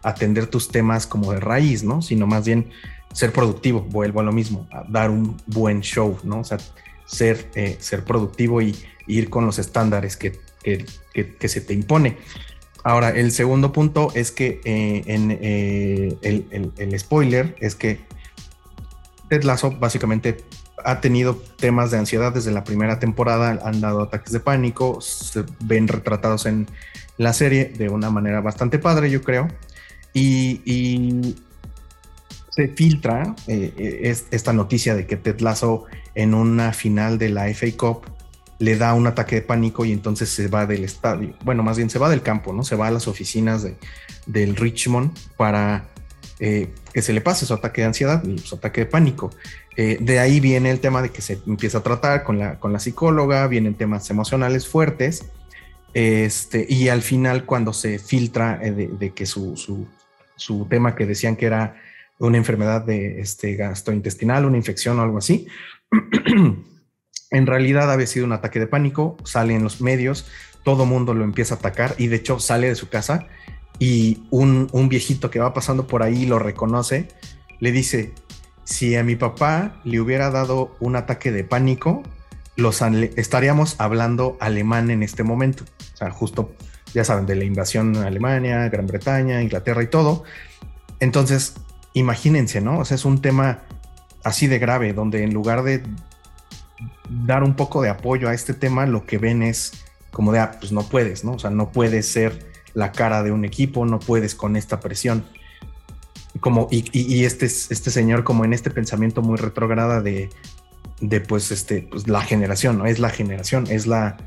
atender 0.04 0.48
tus 0.48 0.68
temas 0.68 1.08
como 1.08 1.32
de 1.32 1.40
raíz, 1.40 1.84
¿no? 1.84 2.02
sino 2.02 2.28
más 2.28 2.46
bien 2.46 2.70
ser 3.14 3.32
productivo, 3.32 3.82
vuelvo 3.82 4.20
a 4.20 4.24
lo 4.24 4.32
mismo, 4.32 4.68
a 4.72 4.84
dar 4.88 5.10
un 5.10 5.38
buen 5.48 5.82
show, 5.82 6.18
¿no? 6.24 6.40
O 6.40 6.44
sea, 6.44 6.58
ser, 7.06 7.50
eh, 7.56 7.78
ser 7.80 8.04
productivo 8.04 8.62
y 8.62 8.76
ir 9.08 9.30
con 9.30 9.46
los 9.46 9.60
estándares 9.60 10.16
que, 10.16 10.40
que 10.64 11.48
se 11.48 11.62
te 11.62 11.74
impone. 11.74 12.18
Ahora, 12.84 13.10
el 13.10 13.32
segundo 13.32 13.74
punto 13.74 14.12
es 14.16 14.32
que 14.32 14.62
eh, 14.64 15.04
en 15.06 15.38
eh, 15.42 16.18
el, 16.78 17.00
spoiler 17.00 17.56
es 17.60 17.76
que 17.76 18.00
Ted 19.28 19.44
Lasso 19.44 19.72
básicamente 19.72 20.38
ha 20.86 21.02
tenido 21.02 21.36
temas 21.36 21.92
de 21.92 21.98
ansiedad 21.98 22.34
desde 22.34 22.52
la 22.52 22.64
primera 22.64 23.00
temporada, 23.00 23.60
han 23.64 23.82
dado 23.82 24.04
ataques 24.04 24.32
de 24.32 24.40
pánico, 24.40 25.02
se 25.02 25.44
ven 25.60 25.90
retratados 25.90 26.46
en 26.46 26.68
la 27.18 27.34
serie 27.34 27.66
de 27.66 27.90
una 27.90 28.10
manera 28.10 28.40
bastante 28.40 28.80
padre, 28.80 29.10
yo 29.12 29.22
creo, 29.22 29.50
y, 30.14 31.36
se 32.60 32.68
filtra 32.68 33.36
eh, 33.48 34.14
esta 34.32 34.52
noticia 34.52 34.94
de 34.94 35.08
que 35.08 35.16
Ted 35.16 35.40
Lasso 35.40 35.86
en 36.14 36.34
una 36.34 36.74
final 36.74 37.18
de 37.18 37.30
la 37.30 37.48
FA 37.54 37.68
Cup 37.78 38.02
le 38.58 38.76
da 38.76 38.94
un 38.94 39.08
ataque 39.08 39.36
de 39.36 39.42
pánico 39.42 39.86
y 39.86 39.94
entonces 39.94 40.28
se 40.28 40.50
va 40.50 40.66
del 40.66 40.84
estadio. 40.84 41.34
Bueno, 41.46 41.64
más 41.64 41.78
bien 41.78 41.90
se 41.90 41.98
va 41.98 42.10
del 42.10 42.22
campo, 42.22 42.52
¿no? 42.52 42.66
Se 42.66 42.76
va 42.76 42.88
a 42.88 42.92
las 42.92 43.08
oficinas 43.08 43.64
de, 43.64 43.78
del 44.26 44.58
Richmond 44.58 45.18
para 45.38 45.88
eh, 46.42 46.74
que 46.94 47.02
se 47.02 47.14
le 47.14 47.22
pase 47.22 47.46
su 47.46 47.54
ataque 47.54 47.80
de 47.80 47.88
ansiedad 47.88 48.22
y 48.26 48.38
su 48.40 48.56
ataque 48.56 48.82
de 48.82 48.88
pánico. 48.88 49.30
Eh, 49.78 49.98
de 50.02 50.20
ahí 50.20 50.42
viene 50.42 50.70
el 50.72 50.82
tema 50.82 51.02
de 51.02 51.12
que 51.12 51.22
se 51.22 51.40
empieza 51.48 51.78
a 51.78 51.84
tratar 51.84 52.26
con 52.26 52.38
la, 52.40 52.60
con 52.60 52.74
la 52.74 52.80
psicóloga, 52.80 53.48
vienen 53.48 53.76
temas 53.76 54.10
emocionales 54.10 54.68
fuertes. 54.68 55.24
Este, 55.94 56.66
y 56.68 56.90
al 56.90 57.04
final, 57.04 57.46
cuando 57.46 57.72
se 57.72 57.98
filtra 57.98 58.60
eh, 58.62 58.72
de, 58.72 59.12
que 59.12 59.26
su, 59.26 59.56
su, 60.36 60.66
tema 60.70 60.96
que 60.96 61.06
decían 61.06 61.38
que 61.38 61.46
era 61.46 61.76
una 62.20 62.38
enfermedad 62.38 62.84
de 62.86 63.22
este, 63.22 63.56
gastrointestinal, 63.56 64.46
una 64.46 64.58
infección 64.58 65.00
o 65.00 65.02
algo 65.02 65.18
así, 65.18 65.48
En 67.32 67.46
realidad 67.46 67.92
había 67.92 68.08
sido 68.08 68.26
un 68.26 68.32
ataque 68.32 68.60
de 68.60 68.68
pánico, 68.68 69.18
sale 69.24 69.54
en 69.54 69.64
los 69.64 69.82
medios, 69.82 70.26
todo 70.64 70.86
mundo 70.86 71.14
lo 71.14 71.24
empieza 71.24 71.56
a 71.56 71.58
atacar 71.58 71.96
y 71.98 72.08
de 72.08 72.18
hecho 72.18 72.40
sale 72.40 72.68
de 72.68 72.76
su 72.76 72.90
casa 72.90 73.28
y 73.78 74.24
un, 74.32 74.68
viejito 74.90 75.30
que 75.30 75.40
va 75.40 75.54
pasando 75.54 75.88
por 75.88 76.04
ahí 76.04 76.26
lo 76.26 76.40
reconoce, 76.40 77.08
le 77.60 77.72
dice, 77.72 78.14
si 78.64 78.96
a 78.96 79.04
mi 79.04 79.16
papá 79.16 79.80
le 79.84 80.00
hubiera 80.02 80.32
dado 80.32 80.76
un 80.80 80.96
ataque 80.96 81.32
de 81.32 81.44
pánico, 81.44 82.04
estaríamos 83.16 83.80
hablando 83.80 84.36
alemán 84.40 84.90
en 84.90 85.04
este 85.04 85.24
momento. 85.24 85.64
O 85.94 85.98
sea, 85.98 86.12
justo, 86.12 86.54
ya 86.94 87.06
saben, 87.06 87.26
de 87.26 87.36
la 87.36 87.46
invasión 87.46 87.96
a 87.96 88.08
Alemania, 88.08 88.68
Gran 88.70 88.88
Bretaña, 88.88 89.42
Inglaterra 89.42 89.82
y 89.82 89.88
todo. 89.88 90.24
Entonces, 91.00 91.56
imagínense, 91.94 92.62
¿no? 92.62 92.80
O 92.80 92.86
sea, 92.86 92.96
es 92.96 93.06
un 93.06 93.22
tema 93.22 93.60
así 94.24 94.48
de 94.48 94.60
grave, 94.60 94.94
donde 94.94 95.24
en 95.24 95.34
lugar 95.34 95.64
de 95.64 95.84
dar 97.10 97.44
un 97.44 97.56
poco 97.56 97.82
de 97.82 97.90
apoyo 97.90 98.30
a 98.30 98.34
este 98.34 98.54
tema, 98.54 98.86
lo 98.86 99.06
que 99.06 99.18
ven 99.18 99.44
es 99.44 99.74
como 100.12 100.32
de, 100.32 100.40
ah, 100.40 100.58
pues 100.60 100.72
no 100.72 100.84
puedes, 100.84 101.24
¿no? 101.24 101.34
O 101.34 101.40
sea, 101.40 101.50
no 101.50 101.72
puedes 101.72 102.08
ser 102.08 102.48
la 102.74 102.92
cara 102.92 103.24
de 103.24 103.32
un 103.32 103.46
equipo, 103.46 103.86
no 103.86 104.00
puedes 104.00 104.36
con 104.36 104.56
esta 104.56 104.80
presión. 104.80 105.26
Como, 106.40 106.68
y, 106.72 107.26
este, 107.26 107.48
este 107.48 107.92
señor 107.92 108.24
como 108.24 108.46
en 108.46 108.54
este 108.54 108.70
pensamiento 108.70 109.22
muy 109.22 109.38
retrograda 109.38 110.02
de, 110.02 110.30
de 111.02 111.22
pues, 111.22 111.52
este, 111.52 111.88
pues 111.90 112.08
la 112.08 112.22
generación, 112.22 112.78
¿no? 112.78 112.86
Es 112.86 113.00
la 113.00 113.10
generación, 113.10 113.68
es 113.70 113.88
la... 113.88 114.18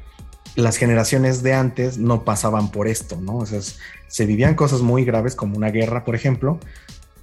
Las 0.55 0.77
generaciones 0.77 1.43
de 1.43 1.55
antes 1.55 1.97
no 1.97 2.25
pasaban 2.25 2.71
por 2.71 2.87
esto, 2.87 3.19
¿no? 3.19 3.39
O 3.39 3.47
sea, 3.47 3.61
se 4.07 4.27
vivían 4.27 4.55
cosas 4.55 4.83
muy 4.83 5.03
graves 5.03 5.35
como 5.35 5.57
una 5.57 5.71
guerra, 5.71 6.05
por 6.05 6.15
ejemplo, 6.15 6.61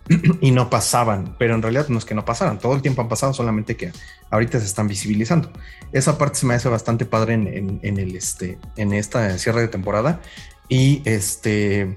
y 0.41 0.51
no 0.51 0.69
pasaban, 0.69 1.35
pero 1.37 1.55
en 1.55 1.61
realidad 1.61 1.87
no 1.89 1.97
es 1.97 2.05
que 2.05 2.15
no 2.15 2.25
pasaran, 2.25 2.59
todo 2.59 2.75
el 2.75 2.81
tiempo 2.81 3.01
han 3.01 3.09
pasado, 3.09 3.33
solamente 3.33 3.75
que 3.75 3.91
ahorita 4.31 4.59
se 4.59 4.65
están 4.65 4.87
visibilizando. 4.87 5.51
Esa 5.91 6.17
parte 6.17 6.39
se 6.39 6.45
me 6.45 6.55
hace 6.55 6.69
bastante 6.69 7.05
padre 7.05 7.33
en, 7.33 7.79
el, 7.81 8.15
este, 8.15 8.59
en 8.75 8.93
esta 8.93 9.37
cierre 9.37 9.61
de 9.61 9.67
temporada 9.67 10.21
y 10.67 11.01
este, 11.05 11.95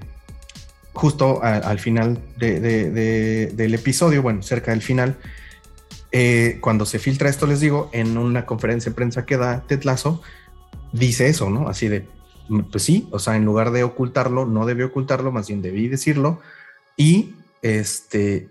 justo 0.93 1.41
al 1.43 1.79
final 1.79 2.21
del 2.37 3.73
episodio, 3.73 4.21
bueno, 4.21 4.41
cerca 4.41 4.71
del 4.71 4.81
final, 4.81 5.17
eh, 6.11 6.59
cuando 6.61 6.85
se 6.85 6.99
filtra 6.99 7.29
esto, 7.29 7.47
les 7.47 7.59
digo, 7.59 7.89
en 7.91 8.17
una 8.17 8.45
conferencia 8.45 8.91
de 8.91 8.95
prensa 8.95 9.25
que 9.25 9.37
da 9.37 9.65
Tetlazo, 9.65 10.21
dice 10.91 11.27
eso, 11.27 11.49
¿no? 11.49 11.67
Así 11.67 11.87
de, 11.87 12.07
pues 12.71 12.83
sí, 12.83 13.07
o 13.11 13.17
sea, 13.17 13.35
en 13.35 13.45
lugar 13.45 13.71
de 13.71 13.83
ocultarlo, 13.83 14.45
no 14.45 14.67
debe 14.67 14.83
ocultarlo, 14.83 15.31
más 15.31 15.47
bien 15.47 15.63
debí 15.63 15.87
decirlo. 15.87 16.39
Y 16.95 17.33
este, 17.63 18.49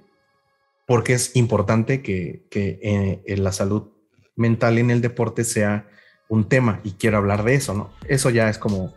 porque 0.86 1.12
es 1.12 1.36
importante 1.36 2.02
que, 2.02 2.42
eh, 2.50 3.22
en 3.24 3.44
la 3.44 3.52
salud 3.52 3.92
mental 4.34 4.78
en 4.78 4.90
el 4.90 5.00
deporte 5.00 5.44
sea 5.44 5.88
un 6.28 6.48
tema 6.48 6.80
y 6.82 6.92
quiero 6.92 7.18
hablar 7.18 7.44
de 7.44 7.54
eso, 7.54 7.74
¿no? 7.74 7.90
Eso 8.08 8.30
ya 8.30 8.48
es 8.48 8.58
como, 8.58 8.92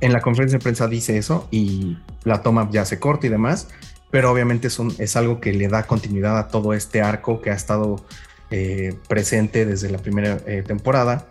en 0.00 0.12
la 0.12 0.20
conferencia 0.20 0.58
de 0.58 0.62
prensa 0.62 0.88
dice 0.88 1.16
eso 1.16 1.48
y 1.50 1.96
la 2.24 2.42
toma 2.42 2.68
ya 2.70 2.84
se 2.84 2.98
corta 2.98 3.28
y 3.28 3.30
demás, 3.30 3.68
pero 4.10 4.30
obviamente 4.32 4.68
es, 4.68 5.16
algo 5.16 5.40
que 5.40 5.52
le 5.52 5.68
da 5.68 5.86
continuidad 5.86 6.36
a 6.36 6.48
todo 6.48 6.74
este 6.74 7.00
arco 7.00 7.40
que 7.40 7.50
ha 7.50 7.54
estado 7.54 8.04
eh, 8.50 8.94
presente 9.08 9.64
desde 9.64 9.88
la 9.88 9.98
primera 9.98 10.38
eh, 10.46 10.64
temporada 10.66 11.28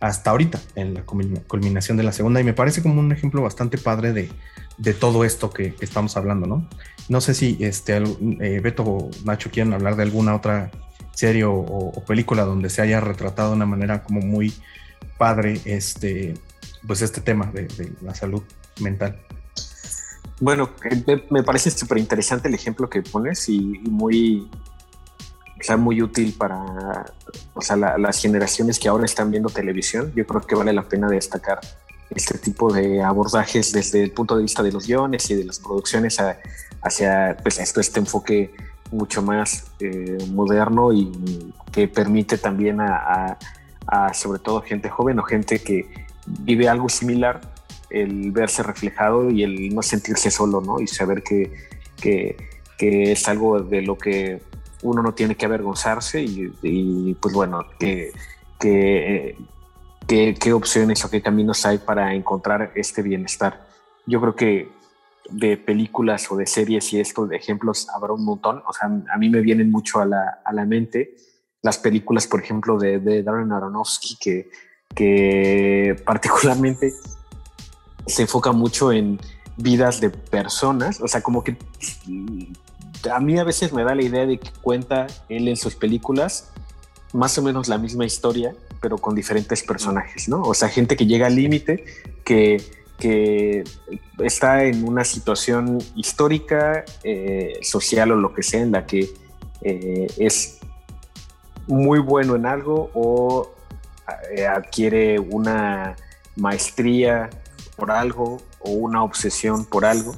hasta 0.00 0.30
ahorita, 0.30 0.60
en 0.74 0.92
la 0.92 1.02
culminación 1.04 1.96
de 1.96 2.02
la 2.02 2.12
segunda, 2.12 2.40
y 2.40 2.44
me 2.44 2.52
parece 2.52 2.82
como 2.82 3.00
un 3.00 3.12
ejemplo 3.12 3.42
bastante 3.42 3.78
padre 3.78 4.12
de, 4.12 4.28
de 4.78 4.94
todo 4.94 5.24
esto 5.24 5.50
que, 5.50 5.74
estamos 5.80 6.16
hablando, 6.16 6.46
¿no? 6.46 6.68
No 7.08 7.20
sé 7.20 7.34
si 7.34 7.56
este, 7.60 7.96
eh, 7.96 8.60
Beto 8.60 8.82
o 8.82 9.10
Nacho 9.24 9.50
quieren 9.50 9.72
hablar 9.72 9.96
de 9.96 10.02
alguna 10.02 10.34
otra 10.34 10.70
serie 11.12 11.44
o, 11.44 11.92
película 12.06 12.44
donde 12.44 12.68
se 12.68 12.82
haya 12.82 13.00
retratado 13.00 13.50
de 13.50 13.56
una 13.56 13.66
manera 13.66 14.02
como 14.02 14.20
muy 14.20 14.52
padre 15.16 15.60
este, 15.64 16.34
pues 16.86 17.00
este 17.00 17.20
tema 17.20 17.50
de, 17.52 17.68
la 18.02 18.14
salud 18.14 18.42
mental. 18.80 19.18
Bueno, 20.40 20.70
eh, 20.90 21.26
me 21.30 21.42
parece 21.42 21.70
súper 21.70 21.98
interesante 21.98 22.48
el 22.48 22.54
ejemplo 22.54 22.90
que 22.90 23.00
pones 23.00 23.48
y, 23.48 23.60
muy, 23.60 24.50
sea, 25.60 25.78
muy 25.78 26.02
útil 26.02 26.34
para 26.36 27.06
o 27.54 27.62
sea, 27.62 27.76
las 27.76 28.20
generaciones 28.20 28.78
que 28.78 28.88
ahora 28.88 29.06
están 29.06 29.30
viendo 29.30 29.48
televisión. 29.48 30.12
Yo 30.14 30.26
creo 30.26 30.42
que 30.42 30.54
vale 30.54 30.72
la 30.74 30.82
pena 30.82 31.08
destacar 31.08 31.60
este 32.10 32.38
tipo 32.38 32.72
de 32.72 33.02
abordajes 33.02 33.72
desde 33.72 34.02
el 34.02 34.12
punto 34.12 34.36
de 34.36 34.42
vista 34.42 34.62
de 34.62 34.72
los 34.72 34.86
guiones 34.86 35.28
y 35.30 35.34
de 35.34 35.44
las 35.44 35.58
producciones 35.58 36.18
hacia 36.82 37.36
pues, 37.42 37.58
esto, 37.58 37.80
este 37.80 38.00
enfoque 38.00 38.54
mucho 38.90 39.22
más 39.22 39.64
eh, 39.80 40.18
moderno 40.30 40.92
y 40.92 41.52
que 41.72 41.88
permite 41.88 42.38
también 42.38 42.80
a, 42.80 43.36
sobre 44.14 44.40
todo 44.40 44.62
gente 44.62 44.88
joven 44.88 45.18
o 45.18 45.22
gente 45.22 45.60
que 45.60 45.88
vive 46.26 46.68
algo 46.68 46.88
similar 46.88 47.40
el 47.90 48.32
verse 48.32 48.62
reflejado 48.62 49.30
y 49.30 49.44
el 49.44 49.74
no 49.74 49.82
sentirse 49.82 50.30
solo, 50.30 50.60
¿no? 50.60 50.80
Y 50.80 50.88
saber 50.88 51.22
que, 51.22 51.52
que, 52.00 52.36
es 53.12 53.28
algo 53.28 53.60
de 53.60 53.82
lo 53.82 53.96
que 53.96 54.40
uno 54.82 55.02
no 55.02 55.14
tiene 55.14 55.36
que 55.36 55.46
avergonzarse 55.46 56.20
y, 56.22 57.14
pues 57.20 57.32
bueno, 57.32 57.64
que, 57.78 58.12
que 58.58 59.36
qué, 60.06 60.52
opciones 60.52 61.04
o 61.04 61.10
qué 61.10 61.20
caminos 61.20 61.64
hay 61.66 61.78
para 61.78 62.14
encontrar 62.14 62.72
este 62.74 63.02
bienestar. 63.02 63.66
Yo 64.06 64.20
creo 64.20 64.36
que 64.36 64.68
de 65.28 65.56
películas 65.56 66.30
o 66.30 66.36
de 66.36 66.46
series 66.46 66.92
y 66.92 67.00
estos 67.00 67.28
de 67.28 67.36
ejemplos 67.36 67.88
habrá 67.94 68.12
un 68.12 68.24
montón. 68.24 68.62
O 68.66 68.72
sea, 68.72 68.88
a 68.88 69.18
mí 69.18 69.28
me 69.28 69.40
vienen 69.40 69.70
mucho 69.70 70.00
a 70.00 70.06
la, 70.06 70.40
a 70.44 70.52
la 70.52 70.64
mente 70.64 71.16
las 71.62 71.78
películas, 71.78 72.28
por 72.28 72.40
ejemplo, 72.40 72.78
de, 72.78 73.00
de 73.00 73.24
Darren 73.24 73.50
Aronofsky, 73.50 74.16
que, 74.20 74.50
que 74.94 76.00
particularmente 76.04 76.92
se 78.06 78.22
enfoca 78.22 78.52
mucho 78.52 78.92
en 78.92 79.18
vidas 79.56 80.00
de 80.00 80.10
personas. 80.10 81.00
O 81.00 81.08
sea, 81.08 81.22
como 81.22 81.42
que 81.42 81.56
a 83.10 83.18
mí 83.18 83.38
a 83.38 83.44
veces 83.44 83.72
me 83.72 83.82
da 83.82 83.96
la 83.96 84.02
idea 84.02 84.26
de 84.26 84.38
que 84.38 84.50
cuenta 84.62 85.08
él 85.28 85.48
en 85.48 85.56
sus 85.56 85.74
películas 85.74 86.52
más 87.16 87.36
o 87.38 87.42
menos 87.42 87.68
la 87.68 87.78
misma 87.78 88.04
historia, 88.04 88.54
pero 88.80 88.98
con 88.98 89.14
diferentes 89.14 89.62
personajes, 89.62 90.28
¿no? 90.28 90.42
O 90.42 90.54
sea, 90.54 90.68
gente 90.68 90.96
que 90.96 91.06
llega 91.06 91.26
al 91.26 91.34
límite, 91.34 91.84
que, 92.24 92.62
que 92.98 93.64
está 94.18 94.64
en 94.64 94.86
una 94.86 95.04
situación 95.04 95.78
histórica, 95.94 96.84
eh, 97.02 97.58
social 97.62 98.12
o 98.12 98.16
lo 98.16 98.34
que 98.34 98.42
sea, 98.42 98.60
en 98.60 98.72
la 98.72 98.86
que 98.86 99.10
eh, 99.62 100.06
es 100.18 100.58
muy 101.66 101.98
bueno 101.98 102.36
en 102.36 102.46
algo 102.46 102.90
o 102.94 103.50
eh, 104.36 104.46
adquiere 104.46 105.18
una 105.18 105.96
maestría 106.36 107.30
por 107.76 107.90
algo 107.90 108.40
o 108.60 108.70
una 108.70 109.02
obsesión 109.02 109.64
por 109.64 109.84
algo 109.84 110.14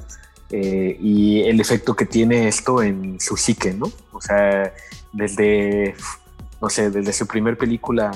y 0.51 1.41
el 1.41 1.61
efecto 1.61 1.95
que 1.95 2.07
tiene 2.07 2.47
esto 2.47 2.81
en 2.81 3.19
su 3.19 3.37
psique, 3.37 3.71
¿no? 3.71 3.91
O 4.11 4.19
sea, 4.19 4.73
desde, 5.13 5.93
no 6.61 6.69
sé, 6.69 6.89
desde 6.89 7.13
su 7.13 7.27
primer 7.27 7.57
película, 7.57 8.11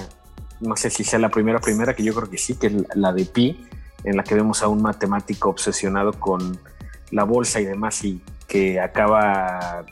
no 0.59 0.75
sé 0.75 0.89
si 0.89 1.03
sea 1.03 1.19
la 1.19 1.29
primera 1.29 1.59
primera, 1.59 1.95
que 1.95 2.03
yo 2.03 2.13
creo 2.13 2.29
que 2.29 2.37
sí, 2.37 2.55
que 2.55 2.67
es 2.67 2.73
la 2.95 3.13
de 3.13 3.25
Pi, 3.25 3.67
en 4.03 4.17
la 4.17 4.23
que 4.23 4.35
vemos 4.35 4.61
a 4.63 4.67
un 4.67 4.81
matemático 4.81 5.49
obsesionado 5.49 6.13
con 6.13 6.59
la 7.11 7.23
bolsa 7.23 7.61
y 7.61 7.65
demás 7.65 8.03
y 8.03 8.21
que 8.47 8.79
acaba 8.79 9.85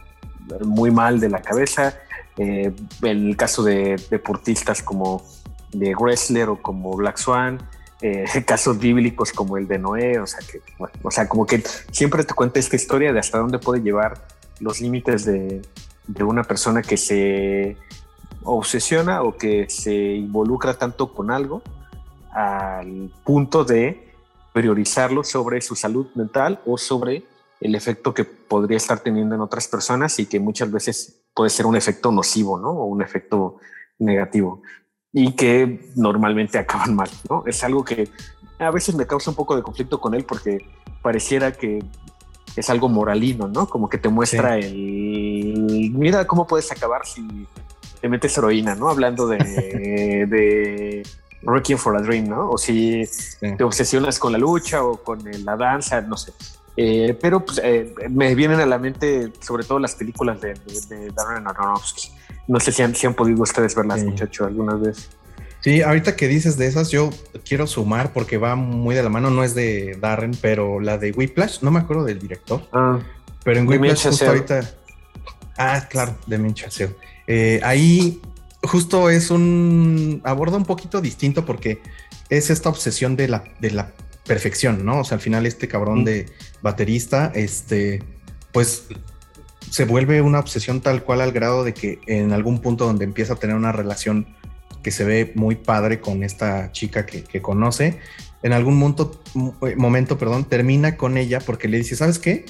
muy 0.65 0.91
mal 0.91 1.19
de 1.19 1.29
la 1.29 1.41
cabeza. 1.41 1.95
Eh, 2.37 2.73
en 3.01 3.27
el 3.27 3.37
caso 3.37 3.63
de 3.63 4.01
deportistas 4.09 4.81
como 4.81 5.23
de 5.71 5.93
Wrestler 5.95 6.49
o 6.49 6.61
como 6.61 6.95
Black 6.95 7.17
Swan, 7.17 7.59
eh, 8.01 8.25
casos 8.45 8.79
bíblicos 8.79 9.31
como 9.31 9.57
el 9.57 9.67
de 9.67 9.77
Noé, 9.77 10.19
o 10.19 10.27
sea, 10.27 10.39
que, 10.39 10.61
o 11.01 11.11
sea, 11.11 11.27
como 11.27 11.45
que 11.45 11.63
siempre 11.91 12.23
te 12.23 12.33
cuenta 12.33 12.59
esta 12.59 12.75
historia 12.75 13.13
de 13.13 13.19
hasta 13.19 13.37
dónde 13.37 13.59
puede 13.59 13.81
llevar 13.81 14.25
los 14.59 14.81
límites 14.81 15.25
de, 15.25 15.61
de 16.07 16.23
una 16.23 16.43
persona 16.43 16.81
que 16.81 16.97
se 16.97 17.77
obsesiona 18.43 19.23
o 19.23 19.37
que 19.37 19.69
se 19.69 19.93
involucra 19.93 20.73
tanto 20.75 21.13
con 21.13 21.31
algo 21.31 21.61
al 22.31 23.11
punto 23.23 23.63
de 23.63 24.13
priorizarlo 24.53 25.23
sobre 25.23 25.61
su 25.61 25.75
salud 25.75 26.07
mental 26.15 26.61
o 26.65 26.77
sobre 26.77 27.25
el 27.59 27.75
efecto 27.75 28.13
que 28.13 28.25
podría 28.25 28.77
estar 28.77 28.99
teniendo 28.99 29.35
en 29.35 29.41
otras 29.41 29.67
personas 29.67 30.17
y 30.19 30.25
que 30.25 30.39
muchas 30.39 30.71
veces 30.71 31.21
puede 31.33 31.49
ser 31.49 31.65
un 31.65 31.75
efecto 31.75 32.11
nocivo, 32.11 32.57
¿no? 32.59 32.71
O 32.71 32.85
un 32.85 33.01
efecto 33.01 33.57
negativo 33.99 34.61
y 35.13 35.33
que 35.33 35.91
normalmente 35.95 36.57
acaban 36.59 36.95
mal, 36.95 37.09
¿no? 37.29 37.43
Es 37.45 37.63
algo 37.63 37.83
que 37.83 38.09
a 38.59 38.71
veces 38.71 38.95
me 38.95 39.07
causa 39.07 39.31
un 39.31 39.35
poco 39.35 39.55
de 39.55 39.63
conflicto 39.63 39.99
con 39.99 40.13
él 40.13 40.25
porque 40.25 40.59
pareciera 41.01 41.51
que 41.51 41.83
es 42.55 42.69
algo 42.69 42.89
moralino, 42.89 43.47
¿no? 43.47 43.67
Como 43.67 43.89
que 43.89 43.97
te 43.97 44.09
muestra 44.09 44.57
el, 44.57 45.91
mira 45.93 46.25
cómo 46.27 46.45
puedes 46.45 46.71
acabar 46.71 47.05
si 47.05 47.47
te 48.01 48.09
metes 48.09 48.37
heroína, 48.37 48.75
¿no? 48.75 48.89
Hablando 48.89 49.27
de, 49.27 49.37
de 50.27 51.03
Requiem 51.43 51.77
for 51.77 51.95
a 51.95 52.01
Dream, 52.01 52.27
¿no? 52.27 52.49
O 52.49 52.57
si 52.57 53.03
te 53.39 53.63
obsesionas 53.63 54.19
con 54.19 54.31
la 54.31 54.37
lucha 54.37 54.83
o 54.83 54.97
con 54.97 55.19
la 55.43 55.55
danza, 55.55 56.01
no 56.01 56.17
sé. 56.17 56.33
Eh, 56.77 57.17
pero 57.19 57.45
pues, 57.45 57.59
eh, 57.63 57.93
me 58.09 58.33
vienen 58.33 58.59
a 58.59 58.65
la 58.65 58.77
mente 58.77 59.31
sobre 59.39 59.63
todo 59.63 59.79
las 59.79 59.95
películas 59.95 60.39
de, 60.41 60.53
Darren 61.15 61.47
Aronofsky. 61.47 62.09
No 62.47 62.59
sé 62.59 62.71
si 62.71 62.81
han, 62.81 62.95
si 62.95 63.07
han 63.07 63.13
podido 63.13 63.41
ustedes 63.43 63.75
verlas, 63.75 64.03
muchachos, 64.03 64.47
alguna 64.47 64.75
vez. 64.75 65.09
Sí, 65.61 65.81
ahorita 65.83 66.15
que 66.15 66.27
dices 66.27 66.57
de 66.57 66.65
esas, 66.65 66.89
yo 66.89 67.11
quiero 67.47 67.67
sumar 67.67 68.13
porque 68.13 68.37
va 68.37 68.55
muy 68.55 68.95
de 68.95 69.03
la 69.03 69.09
mano, 69.09 69.29
no 69.29 69.43
es 69.43 69.53
de 69.53 69.95
Darren, 69.99 70.31
pero 70.41 70.79
la 70.79 70.97
de 70.97 71.11
Whiplash, 71.11 71.61
no 71.61 71.69
me 71.69 71.79
acuerdo 71.79 72.03
del 72.03 72.17
director. 72.17 72.67
Ah, 72.73 72.99
pero 73.43 73.59
en 73.59 73.67
Whiplash 73.67 74.07
justo 74.07 74.25
ahorita... 74.25 74.61
Ah, 75.57 75.87
claro, 75.87 76.17
de 76.25 76.39
Minchaseo. 76.39 76.95
Eh, 77.33 77.61
ahí 77.63 78.19
justo 78.61 79.09
es 79.09 79.31
un 79.31 80.21
aborda 80.25 80.57
un 80.57 80.65
poquito 80.65 80.99
distinto 80.99 81.45
porque 81.45 81.81
es 82.27 82.49
esta 82.49 82.67
obsesión 82.67 83.15
de 83.15 83.29
la, 83.29 83.45
de 83.61 83.71
la 83.71 83.93
perfección, 84.25 84.83
¿no? 84.83 84.99
O 84.99 85.03
sea, 85.05 85.15
al 85.15 85.21
final 85.21 85.45
este 85.45 85.69
cabrón 85.69 86.03
de 86.03 86.25
baterista, 86.61 87.31
este, 87.33 88.03
pues 88.51 88.87
se 89.69 89.85
vuelve 89.85 90.21
una 90.21 90.39
obsesión 90.39 90.81
tal 90.81 91.05
cual 91.05 91.21
al 91.21 91.31
grado 91.31 91.63
de 91.63 91.73
que 91.73 92.01
en 92.05 92.33
algún 92.33 92.59
punto 92.59 92.85
donde 92.85 93.05
empieza 93.05 93.31
a 93.31 93.35
tener 93.37 93.55
una 93.55 93.71
relación 93.71 94.27
que 94.83 94.91
se 94.91 95.05
ve 95.05 95.31
muy 95.33 95.55
padre 95.55 96.01
con 96.01 96.23
esta 96.23 96.73
chica 96.73 97.05
que, 97.05 97.41
conoce, 97.41 97.97
en 98.43 98.51
algún 98.51 98.77
momento, 98.77 99.21
eh, 99.65 99.77
momento, 99.77 100.17
perdón, 100.17 100.43
termina 100.43 100.97
con 100.97 101.15
ella 101.15 101.39
porque 101.39 101.69
le 101.69 101.77
dice, 101.77 101.95
¿sabes 101.95 102.19
qué? 102.19 102.43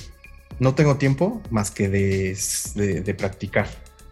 No 0.57 0.73
tengo 0.73 0.95
tiempo 0.97 1.39
más 1.51 1.69
que 1.69 1.88
de 1.88 3.15
practicar 3.15 3.67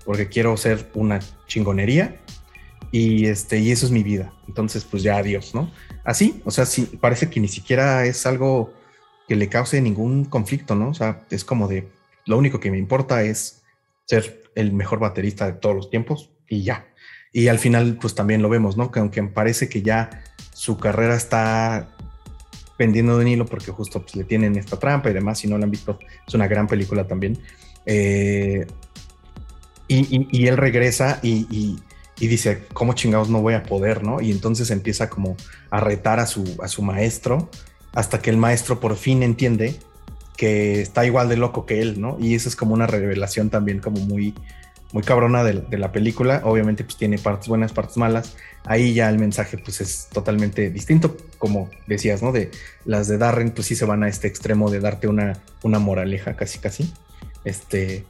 porque 0.10 0.28
quiero 0.28 0.57
ser 0.57 0.89
una 0.95 1.20
chingonería 1.45 2.20
y 2.89 3.28
este 3.28 3.60
y 3.60 3.72
eso 3.72 3.86
es 3.86 3.91
mi 3.91 4.01
vida. 4.01 4.34
Entonces, 4.47 4.84
pues 4.84 5.03
ya 5.03 5.18
adiós, 5.18 5.53
¿no? 5.53 5.72
Así, 6.03 6.41
o 6.45 6.49
sea, 6.49 6.66
sí 6.66 6.97
parece 6.99 7.30
que 7.30 7.39
ni 7.39 7.47
siquiera 7.47 8.03
es 8.07 8.26
algo 8.26 8.74
que 9.28 9.36
le 9.36 9.49
cause 9.49 9.80
ningún 9.80 10.26
conflicto, 10.26 10.74
¿no? 10.74 10.89
O 10.89 10.93
sea, 10.95 11.28
es 11.30 11.45
como 11.45 11.68
de 11.68 11.89
lo 12.26 12.39
único 12.39 12.60
que 12.60 12.72
me 12.72 12.80
importa 12.80 13.22
es 13.22 13.62
ser 14.05 14.49
el 14.55 14.74
mejor 14.74 14.97
baterista 14.97 15.45
de 15.45 15.53
todos 15.53 15.76
los 15.76 15.91
tiempos 15.91 16.32
y 16.47 16.64
ya. 16.64 16.88
Y 17.32 17.49
al 17.49 17.60
final, 17.60 17.99
pues 18.01 18.16
también 18.16 18.41
lo 18.41 18.49
vemos, 18.49 18.78
¿no? 18.78 18.89
Que 18.89 19.01
aunque 19.01 19.22
parece 19.22 19.70
que 19.70 19.84
ya 19.84 20.24
su 20.53 20.80
carrera 20.80 21.16
está 21.16 21.95
pendiendo 22.78 23.16
de 23.16 23.26
un 23.26 23.28
hilo 23.28 23.45
porque 23.45 23.70
justo 23.70 24.01
pues, 24.01 24.16
le 24.16 24.24
tienen 24.24 24.55
esta 24.55 24.80
trampa 24.80 25.12
y 25.12 25.14
demás, 25.14 25.38
si 25.38 25.47
no 25.47 25.60
la 25.60 25.66
han 25.66 25.72
visto, 25.72 25.99
es 26.28 26.34
una 26.34 26.47
gran 26.47 26.66
película 26.66 27.05
también. 27.05 27.38
Eh, 27.86 28.66
y, 29.89 30.47
él 30.47 30.57
regresa 30.57 31.19
y, 31.21 31.79
dice, 32.19 32.63
¿cómo 32.73 32.93
chingados 32.93 33.29
no 33.29 33.41
voy 33.41 33.55
a 33.55 33.63
poder? 33.63 34.03
¿no? 34.03 34.21
Y 34.21 34.31
entonces 34.31 34.69
empieza 34.71 35.09
como 35.09 35.35
a 35.71 35.79
retar 35.79 36.19
a 36.19 36.27
su, 36.27 36.57
a 36.61 36.67
su 36.67 36.83
maestro 36.83 37.49
hasta 37.93 38.21
que 38.21 38.29
el 38.29 38.37
maestro 38.37 38.79
por 38.79 38.95
fin 38.95 39.23
entiende 39.23 39.75
que 40.37 40.81
está 40.81 41.05
igual 41.05 41.27
de 41.27 41.37
loco 41.37 41.65
que 41.65 41.81
él, 41.81 41.99
¿no? 41.99 42.17
Y 42.19 42.35
eso 42.35 42.47
es 42.47 42.55
como 42.55 42.73
una 42.73 42.87
revelación 42.87 43.49
también 43.49 43.79
como 43.79 43.99
muy, 43.99 44.33
muy 44.93 45.03
cabrona 45.03 45.43
de, 45.43 45.61
de, 45.61 45.77
la 45.77 45.91
película. 45.91 46.41
Obviamente 46.45 46.85
pues 46.85 46.95
tiene 46.95 47.17
partes 47.17 47.49
buenas, 47.49 47.73
partes 47.73 47.97
malas. 47.97 48.37
Ahí 48.63 48.93
ya 48.93 49.09
el 49.09 49.17
mensaje 49.17 49.57
pues 49.57 49.81
es 49.81 50.07
totalmente 50.13 50.69
distinto, 50.69 51.17
como 51.39 51.69
decías, 51.87 52.21
¿no? 52.23 52.31
De 52.31 52.51
las 52.85 53.09
de 53.09 53.17
Darren 53.17 53.51
pues 53.51 53.67
sí 53.67 53.75
se 53.75 53.83
van 53.83 54.03
a 54.03 54.07
este 54.07 54.27
extremo 54.27 54.69
de 54.69 54.79
darte 54.79 55.07
una, 55.07 55.33
una 55.63 55.79
moraleja 55.79 56.35
casi 56.35 56.59
casi. 56.59 56.93
Este, 57.43 58.05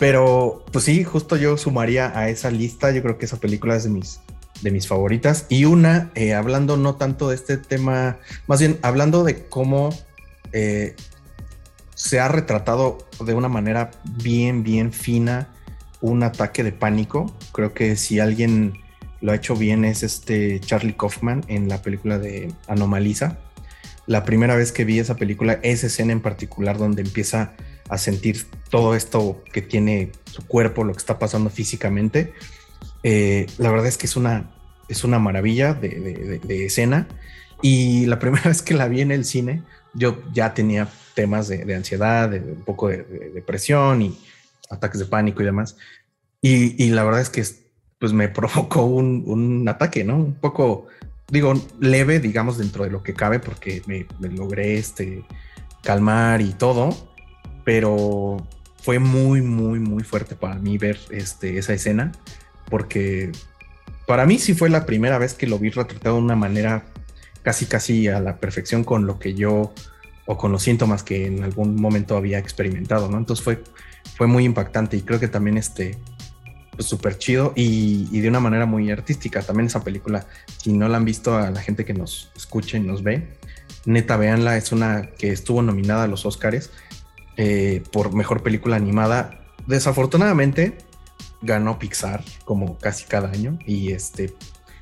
pero, 0.00 0.64
pues 0.72 0.86
sí, 0.86 1.04
justo 1.04 1.36
yo 1.36 1.58
sumaría 1.58 2.18
a 2.18 2.30
esa 2.30 2.50
lista. 2.50 2.90
Yo 2.90 3.02
creo 3.02 3.18
que 3.18 3.26
esa 3.26 3.36
película 3.36 3.76
es 3.76 3.84
de 3.84 3.90
mis, 3.90 4.20
de 4.62 4.70
mis 4.70 4.88
favoritas. 4.88 5.44
Y 5.50 5.66
una, 5.66 6.10
eh, 6.14 6.32
hablando 6.32 6.78
no 6.78 6.94
tanto 6.94 7.28
de 7.28 7.34
este 7.34 7.58
tema, 7.58 8.16
más 8.46 8.60
bien 8.60 8.78
hablando 8.80 9.24
de 9.24 9.44
cómo 9.44 9.90
eh, 10.52 10.96
se 11.94 12.18
ha 12.18 12.28
retratado 12.28 12.96
de 13.22 13.34
una 13.34 13.50
manera 13.50 13.90
bien, 14.22 14.62
bien 14.62 14.94
fina 14.94 15.48
un 16.00 16.22
ataque 16.22 16.64
de 16.64 16.72
pánico. 16.72 17.30
Creo 17.52 17.74
que 17.74 17.94
si 17.96 18.20
alguien 18.20 18.78
lo 19.20 19.32
ha 19.32 19.34
hecho 19.34 19.54
bien 19.54 19.84
es 19.84 20.02
este 20.02 20.60
Charlie 20.60 20.96
Kaufman 20.96 21.44
en 21.46 21.68
la 21.68 21.82
película 21.82 22.18
de 22.18 22.54
Anomaliza. 22.68 23.36
La 24.06 24.24
primera 24.24 24.56
vez 24.56 24.72
que 24.72 24.86
vi 24.86 24.98
esa 24.98 25.16
película, 25.16 25.60
esa 25.62 25.88
escena 25.88 26.12
en 26.12 26.22
particular 26.22 26.78
donde 26.78 27.02
empieza 27.02 27.52
a 27.90 27.98
sentir 27.98 28.46
todo 28.70 28.94
esto 28.94 29.42
que 29.52 29.62
tiene 29.62 30.12
su 30.24 30.46
cuerpo, 30.46 30.84
lo 30.84 30.92
que 30.92 30.98
está 30.98 31.18
pasando 31.18 31.50
físicamente. 31.50 32.32
Eh, 33.02 33.46
la 33.58 33.70
verdad 33.70 33.88
es 33.88 33.98
que 33.98 34.06
es 34.06 34.16
una, 34.16 34.48
es 34.88 35.02
una 35.02 35.18
maravilla 35.18 35.74
de, 35.74 36.40
escena. 36.64 37.08
Y 37.60 38.06
la 38.06 38.18
primera 38.20 38.44
vez 38.44 38.62
que 38.62 38.74
la 38.74 38.86
vi 38.86 39.00
en 39.00 39.10
el 39.10 39.24
cine, 39.24 39.64
yo 39.92 40.22
ya 40.32 40.54
tenía 40.54 40.88
temas 41.14 41.48
de, 41.48 41.74
ansiedad, 41.74 42.32
un 42.32 42.62
poco 42.64 42.88
de, 42.88 43.02
depresión 43.34 44.02
y 44.02 44.18
ataques 44.70 45.00
de 45.00 45.06
pánico 45.06 45.42
y 45.42 45.46
demás. 45.46 45.76
Y, 46.40 46.90
la 46.90 47.02
verdad 47.02 47.20
es 47.20 47.28
que 47.28 47.44
pues 47.98 48.12
me 48.12 48.28
provocó 48.38 48.84
un, 48.84 49.24
un, 49.26 49.68
ataque, 49.68 50.04
¿no? 50.04 50.14
Un 50.14 50.34
poco, 50.34 50.86
digo, 51.28 51.54
leve, 51.80 52.20
digamos, 52.20 52.56
dentro 52.56 52.84
de 52.84 52.90
lo 52.90 53.02
que 53.02 53.14
cabe, 53.14 53.40
porque 53.40 53.82
me, 53.86 54.06
me 54.20 54.28
logré 54.28 54.78
este, 54.78 55.24
calmar 55.82 56.40
y 56.40 56.52
todo 56.52 57.09
pero 57.70 58.44
fue 58.82 58.98
muy, 58.98 59.42
muy, 59.42 59.78
muy 59.78 60.02
fuerte 60.02 60.34
para 60.34 60.56
mí 60.56 60.76
ver 60.76 60.98
este, 61.10 61.56
esa 61.56 61.72
escena, 61.72 62.10
porque 62.68 63.30
para 64.08 64.26
mí 64.26 64.40
sí 64.40 64.54
fue 64.54 64.70
la 64.70 64.86
primera 64.86 65.18
vez 65.18 65.34
que 65.34 65.46
lo 65.46 65.56
vi 65.56 65.70
retratado 65.70 66.16
de 66.16 66.22
una 66.22 66.34
manera 66.34 66.82
casi 67.44 67.66
casi 67.66 68.08
a 68.08 68.18
la 68.18 68.38
perfección 68.38 68.82
con 68.82 69.06
lo 69.06 69.20
que 69.20 69.34
yo 69.34 69.72
o 70.26 70.36
con 70.36 70.50
los 70.50 70.64
síntomas 70.64 71.04
que 71.04 71.26
en 71.26 71.44
algún 71.44 71.80
momento 71.80 72.16
había 72.16 72.38
experimentado, 72.38 73.08
¿no? 73.08 73.18
Entonces 73.18 73.44
fue, 73.44 73.62
fue 74.16 74.26
muy 74.26 74.44
impactante 74.44 74.96
y 74.96 75.02
creo 75.02 75.20
que 75.20 75.28
también 75.28 75.56
este, 75.56 75.96
pues 76.72 76.88
súper 76.88 77.18
chido 77.18 77.52
y, 77.54 78.20
de 78.20 78.28
una 78.28 78.40
manera 78.40 78.66
muy 78.66 78.90
artística. 78.90 79.42
También 79.42 79.68
esa 79.68 79.84
película, 79.84 80.26
si 80.56 80.72
no 80.72 80.88
la 80.88 80.96
han 80.96 81.04
visto 81.04 81.36
a 81.36 81.52
la 81.52 81.60
gente 81.60 81.84
que 81.84 81.94
nos 81.94 82.32
escucha 82.34 82.78
y 82.78 82.80
nos 82.80 83.04
ve, 83.04 83.28
neta, 83.84 84.16
véanla, 84.16 84.56
es 84.56 84.72
una 84.72 85.10
que 85.16 85.30
estuvo 85.30 85.62
nominada 85.62 86.02
a 86.02 86.08
los 86.08 86.26
Oscars 86.26 86.70
eh, 87.42 87.82
por 87.90 88.12
mejor 88.12 88.42
película 88.42 88.76
animada. 88.76 89.40
Desafortunadamente 89.66 90.76
ganó 91.40 91.78
Pixar 91.78 92.22
como 92.44 92.76
casi 92.76 93.06
cada 93.06 93.30
año 93.30 93.58
y 93.64 93.92
este 93.92 94.34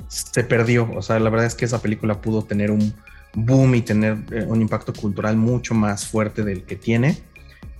se 0.08 0.42
perdió. 0.42 0.90
O 0.96 1.00
sea, 1.02 1.20
la 1.20 1.30
verdad 1.30 1.46
es 1.46 1.54
que 1.54 1.66
esa 1.66 1.80
película 1.80 2.20
pudo 2.20 2.42
tener 2.42 2.72
un 2.72 2.92
boom 3.32 3.76
y 3.76 3.82
tener 3.82 4.24
eh, 4.32 4.44
un 4.44 4.60
impacto 4.60 4.92
cultural 4.92 5.36
mucho 5.36 5.72
más 5.74 6.08
fuerte 6.08 6.42
del 6.42 6.64
que 6.64 6.74
tiene, 6.74 7.16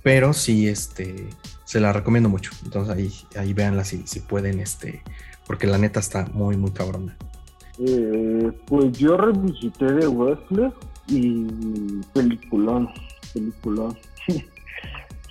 pero 0.01 0.31
sí, 0.31 0.69
este, 0.69 1.27
se 1.65 1.81
la 1.81 1.91
recomiendo 1.91 2.29
mucho. 2.29 2.51
Entonces 2.63 2.95
ahí, 2.95 3.13
ahí 3.37 3.51
véanla 3.51 3.83
si, 3.83 4.07
si 4.07 4.21
pueden, 4.21 4.61
este, 4.61 5.03
porque 5.45 5.67
la 5.67 5.77
neta 5.77 5.99
está 5.99 6.25
muy, 6.31 6.55
muy 6.55 6.71
cabrona. 6.71 7.17
Eh, 7.79 8.49
pues 8.65 8.97
yo 8.97 9.17
revisité 9.17 9.91
de 9.91 10.07
Wesley 10.07 10.71
y 11.07 11.47
peliculón, 12.13 12.87
peliculón. 13.33 13.97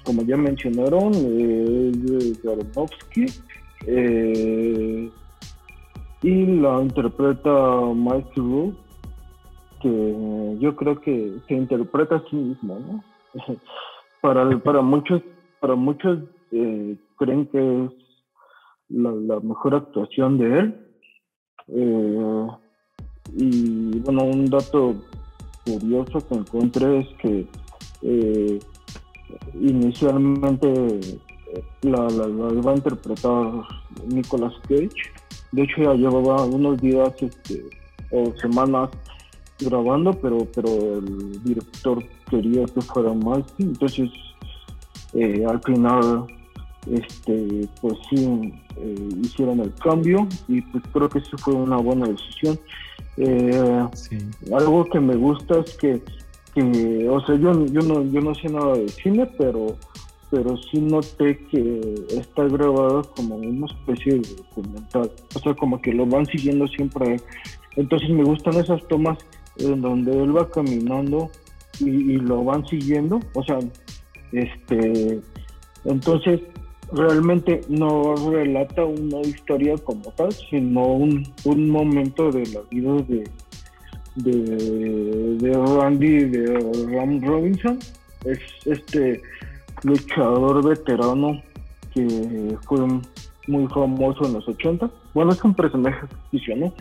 Como 0.09 0.22
ya 0.22 0.38
mencionaron, 0.38 1.12
eh, 1.14 1.92
de 1.94 2.34
eh, 3.86 5.11
y 6.22 6.46
la 6.46 6.80
interpreta 6.80 7.50
Mike 7.94 8.30
Rowe, 8.36 8.74
que 9.82 10.56
yo 10.61 10.74
creo 10.76 10.98
que 11.02 11.34
se 11.46 11.54
interpreta 11.54 12.16
a 12.16 12.24
sí 12.30 12.36
mismo, 12.36 12.78
¿no? 12.78 13.04
para, 14.22 14.48
para 14.61 14.80
muchos, 14.80 15.20
para 15.61 15.74
muchos 15.74 16.20
eh, 16.52 16.96
creen 17.18 17.44
que 17.48 17.84
es 17.84 17.90
la, 18.88 19.11
la, 19.11 19.40
mejor 19.40 19.74
actuación 19.74 20.38
de 20.38 20.59
él. 20.59 20.86
Eh, 21.68 22.46
y 23.36 23.98
bueno, 23.98 24.24
un 24.24 24.48
dato 24.48 24.94
curioso 25.66 26.26
que 26.26 26.34
encontré 26.34 27.00
es 27.00 27.09
que 27.20 27.46
eh, 28.00 28.59
inicialmente 29.54 30.68
eh, 30.68 31.62
la, 31.82 32.08
la, 32.08 32.26
la, 32.26 32.52
iba 32.54 32.72
a 32.72 32.76
interpretar 32.76 33.52
Nicolas 34.06 34.54
Cage. 34.68 34.90
De 35.52 35.62
hecho 35.62 35.82
ya 35.82 35.94
llevaba 35.94 36.44
unos 36.44 36.80
días 36.80 37.12
este, 37.20 37.64
o 38.10 38.32
semanas 38.40 38.90
grabando, 39.60 40.12
pero 40.12 40.46
pero 40.54 40.98
el 40.98 41.42
director 41.42 42.04
quería 42.30 42.64
que 42.66 42.80
fuera 42.80 43.12
más, 43.12 43.42
entonces 43.58 44.10
eh, 45.14 45.44
al 45.46 45.60
final 45.62 46.26
este 46.90 47.68
pues 47.80 47.98
sí 48.08 48.52
eh, 48.76 49.08
hicieron 49.22 49.60
el 49.60 49.74
cambio 49.74 50.28
y 50.46 50.60
pues 50.62 50.84
creo 50.92 51.08
que 51.08 51.18
eso 51.18 51.36
fue 51.38 51.54
una 51.54 51.76
buena 51.76 52.06
decisión. 52.06 52.58
Eh, 53.16 53.88
algo 54.54 54.84
que 54.84 55.00
me 55.00 55.16
gusta 55.16 55.58
es 55.58 55.76
que, 55.76 56.00
que, 56.59 57.09
o 57.09 57.24
sea, 57.24 57.36
yo, 57.36 57.66
yo, 57.66 57.80
no, 57.82 58.04
yo 58.04 58.20
no 58.20 58.34
sé 58.34 58.48
nada 58.48 58.74
de 58.74 58.88
cine, 58.88 59.26
pero, 59.38 59.76
pero 60.30 60.56
sí 60.56 60.80
noté 60.80 61.38
que 61.50 61.94
está 62.11 62.44
grabado 62.44 63.02
como 63.14 63.36
una 63.36 63.66
especie 63.66 64.14
de 64.14 64.28
documental. 64.36 65.11
O 65.34 65.38
sea, 65.38 65.54
como 65.54 65.80
que 65.80 65.92
lo 65.92 66.06
van 66.06 66.26
siguiendo 66.26 66.66
siempre. 66.68 67.20
Entonces 67.76 68.11
me 68.11 68.24
gustan 68.24 68.54
esas 68.54 68.86
tomas 68.88 69.18
en 69.59 69.80
donde 69.80 70.22
él 70.22 70.36
va 70.36 70.50
caminando 70.50 71.30
y, 71.80 71.88
y 71.88 72.16
lo 72.16 72.44
van 72.44 72.66
siguiendo. 72.66 73.20
O 73.34 73.42
sea, 73.42 73.59
este, 74.32 75.20
entonces 75.84 76.40
realmente 76.92 77.61
no 77.68 78.14
relata 78.30 78.84
una 78.84 79.20
historia 79.20 79.76
como 79.76 80.11
tal, 80.12 80.32
sino 80.32 80.86
un, 80.86 81.26
un 81.44 81.70
momento 81.70 82.30
de 82.30 82.46
la 82.46 82.61
vida 82.70 82.94
de, 83.09 83.24
de, 84.24 85.36
de 85.36 85.52
Randy 85.52 86.24
de 86.24 86.96
Ram 86.96 87.20
Robinson. 87.22 87.78
Es 88.24 88.38
este 88.66 89.20
luchador 89.84 90.64
veterano 90.64 91.40
que 91.94 92.56
fue 92.66 92.80
muy 93.46 93.66
famoso 93.68 94.26
en 94.26 94.34
los 94.34 94.48
80. 94.48 94.90
Bueno, 95.14 95.32
es 95.32 95.42
un 95.42 95.54
personaje 95.54 96.06
ficticio. 96.06 96.72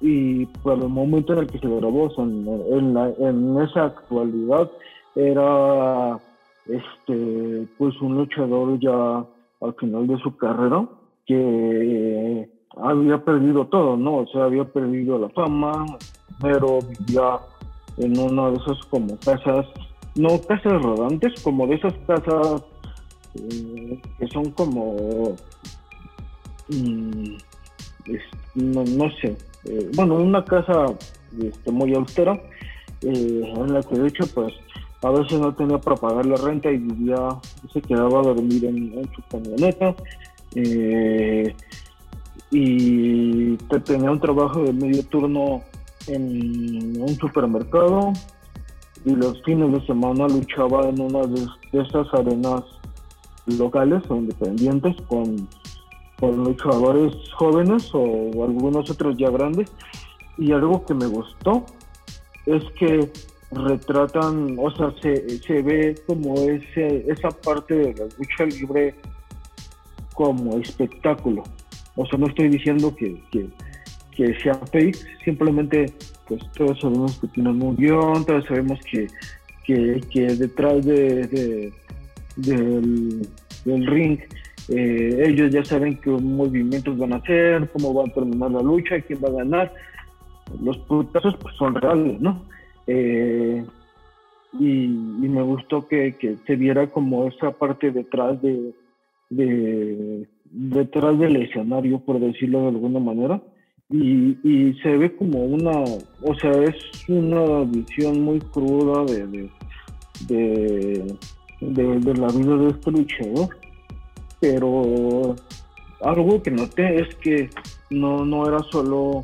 Y 0.00 0.46
por 0.46 0.78
el 0.78 0.88
momento 0.88 1.32
en 1.32 1.40
el 1.40 1.46
que 1.46 1.58
se 1.58 1.68
grabó, 1.68 2.10
en, 2.18 2.96
en 3.18 3.60
esa 3.62 3.84
actualidad, 3.84 4.70
era 5.14 6.18
este 6.66 7.68
pues 7.78 7.94
un 8.00 8.16
luchador 8.16 8.78
ya 8.80 9.24
al 9.60 9.74
final 9.78 10.06
de 10.06 10.18
su 10.18 10.36
carrera 10.36 10.86
que 11.26 12.48
había 12.76 13.24
perdido 13.24 13.66
todo, 13.66 13.96
¿no? 13.96 14.16
O 14.18 14.26
sea, 14.26 14.44
había 14.44 14.64
perdido 14.64 15.18
la 15.18 15.28
fama, 15.30 15.86
pero 16.40 16.80
vivía 16.80 17.38
en 17.96 18.18
una 18.18 18.50
de 18.50 18.56
esas 18.56 18.78
como 18.86 19.16
casas, 19.18 19.66
no 20.14 20.40
casas 20.42 20.82
rodantes, 20.82 21.40
como 21.42 21.66
de 21.66 21.76
esas 21.76 21.94
casas 22.06 22.62
eh, 23.34 24.00
que 24.18 24.26
son 24.28 24.50
como, 24.52 25.34
mm, 26.68 27.36
no, 28.54 28.84
no, 28.84 29.10
sé, 29.20 29.36
eh, 29.64 29.90
bueno, 29.94 30.16
una 30.16 30.44
casa 30.44 30.86
este, 31.40 31.70
muy 31.70 31.94
austera, 31.94 32.40
eh, 33.02 33.52
en 33.56 33.72
la 33.72 33.82
que 33.82 33.98
de 33.98 34.08
hecho 34.08 34.26
pues 34.34 34.54
a 35.04 35.10
veces 35.10 35.38
no 35.38 35.54
tenía 35.54 35.78
para 35.78 35.96
pagar 35.96 36.24
la 36.24 36.36
renta 36.36 36.70
y 36.70 36.78
vivía, 36.78 37.28
se 37.70 37.82
quedaba 37.82 38.20
a 38.20 38.22
dormir 38.22 38.64
en, 38.64 39.08
su 39.14 39.22
camioneta. 39.30 39.94
Eh, 40.54 41.54
y 42.50 43.56
tenía 43.84 44.10
un 44.10 44.20
trabajo 44.20 44.62
de 44.62 44.72
medio 44.72 45.04
turno 45.04 45.62
en 46.08 47.00
un 47.00 47.16
supermercado 47.16 48.12
y 49.04 49.14
los 49.14 49.42
fines 49.42 49.72
de 49.72 49.86
semana 49.86 50.26
luchaba 50.28 50.88
en 50.88 51.00
una 51.00 51.26
de, 51.26 51.46
esas 51.72 52.12
arenas 52.14 52.62
locales 53.46 54.02
o 54.08 54.16
independientes 54.16 54.96
con, 55.08 55.48
con 56.18 56.44
luchadores 56.44 57.14
jóvenes 57.34 57.90
o 57.92 58.44
algunos 58.44 58.90
otros 58.90 59.16
ya 59.18 59.30
grandes 59.30 59.70
y 60.38 60.52
algo 60.52 60.84
que 60.84 60.94
me 60.94 61.06
gustó 61.06 61.64
es 62.46 62.64
que 62.78 63.10
retratan, 63.50 64.56
o 64.58 64.70
sea, 64.74 64.92
se, 65.00 65.38
se 65.40 65.62
ve 65.62 65.94
como 66.06 66.34
ese, 66.34 67.04
esa 67.08 67.30
parte 67.30 67.74
de 67.74 67.94
la 67.94 68.04
lucha 68.18 68.44
libre 68.44 68.94
como 70.14 70.58
espectáculo. 70.58 71.42
O 71.96 72.06
sea, 72.06 72.18
no 72.18 72.26
estoy 72.26 72.48
diciendo 72.48 72.94
que, 72.96 73.22
que 74.16 74.34
sea 74.40 74.54
fake, 74.54 74.96
simplemente 75.24 75.92
pues 76.28 76.42
todos 76.52 76.80
sabemos 76.80 77.18
que 77.20 77.28
tienen 77.28 77.62
un 77.62 77.76
guion, 77.76 78.24
todos 78.24 78.44
sabemos 78.46 78.80
que, 78.90 79.08
que, 79.64 80.00
que 80.10 80.26
detrás 80.36 80.84
de, 80.84 81.72
del, 82.36 83.86
ring 83.86 84.18
eh, 84.68 85.24
ellos 85.26 85.50
ya 85.52 85.64
saben 85.64 85.98
qué 85.98 86.10
movimientos 86.10 86.96
van 86.96 87.12
a 87.12 87.16
hacer, 87.16 87.68
cómo 87.72 87.92
va 87.94 88.04
a 88.04 88.14
terminar 88.14 88.50
la 88.50 88.62
lucha, 88.62 89.00
quién 89.00 89.20
va 89.22 89.28
a 89.28 89.44
ganar. 89.44 89.72
Los 90.62 90.78
putazos 90.78 91.36
pues, 91.36 91.54
son 91.56 91.74
reales, 91.74 92.20
¿no? 92.20 92.42
Eh, 92.86 93.64
y, 94.58 94.88
me 94.88 95.42
gustó 95.42 95.86
que, 95.86 96.14
se 96.46 96.56
viera 96.56 96.86
como 96.86 97.26
esa 97.26 97.50
parte 97.50 97.90
detrás 97.90 98.40
de, 98.40 98.72
detrás 100.50 101.18
del 101.18 101.36
escenario, 101.36 101.98
por 101.98 102.20
decirlo 102.20 102.62
de 102.62 102.68
alguna 102.68 103.00
manera. 103.00 103.42
Y, 103.96 104.36
y, 104.42 104.74
se 104.82 104.96
ve 104.96 105.14
como 105.14 105.44
una, 105.44 105.70
o 105.70 106.34
sea, 106.40 106.50
es 106.50 106.74
una 107.06 107.60
visión 107.60 108.22
muy 108.22 108.40
cruda 108.40 109.04
de, 109.04 109.48
de, 110.26 111.16
de, 111.60 112.14
la 112.14 112.26
vida 112.26 112.56
de 112.56 112.68
este 112.70 112.90
luchador. 112.90 113.56
Pero 114.40 115.36
algo 116.00 116.42
que 116.42 116.50
noté 116.50 117.02
es 117.02 117.14
que 117.16 117.48
no, 117.90 118.24
no 118.24 118.48
era 118.48 118.58
solo 118.72 119.22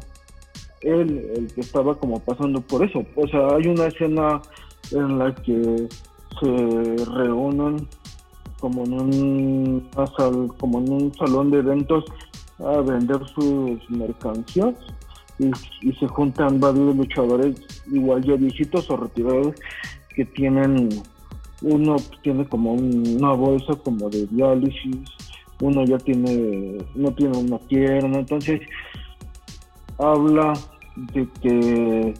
él 0.82 1.28
el 1.36 1.52
que 1.52 1.62
estaba 1.62 1.96
como 1.96 2.20
pasando 2.20 2.60
por 2.60 2.84
eso. 2.84 3.04
O 3.16 3.26
sea, 3.26 3.56
hay 3.56 3.66
una 3.66 3.86
escena 3.86 4.40
en 4.92 5.18
la 5.18 5.34
que 5.34 5.88
se 6.40 7.04
reúnen 7.06 7.88
como 8.60 8.84
en 8.84 8.92
un 8.92 9.90
como 10.58 10.78
en 10.78 10.92
un 10.92 11.14
salón 11.14 11.50
de 11.50 11.58
eventos 11.58 12.04
a 12.64 12.80
vender 12.80 13.20
sus 13.34 13.90
mercancías 13.90 14.74
y, 15.38 15.92
se 15.92 16.06
juntan 16.06 16.60
varios 16.60 16.94
luchadores 16.96 17.56
igual 17.90 18.22
ya 18.22 18.34
viejitos 18.34 18.90
o 18.90 18.96
retirados 18.96 19.54
que 20.14 20.24
tienen 20.26 20.88
uno 21.62 21.96
tiene 22.22 22.46
como 22.46 22.72
una 22.72 23.32
bolsa 23.32 23.74
como 23.84 24.10
de 24.10 24.26
diálisis 24.26 24.98
uno 25.60 25.84
ya 25.84 25.98
tiene 25.98 26.78
no 26.94 27.12
tiene 27.14 27.38
una 27.38 27.58
pierna 27.58 28.18
entonces 28.18 28.60
habla 29.98 30.52
de 31.14 31.28
que 31.40 32.14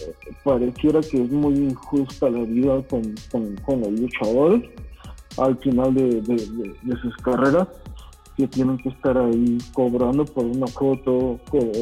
eh, 0.00 0.36
pareciera 0.44 1.00
que 1.00 1.22
es 1.22 1.30
muy 1.30 1.54
injusta 1.54 2.28
la 2.28 2.42
vida 2.42 2.82
con, 2.88 3.02
con, 3.64 3.80
los 3.80 3.92
luchadores 3.92 4.62
al 5.38 5.56
final 5.58 5.94
de, 5.94 6.22
sus 7.02 7.16
carreras 7.18 7.68
que 8.36 8.46
tienen 8.48 8.76
que 8.78 8.90
estar 8.90 9.16
ahí 9.16 9.58
cobrando 9.72 10.24
por 10.24 10.44
una 10.44 10.66
foto, 10.66 11.40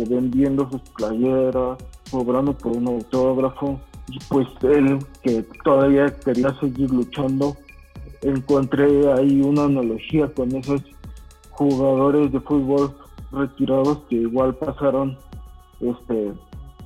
vendiendo 0.08 0.70
sus 0.70 0.80
playeras, 0.96 1.78
cobrando 2.10 2.52
por 2.56 2.76
un 2.76 2.86
autógrafo. 2.86 3.80
Y 4.08 4.18
pues 4.28 4.46
él, 4.62 4.98
que 5.22 5.44
todavía 5.64 6.06
quería 6.24 6.54
seguir 6.60 6.90
luchando, 6.90 7.56
encontré 8.22 9.12
ahí 9.12 9.40
una 9.40 9.64
analogía 9.64 10.32
con 10.32 10.54
esos 10.54 10.82
jugadores 11.50 12.32
de 12.32 12.40
fútbol 12.40 12.94
retirados 13.32 13.98
que 14.08 14.16
igual 14.16 14.54
pasaron 14.54 15.16
este 15.80 16.32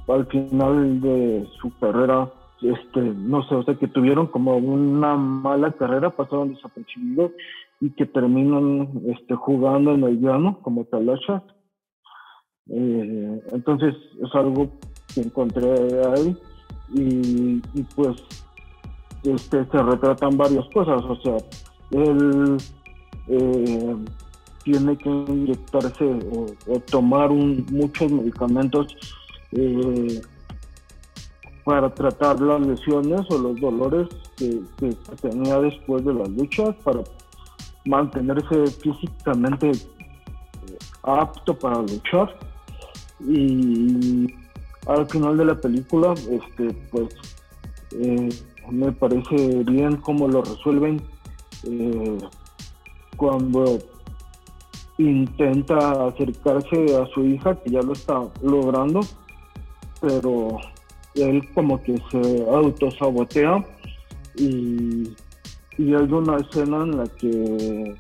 al 0.09 0.27
final 0.27 1.01
de 1.01 1.47
su 1.61 1.71
carrera 1.79 2.31
este 2.63 3.01
no 3.01 3.43
sé 3.45 3.55
o 3.55 3.63
sea 3.63 3.75
que 3.75 3.89
tuvieron 3.89 4.27
como 4.27 4.57
una 4.57 5.17
mala 5.17 5.71
carrera 5.73 6.11
pasaron 6.11 6.55
desapercibidos 6.55 7.33
y 7.81 7.91
que 7.91 8.07
terminan 8.07 9.03
este 9.07 9.35
jugando 9.35 9.93
en 9.93 10.05
el 10.05 10.21
llano 10.21 10.61
como 10.63 10.85
talacha. 10.85 11.43
Eh, 12.71 13.43
entonces 13.53 13.95
es 14.23 14.35
algo 14.35 14.71
que 15.15 15.23
encontré 15.23 15.73
ahí 16.07 16.37
y, 16.93 17.61
pues 17.95 18.17
este 19.23 19.65
se 19.65 19.83
retratan 19.83 20.37
varias 20.37 20.67
cosas. 20.73 21.03
O 21.05 21.17
sea 21.17 21.37
él 21.91 22.57
eh, 23.29 23.97
tiene 24.65 24.97
que 24.99 25.09
inyectarse 25.09 26.05
o, 26.05 26.79
tomar 26.91 27.31
muchos 27.31 28.11
medicamentos 28.13 28.95
eh, 29.53 30.21
para 31.65 31.93
tratar 31.93 32.41
las 32.41 32.67
lesiones 32.67 33.23
o 33.31 33.39
los 33.39 33.61
dolores 33.61 34.09
que, 34.37 34.61
tenía 35.21 35.59
después 35.61 36.05
de 36.05 36.15
las 36.15 36.29
luchas, 36.31 36.75
para 36.85 37.03
mantenerse 37.85 38.67
físicamente 38.67 39.71
eh, 39.71 40.79
apto 41.03 41.59
para 41.59 41.83
luchar. 41.83 42.37
Y 43.27 44.33
al 44.87 45.07
final 45.09 45.37
de 45.37 45.45
la 45.45 45.55
película, 45.57 46.15
este, 46.15 46.73
pues 46.91 47.09
eh, 47.93 48.29
me 48.71 48.93
parece 48.93 49.65
bien 49.65 49.97
cómo 49.97 50.29
lo 50.29 50.43
resuelven 50.43 51.03
cuando 53.17 53.79
intenta 54.99 56.07
acercarse 56.07 56.97
a 56.97 57.07
su 57.07 57.25
hija, 57.25 57.55
que 57.57 57.71
ya 57.71 57.83
lo 57.83 57.93
está 57.93 58.23
logrando, 58.43 59.01
pero 60.01 60.59
él 61.15 61.43
como 61.55 61.83
que 61.83 61.97
se 62.11 62.47
autosabotea 62.51 63.65
y, 64.37 65.11
y 65.79 65.95
hay 65.95 66.13
una 66.13 66.37
escena 66.37 66.83
en 66.83 66.97
la 66.99 67.05
que 67.07 67.95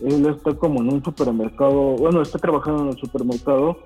él 0.00 0.26
está 0.26 0.52
como 0.54 0.80
en 0.80 0.92
un 0.92 1.04
supermercado, 1.04 1.96
bueno, 1.96 2.22
está 2.22 2.38
trabajando 2.38 2.82
en 2.82 2.88
el 2.88 2.98
supermercado, 2.98 3.78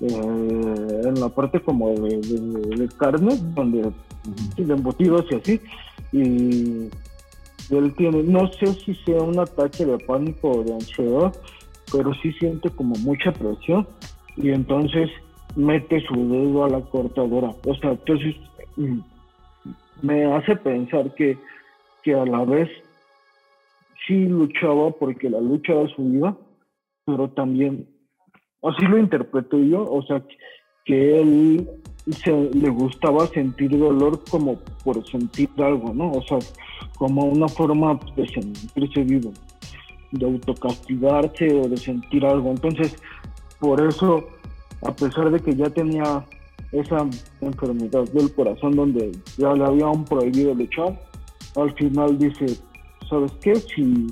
eh, 0.00 1.00
en 1.04 1.20
la 1.20 1.28
parte 1.30 1.60
como 1.60 1.90
de, 1.90 2.88
carne, 2.98 3.38
donde 3.54 3.90
de 4.56 4.74
embutidos 4.74 5.24
y 5.30 5.34
así, 5.34 5.60
y 6.12 6.90
él 7.74 7.94
tiene, 7.96 8.22
no 8.22 8.46
sé 8.52 8.66
si 8.74 8.94
sea 8.96 9.22
un 9.22 9.38
ataque 9.38 9.86
de 9.86 9.98
pánico 9.98 10.50
o 10.50 10.64
de 10.64 10.74
ansiedad, 10.74 11.32
pero 11.90 12.12
sí 12.14 12.32
siente 12.32 12.68
como 12.70 12.94
mucha 12.96 13.32
presión 13.32 13.86
y 14.36 14.50
entonces 14.50 15.10
mete 15.56 16.00
su 16.06 16.14
dedo 16.28 16.64
a 16.64 16.70
la 16.70 16.80
cortadora. 16.80 17.50
O 17.66 17.74
sea, 17.76 17.92
entonces 17.92 18.36
mm, 18.76 18.98
me 20.02 20.34
hace 20.34 20.56
pensar 20.56 21.14
que, 21.14 21.38
que 22.02 22.14
a 22.14 22.24
la 22.24 22.44
vez 22.44 22.68
sí 24.06 24.26
luchaba 24.26 24.90
porque 24.90 25.30
la 25.30 25.40
lucha 25.40 25.72
era 25.72 25.88
su 25.94 26.04
vida, 26.04 26.36
pero 27.04 27.30
también, 27.30 27.88
así 28.62 28.84
lo 28.84 28.98
interpreté 28.98 29.68
yo, 29.68 29.84
o 29.84 30.02
sea, 30.02 30.22
que 30.84 31.20
él 31.20 31.68
se, 32.10 32.32
le 32.32 32.68
gustaba 32.70 33.26
sentir 33.28 33.78
dolor 33.78 34.20
como 34.30 34.58
por 34.84 35.06
sentir 35.08 35.48
algo, 35.58 35.94
¿no? 35.94 36.10
O 36.10 36.22
sea, 36.22 36.38
como 36.96 37.26
una 37.26 37.48
forma 37.48 37.98
de 38.16 38.26
sentirse 38.28 39.02
vivo 39.04 39.32
de 40.12 40.26
autocastigarse 40.26 41.52
o 41.54 41.68
de 41.68 41.76
sentir 41.76 42.24
algo. 42.24 42.50
Entonces, 42.50 42.96
por 43.58 43.80
eso, 43.80 44.24
a 44.86 44.94
pesar 44.94 45.30
de 45.30 45.40
que 45.40 45.54
ya 45.56 45.68
tenía 45.70 46.24
esa 46.70 47.06
enfermedad 47.40 48.04
del 48.12 48.32
corazón 48.34 48.76
donde 48.76 49.12
ya 49.36 49.52
le 49.54 49.64
habían 49.64 50.04
prohibido 50.04 50.54
luchar, 50.54 50.98
al 51.56 51.72
final 51.74 52.18
dice, 52.18 52.58
¿sabes 53.08 53.32
qué? 53.40 53.56
Si, 53.56 54.06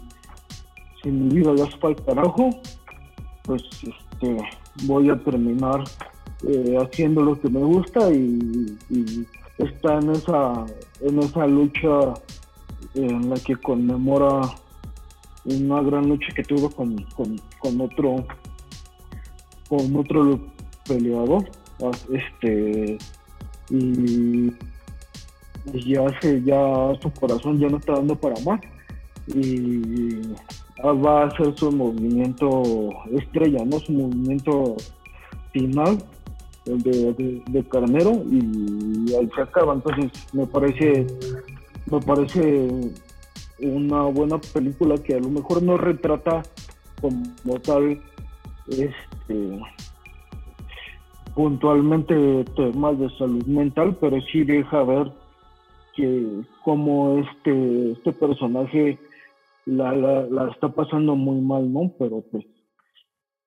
si 1.03 1.11
mi 1.11 1.35
vida 1.35 1.55
ya 1.57 1.65
está 1.65 1.89
al 1.89 1.97
carajo, 2.05 2.51
pues 3.45 3.63
este, 3.83 4.37
voy 4.85 5.11
a 5.11 5.19
terminar 5.19 5.85
eh, 6.47 6.77
haciendo 6.81 7.23
lo 7.23 7.41
que 7.41 7.49
me 7.49 7.61
gusta 7.61 8.11
y, 8.13 8.79
está 9.59 9.99
en 9.99 10.11
esa, 10.11 10.65
en 11.03 11.19
esa 11.19 11.47
lucha 11.47 12.15
en 12.95 13.29
la 13.29 13.37
que 13.37 13.57
conmemora 13.57 14.41
una 15.45 15.83
gran 15.83 16.09
lucha 16.09 16.29
que 16.35 16.43
tuvo 16.43 16.71
con, 16.71 16.97
con, 17.59 17.81
otro 17.81 18.25
con 19.69 19.97
otro 19.97 20.41
peleador 20.87 21.45
este 22.11 22.97
y, 23.69 24.53
ya 25.73 26.21
se 26.21 26.43
ya 26.43 26.93
su 27.01 27.11
corazón 27.19 27.59
ya 27.59 27.69
no 27.69 27.79
está 27.79 27.95
dando 27.95 28.15
para 28.15 28.35
más. 28.45 28.61
Y 29.27 30.21
va 30.83 31.23
a 31.23 31.27
hacer 31.27 31.55
su 31.57 31.71
movimiento 31.71 32.63
estrella 33.13 33.65
no 33.65 33.79
su 33.79 33.93
movimiento 33.93 34.77
final 35.53 35.99
de, 36.65 37.43
de, 37.47 37.65
carnero 37.65 38.13
y 38.31 39.15
ahí 39.15 39.29
se 39.35 39.43
acaba. 39.43 39.75
Entonces 39.75 40.11
me 40.33 40.47
parece 40.47 41.07
me 41.91 42.01
parece 42.01 42.69
una 43.61 44.03
buena 44.05 44.39
película 44.39 44.97
que 44.99 45.15
a 45.15 45.21
lo 45.21 45.29
mejor 45.29 45.63
no 45.63 45.77
retrata 45.77 46.43
como 47.01 47.59
tal 47.61 48.01
este 48.69 49.61
puntualmente 51.35 52.45
temas 52.57 52.99
de 52.99 53.09
salud 53.17 53.45
mental, 53.47 53.97
pero 54.01 54.21
sí 54.33 54.45
deja 54.45 54.83
ver 54.83 55.13
que 55.95 56.43
como 56.65 57.19
este, 57.19 57.93
este 57.93 58.13
personaje 58.13 58.99
la, 59.67 59.93
la, 59.93 60.51
está 60.51 60.69
pasando 60.69 61.15
muy 61.15 61.41
mal, 61.41 61.73
¿no? 61.73 61.93
Pero 61.99 62.23
pues 62.31 62.45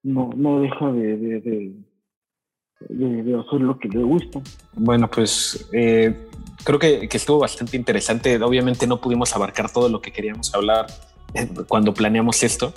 no, 0.04 0.30
no 0.36 0.62
deja 0.62 0.92
de, 0.92 1.18
de, 1.18 1.74
de, 2.90 3.40
hacer 3.40 3.62
lo 3.62 3.78
que 3.80 3.90
le 3.90 4.04
gusta. 4.04 4.42
Bueno, 4.74 5.10
pues 5.10 5.68
eh, 5.74 6.28
creo 6.64 6.80
que, 6.80 7.10
estuvo 7.12 7.40
bastante 7.40 7.78
interesante. 7.78 8.42
Obviamente 8.42 8.88
no 8.88 9.02
pudimos 9.02 9.36
abarcar 9.36 9.72
todo 9.72 9.90
lo 9.90 10.02
que 10.02 10.12
queríamos 10.12 10.54
hablar 10.54 10.88
eh, 11.34 11.50
cuando 11.68 11.94
planeamos 11.94 12.44
esto. 12.44 12.74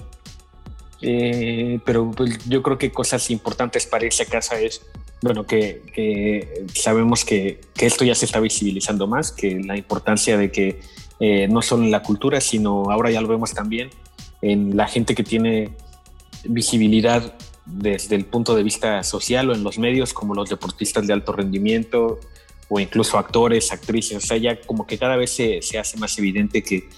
Eh, 1.02 1.78
pero 1.84 2.10
pues, 2.10 2.48
yo 2.48 2.62
creo 2.62 2.78
que 2.78 2.90
cosas 2.90 3.30
importantes 3.30 3.86
para 3.86 4.06
irse 4.06 4.22
a 4.22 4.26
casa 4.26 4.58
es, 4.58 4.84
bueno, 5.22 5.46
que, 5.46 6.66
sabemos 6.74 7.24
que, 7.24 7.60
esto 7.78 8.04
ya 8.04 8.14
se 8.14 8.26
está 8.26 8.40
visibilizando 8.40 9.06
más, 9.06 9.32
que 9.32 9.60
la 9.60 9.76
importancia 9.76 10.36
de 10.36 10.50
que 10.50 10.80
eh, 11.20 11.48
no 11.48 11.62
solo 11.62 11.84
en 11.84 11.90
la 11.90 12.02
cultura, 12.02 12.40
sino 12.40 12.90
ahora 12.90 13.10
ya 13.10 13.20
lo 13.20 13.28
vemos 13.28 13.54
también 13.54 13.90
en 14.42 14.76
la 14.76 14.86
gente 14.86 15.14
que 15.14 15.24
tiene 15.24 15.70
visibilidad 16.44 17.34
desde 17.64 18.14
el 18.14 18.26
punto 18.26 18.54
de 18.54 18.62
vista 18.62 19.02
social 19.02 19.50
o 19.50 19.54
en 19.54 19.64
los 19.64 19.78
medios, 19.78 20.12
como 20.12 20.34
los 20.34 20.50
deportistas 20.50 21.06
de 21.06 21.12
alto 21.12 21.32
rendimiento, 21.32 22.20
o 22.68 22.80
incluso 22.80 23.18
actores, 23.18 23.72
actrices, 23.72 24.16
o 24.18 24.26
sea, 24.26 24.36
ya 24.36 24.60
como 24.60 24.86
que 24.86 24.98
cada 24.98 25.16
vez 25.16 25.30
se, 25.30 25.62
se 25.62 25.78
hace 25.78 25.96
más 25.98 26.18
evidente 26.18 26.62
que, 26.62 26.88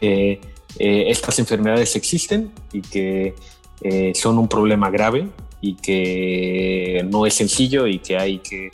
eh, 0.00 0.40
estas 0.78 1.38
enfermedades 1.38 1.94
existen 1.94 2.50
y 2.72 2.82
que 2.82 3.34
eh, 3.80 4.12
son 4.14 4.38
un 4.38 4.48
problema 4.48 4.90
grave 4.90 5.28
y 5.64 5.74
que 5.76 7.06
no 7.10 7.24
es 7.24 7.32
sencillo 7.32 7.86
y 7.86 7.98
que 7.98 8.18
hay 8.18 8.38
que, 8.40 8.70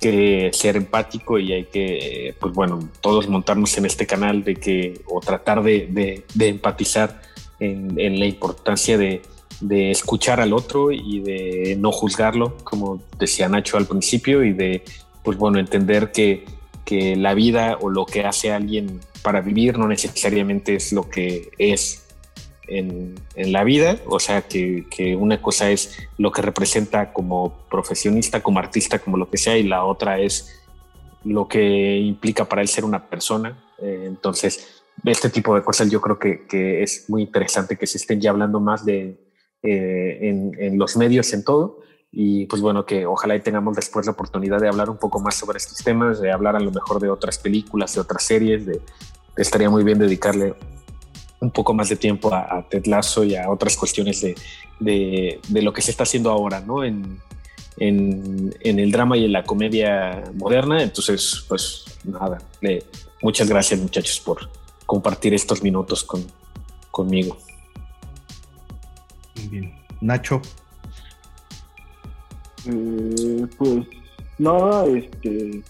que, 0.00 0.50
ser 0.54 0.76
empático 0.76 1.38
y 1.38 1.52
hay 1.52 1.64
que, 1.64 2.34
pues 2.40 2.54
bueno, 2.54 2.88
todos 3.02 3.28
montarnos 3.28 3.76
en 3.76 3.84
este 3.84 4.06
canal 4.06 4.42
de 4.42 4.54
que, 4.54 5.02
o 5.06 5.20
tratar 5.20 5.62
de, 5.62 6.24
de, 6.34 6.48
empatizar 6.48 7.20
en, 7.60 8.00
en, 8.00 8.18
la 8.18 8.24
importancia 8.24 8.96
de, 8.96 9.20
de 9.60 9.90
escuchar 9.90 10.40
al 10.40 10.54
otro 10.54 10.90
y 10.90 11.20
de 11.20 11.76
no 11.78 11.92
juzgarlo, 11.92 12.56
como 12.64 13.02
decía 13.18 13.50
Nacho 13.50 13.76
al 13.76 13.86
principio, 13.86 14.42
y 14.42 14.54
de 14.54 14.82
pues 15.22 15.36
bueno, 15.36 15.58
entender 15.58 16.10
que, 16.10 16.46
que 16.86 17.16
la 17.16 17.34
vida 17.34 17.76
o 17.82 17.90
lo 17.90 18.06
que 18.06 18.24
hace 18.24 18.50
alguien 18.50 19.00
para 19.22 19.42
vivir 19.42 19.76
no 19.76 19.88
necesariamente 19.88 20.74
es 20.74 20.90
lo 20.90 21.10
que 21.10 21.50
es 21.58 22.03
en, 22.68 23.14
la 23.36 23.64
vida, 23.64 23.98
o 24.06 24.18
sea, 24.20 24.42
que, 24.42 25.16
una 25.18 25.40
cosa 25.40 25.70
es 25.70 25.98
lo 26.18 26.32
que 26.32 26.42
representa 26.42 27.12
como 27.12 27.66
profesionista, 27.70 28.42
como 28.42 28.58
artista, 28.58 28.98
como 28.98 29.16
lo 29.16 29.30
que 29.30 29.38
sea, 29.38 29.56
y 29.56 29.64
la 29.64 29.84
otra 29.84 30.18
es 30.18 30.60
lo 31.24 31.48
que 31.48 31.98
implica 31.98 32.44
para 32.44 32.62
él 32.62 32.68
ser 32.68 32.84
una 32.84 33.08
persona. 33.08 33.64
Eh, 33.78 34.04
entonces, 34.06 34.82
este 35.04 35.30
tipo 35.30 35.54
de 35.54 35.62
cosas 35.62 35.90
yo 35.90 36.00
creo 36.00 36.18
que, 36.18 36.82
es 36.82 37.08
muy 37.08 37.22
interesante 37.22 37.76
que 37.76 37.86
se 37.86 37.98
estén 37.98 38.20
ya 38.20 38.30
hablando 38.30 38.60
más 38.60 38.84
de 38.84 39.18
eh, 39.62 40.18
en, 40.58 40.78
los 40.78 40.96
medios, 40.96 41.32
en 41.32 41.44
todo. 41.44 41.80
Y 42.16 42.46
pues 42.46 42.62
bueno, 42.62 42.86
que 42.86 43.06
ojalá 43.06 43.34
y 43.34 43.40
tengamos 43.40 43.74
después 43.74 44.06
la 44.06 44.12
oportunidad 44.12 44.60
de 44.60 44.68
hablar 44.68 44.88
un 44.88 44.98
poco 44.98 45.18
más 45.18 45.34
sobre 45.34 45.58
estos 45.58 45.78
temas, 45.78 46.20
de 46.20 46.30
hablar 46.30 46.54
a 46.54 46.60
lo 46.60 46.70
mejor 46.70 47.00
de 47.00 47.10
otras 47.10 47.38
películas, 47.38 47.94
de 47.94 48.00
otras 48.00 48.22
series, 48.22 48.66
de, 48.66 48.80
estaría 49.36 49.68
muy 49.68 49.82
bien 49.82 49.98
dedicarle 49.98 50.54
un 51.40 51.50
poco 51.50 51.74
más 51.74 51.88
de 51.88 51.96
tiempo 51.96 52.32
a, 52.32 52.64
Ted 52.68 52.86
Lasso 52.86 53.24
y 53.24 53.34
a 53.34 53.50
otras 53.50 53.76
cuestiones 53.76 54.20
de, 54.20 54.34
de, 54.80 55.62
lo 55.62 55.72
que 55.72 55.82
se 55.82 55.90
está 55.90 56.04
haciendo 56.04 56.30
ahora, 56.30 56.60
¿no? 56.60 56.84
En, 56.84 57.18
en, 57.76 58.54
en, 58.60 58.78
el 58.78 58.90
drama 58.90 59.16
y 59.16 59.24
en 59.24 59.32
la 59.32 59.44
comedia 59.44 60.24
moderna. 60.34 60.82
Entonces, 60.82 61.44
pues 61.48 61.84
nada, 62.04 62.38
muchas 63.22 63.48
gracias 63.48 63.80
muchachos 63.80 64.20
por 64.20 64.48
compartir 64.86 65.34
estos 65.34 65.62
minutos 65.62 66.04
con, 66.04 66.24
conmigo. 66.90 67.36
Muy 69.36 69.48
bien. 69.48 69.74
Nacho. 70.00 70.40
Eh, 72.66 73.46
pues 73.58 73.86
nada, 74.38 74.86
este 74.86 75.62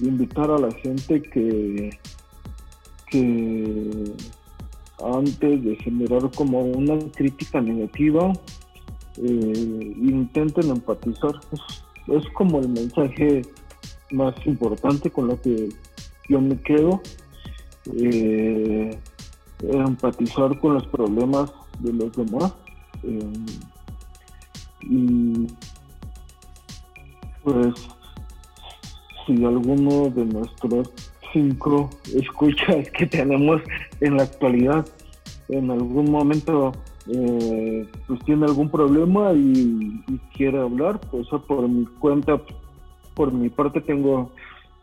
invitar 0.00 0.50
a 0.50 0.58
la 0.58 0.72
gente 0.72 1.22
que 1.22 1.98
que 3.10 4.12
antes 5.02 5.64
de 5.64 5.76
generar 5.76 6.30
como 6.34 6.60
una 6.60 6.98
crítica 7.14 7.60
negativa 7.60 8.32
eh, 9.16 9.94
intenten 10.00 10.70
empatizar. 10.70 11.34
Es, 12.06 12.24
como 12.34 12.60
el 12.60 12.68
mensaje 12.68 13.42
más 14.10 14.34
importante 14.46 15.10
con 15.10 15.28
lo 15.28 15.40
que 15.40 15.68
yo 16.28 16.40
me 16.40 16.58
quedo 16.62 17.02
eh, 17.96 18.98
empatizar 19.62 20.58
con 20.60 20.74
los 20.74 20.86
problemas 20.86 21.52
de 21.80 21.92
los 21.92 22.12
demás 22.12 22.54
eh, 23.02 23.32
y 24.82 25.46
pues 27.42 27.74
si 29.26 29.44
alguno 29.44 30.08
de 30.10 30.24
nuestros 30.24 30.90
cinco 31.32 31.90
escuchas 32.14 32.90
que 32.90 33.06
tenemos 33.06 33.60
en 34.00 34.16
la 34.16 34.24
actualidad 34.24 34.86
en 35.48 35.70
algún 35.70 36.10
momento 36.10 36.72
eh, 37.10 37.86
pues 38.06 38.20
tiene 38.24 38.44
algún 38.44 38.70
problema 38.70 39.32
y, 39.32 40.02
quiere 40.34 40.58
hablar, 40.58 41.00
pues 41.10 41.26
por 41.46 41.68
mi 41.68 41.86
cuenta, 41.86 42.40
por 43.14 43.32
mi 43.32 43.48
parte 43.48 43.80
tengo 43.80 44.30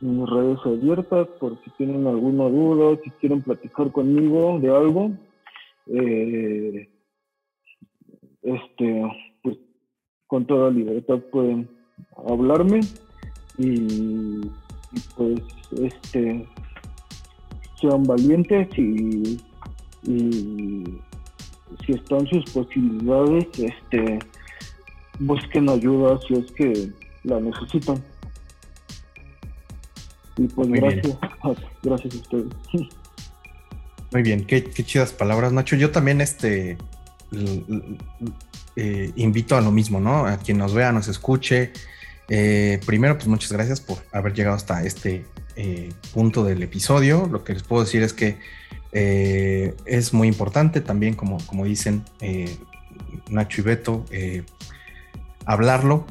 mis 0.02 0.30
redes 0.30 0.60
abiertas 0.66 1.28
por 1.40 1.58
si 1.64 1.70
tienen 1.72 2.06
alguna 2.08 2.46
duda, 2.50 3.00
si 3.04 3.10
quieren 3.12 3.42
platicar 3.42 3.92
conmigo 3.92 4.60
de 4.60 4.76
algo. 4.76 5.12
Eh, 5.88 6.90
este, 8.42 9.02
pues 9.44 9.58
con 10.28 10.46
toda 10.46 10.72
libertad 10.72 11.20
pueden 11.32 11.70
hablarme 12.28 12.82
y, 13.58 14.42
pues 15.16 15.42
este 15.82 16.48
sean 17.80 18.04
valientes 18.04 18.68
y, 18.78 19.40
y 20.04 20.84
si 21.86 21.92
están 21.94 22.26
sus 22.28 22.46
posibilidades 22.52 23.48
este 23.58 24.20
busquen 25.20 25.70
ayuda 25.70 26.20
si 26.28 26.36
es 26.36 26.52
que 26.52 26.90
la 27.24 27.40
necesitan 27.40 28.02
y 30.38 30.48
pues 30.48 30.70
gracias 30.70 31.18
gracias 31.84 32.16
a 32.16 32.18
ustedes 32.18 32.54
muy 34.12 34.22
bien 34.22 34.46
qué, 34.46 34.64
qué 34.64 34.84
chidas 34.84 35.14
palabras 35.14 35.52
Nacho 35.54 35.76
yo 35.76 35.92
también 35.92 36.22
este 36.22 36.78
eh, 38.76 39.12
invito 39.16 39.56
a 39.56 39.62
lo 39.62 39.72
mismo, 39.72 40.00
¿no? 40.00 40.26
A 40.26 40.38
quien 40.38 40.58
nos 40.58 40.74
vea, 40.74 40.92
nos 40.92 41.08
escuche. 41.08 41.72
Eh, 42.30 42.80
primero, 42.86 43.16
pues 43.16 43.28
muchas 43.28 43.52
gracias 43.52 43.82
por 43.82 43.98
haber 44.12 44.34
llegado 44.34 44.56
hasta 44.56 44.84
este 44.84 45.26
eh, 45.56 45.92
punto 46.14 46.44
del 46.44 46.64
episodio. 46.64 47.28
Lo 47.32 47.44
que 47.44 47.54
les 47.54 47.64
puedo 47.64 47.84
decir 47.84 48.04
es 48.04 48.14
que 48.14 48.38
es 48.94 50.14
muy 50.14 50.30
importante 50.30 50.80
también, 50.80 51.16
como, 51.16 51.46
como 51.48 51.66
dicen 51.66 52.06
Nacho 53.30 53.60
y 53.60 53.64
Beto, 53.66 54.06
hablarlo, 55.46 56.06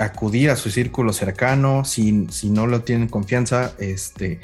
acudir 0.00 0.50
a 0.50 0.56
su 0.56 0.70
círculo 0.70 1.12
cercano, 1.12 1.84
si, 1.84 2.26
si 2.30 2.50
no 2.50 2.66
lo 2.66 2.82
tienen 2.82 3.06
confianza, 3.06 3.72
este 3.78 4.40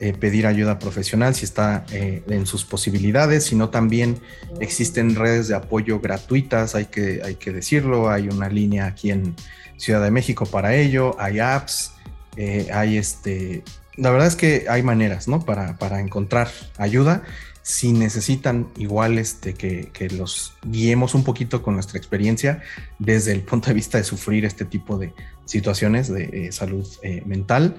eh, 0.00 0.12
pedir 0.12 0.46
ayuda 0.46 0.78
profesional 0.78 1.34
si 1.34 1.44
está 1.44 1.84
eh, 1.90 2.22
en 2.28 2.46
sus 2.46 2.64
posibilidades, 2.64 3.42
sino 3.42 3.70
también 3.70 4.20
existen 4.60 5.16
redes 5.16 5.48
de 5.48 5.56
apoyo 5.56 5.98
gratuitas, 5.98 6.76
hay 6.76 6.84
que, 6.84 7.20
hay 7.24 7.34
que 7.34 7.50
decirlo, 7.50 8.08
hay 8.08 8.28
una 8.28 8.48
línea 8.48 8.86
aquí 8.86 9.10
en 9.10 9.34
Ciudad 9.76 10.00
de 10.00 10.12
México 10.12 10.46
para 10.46 10.76
ello, 10.76 11.16
hay 11.18 11.40
apps, 11.40 11.94
eh, 12.36 12.68
hay 12.72 12.96
este, 12.96 13.64
la 13.96 14.12
verdad 14.12 14.28
es 14.28 14.36
que 14.36 14.66
hay 14.68 14.84
maneras, 14.84 15.26
¿no? 15.26 15.44
Para, 15.44 15.76
para 15.78 15.98
encontrar 15.98 16.48
ayuda. 16.76 17.24
Si 17.62 17.92
necesitan 17.92 18.68
igual 18.76 19.18
este, 19.18 19.54
que, 19.54 19.90
que, 19.92 20.10
los 20.10 20.54
guiemos 20.62 21.16
un 21.16 21.24
poquito 21.24 21.60
con 21.60 21.74
nuestra 21.74 21.98
experiencia 21.98 22.62
desde 23.00 23.32
el 23.32 23.40
punto 23.40 23.66
de 23.66 23.74
vista 23.74 23.98
de 23.98 24.04
sufrir 24.04 24.44
este 24.44 24.64
tipo 24.64 24.96
de 24.96 25.12
situaciones 25.44 26.06
de 26.06 26.52
salud 26.52 26.86
mental, 27.26 27.78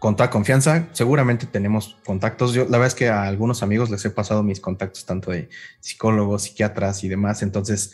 con 0.00 0.16
toda 0.16 0.30
confianza. 0.30 0.88
Seguramente 0.92 1.46
tenemos 1.46 1.96
contactos. 2.04 2.54
Yo 2.54 2.64
la 2.64 2.78
verdad 2.78 2.88
es 2.88 2.94
que 2.94 3.10
a 3.10 3.24
algunos 3.24 3.62
amigos 3.62 3.90
les 3.90 4.04
he 4.04 4.10
pasado 4.10 4.42
mis 4.42 4.58
contactos 4.58 5.04
tanto 5.04 5.30
de 5.30 5.48
psicólogos, 5.78 6.42
psiquiatras 6.42 7.04
y 7.04 7.08
demás. 7.08 7.42
Entonces, 7.42 7.92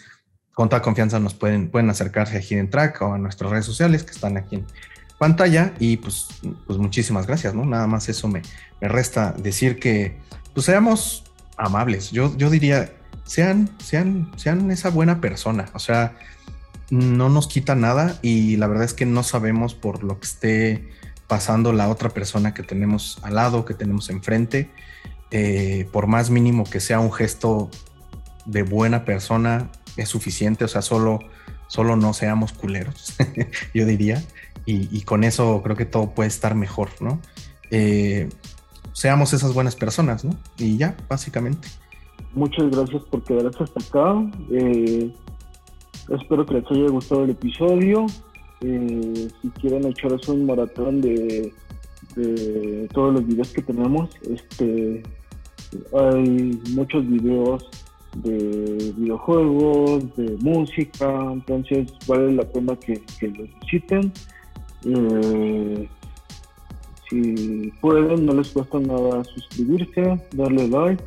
con 0.55 0.69
toda 0.71 0.81
confianza 0.81 1.19
nos 1.19 1.35
pueden, 1.35 1.69
pueden 1.69 1.91
acercarse 1.91 2.37
a 2.37 2.41
Hidden 2.41 2.71
Track 2.71 3.03
o 3.03 3.13
a 3.13 3.19
nuestras 3.19 3.51
redes 3.51 3.67
sociales 3.67 4.05
que 4.05 4.13
están 4.13 4.37
aquí 4.37 4.55
en 4.55 4.67
pantalla. 5.19 5.75
Y 5.81 5.97
pues, 5.97 6.29
pues 6.67 6.79
muchísimas 6.79 7.27
gracias, 7.27 7.55
¿no? 7.55 7.67
Nada 7.67 7.89
más 7.89 8.09
eso 8.09 8.29
me, 8.29 8.41
me 8.81 8.87
resta 8.87 9.33
decir 9.33 9.81
que 9.81 10.17
pues 10.55 10.65
seamos 10.65 11.25
amables. 11.57 12.13
Yo, 12.13 12.37
yo 12.37 12.51
diría, 12.51 12.93
sean, 13.25 13.69
sean, 13.83 14.31
sean 14.37 14.71
esa 14.71 14.91
buena 14.91 15.21
persona. 15.21 15.67
O 15.75 15.81
sea, 15.81 16.17
no 16.89 17.29
nos 17.31 17.49
quita 17.49 17.75
nada 17.75 18.17
y 18.23 18.57
la 18.59 18.69
verdad 18.69 18.85
es 18.85 18.95
que 18.95 19.07
no 19.07 19.25
sabemos 19.25 19.75
por 19.75 20.05
lo 20.05 20.21
que 20.21 20.27
esté 20.27 20.89
pasando 21.27 21.73
la 21.73 21.89
otra 21.89 22.11
persona 22.11 22.55
que 22.55 22.63
tenemos 22.63 23.19
al 23.23 23.35
lado, 23.35 23.65
que 23.65 23.75
tenemos 23.75 24.11
enfrente. 24.11 24.71
Eh, 25.31 25.89
por 25.93 26.07
más 26.07 26.31
mínimo 26.31 26.65
que 26.65 26.81
sea 26.81 27.01
un 27.01 27.13
gesto 27.13 27.71
de 28.45 28.63
buena 28.63 29.05
persona, 29.05 29.71
es 29.97 30.09
suficiente. 30.09 30.65
O 30.65 30.69
sea, 30.69 30.83
solo, 30.83 31.19
solo 31.67 31.97
no 31.97 32.13
seamos 32.13 32.53
culeros, 32.53 33.17
yo 33.75 33.87
diría. 33.87 34.23
Y, 34.69 35.03
con 35.03 35.23
eso 35.23 35.63
creo 35.63 35.77
que 35.77 35.85
todo 35.85 36.11
puede 36.11 36.27
estar 36.27 36.57
mejor, 36.57 36.89
¿no? 36.99 37.21
Eh, 37.71 38.29
seamos 38.93 39.33
esas 39.33 39.55
buenas 39.55 39.77
personas, 39.77 40.25
¿no? 40.25 40.37
Y 40.59 40.77
ya, 40.77 40.97
básicamente. 41.09 41.69
Muchas 42.35 42.69
gracias 42.71 43.03
por 43.05 43.23
quedarse 43.23 43.63
hasta 43.63 43.81
acá. 43.81 44.29
Eh, 44.51 45.15
espero 46.11 46.45
que 46.45 46.55
les 46.55 46.71
haya 46.71 46.89
gustado 46.89 47.23
el 47.23 47.31
episodio. 47.31 48.07
Eh, 48.69 49.29
si 49.41 49.49
quieren 49.61 49.87
echarse 49.87 50.33
un 50.33 50.45
maratón 50.45 51.01
de, 51.01 51.53
todos 52.93 53.15
los 53.15 53.27
videos 53.27 53.53
que 53.53 53.63
tenemos, 53.63 54.11
este 54.29 55.03
hay 55.93 56.59
muchos 56.71 57.07
videos 57.09 57.69
de 58.17 58.93
videojuegos, 58.97 60.17
de 60.17 60.37
música, 60.41 61.33
entonces 61.33 61.93
vale 62.09 62.33
la 62.33 62.43
pena 62.51 62.75
que, 62.77 63.01
que 63.21 63.29
los 63.29 63.49
visiten. 63.61 64.13
Eh, 64.85 65.89
si 67.09 67.73
pueden, 67.81 68.27
no 68.27 68.33
les 68.33 68.49
cuesta 68.49 68.81
nada 68.81 69.23
suscribirse, 69.25 70.21
darle 70.33 70.67
like 70.69 71.05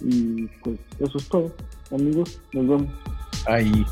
y 0.00 0.46
pues 0.62 0.78
eso 0.98 1.18
es 1.18 1.28
todo. 1.28 1.52
Amigos, 1.90 2.40
nos 2.52 2.68
vemos. 2.68 2.92
Ahí. 3.46 3.84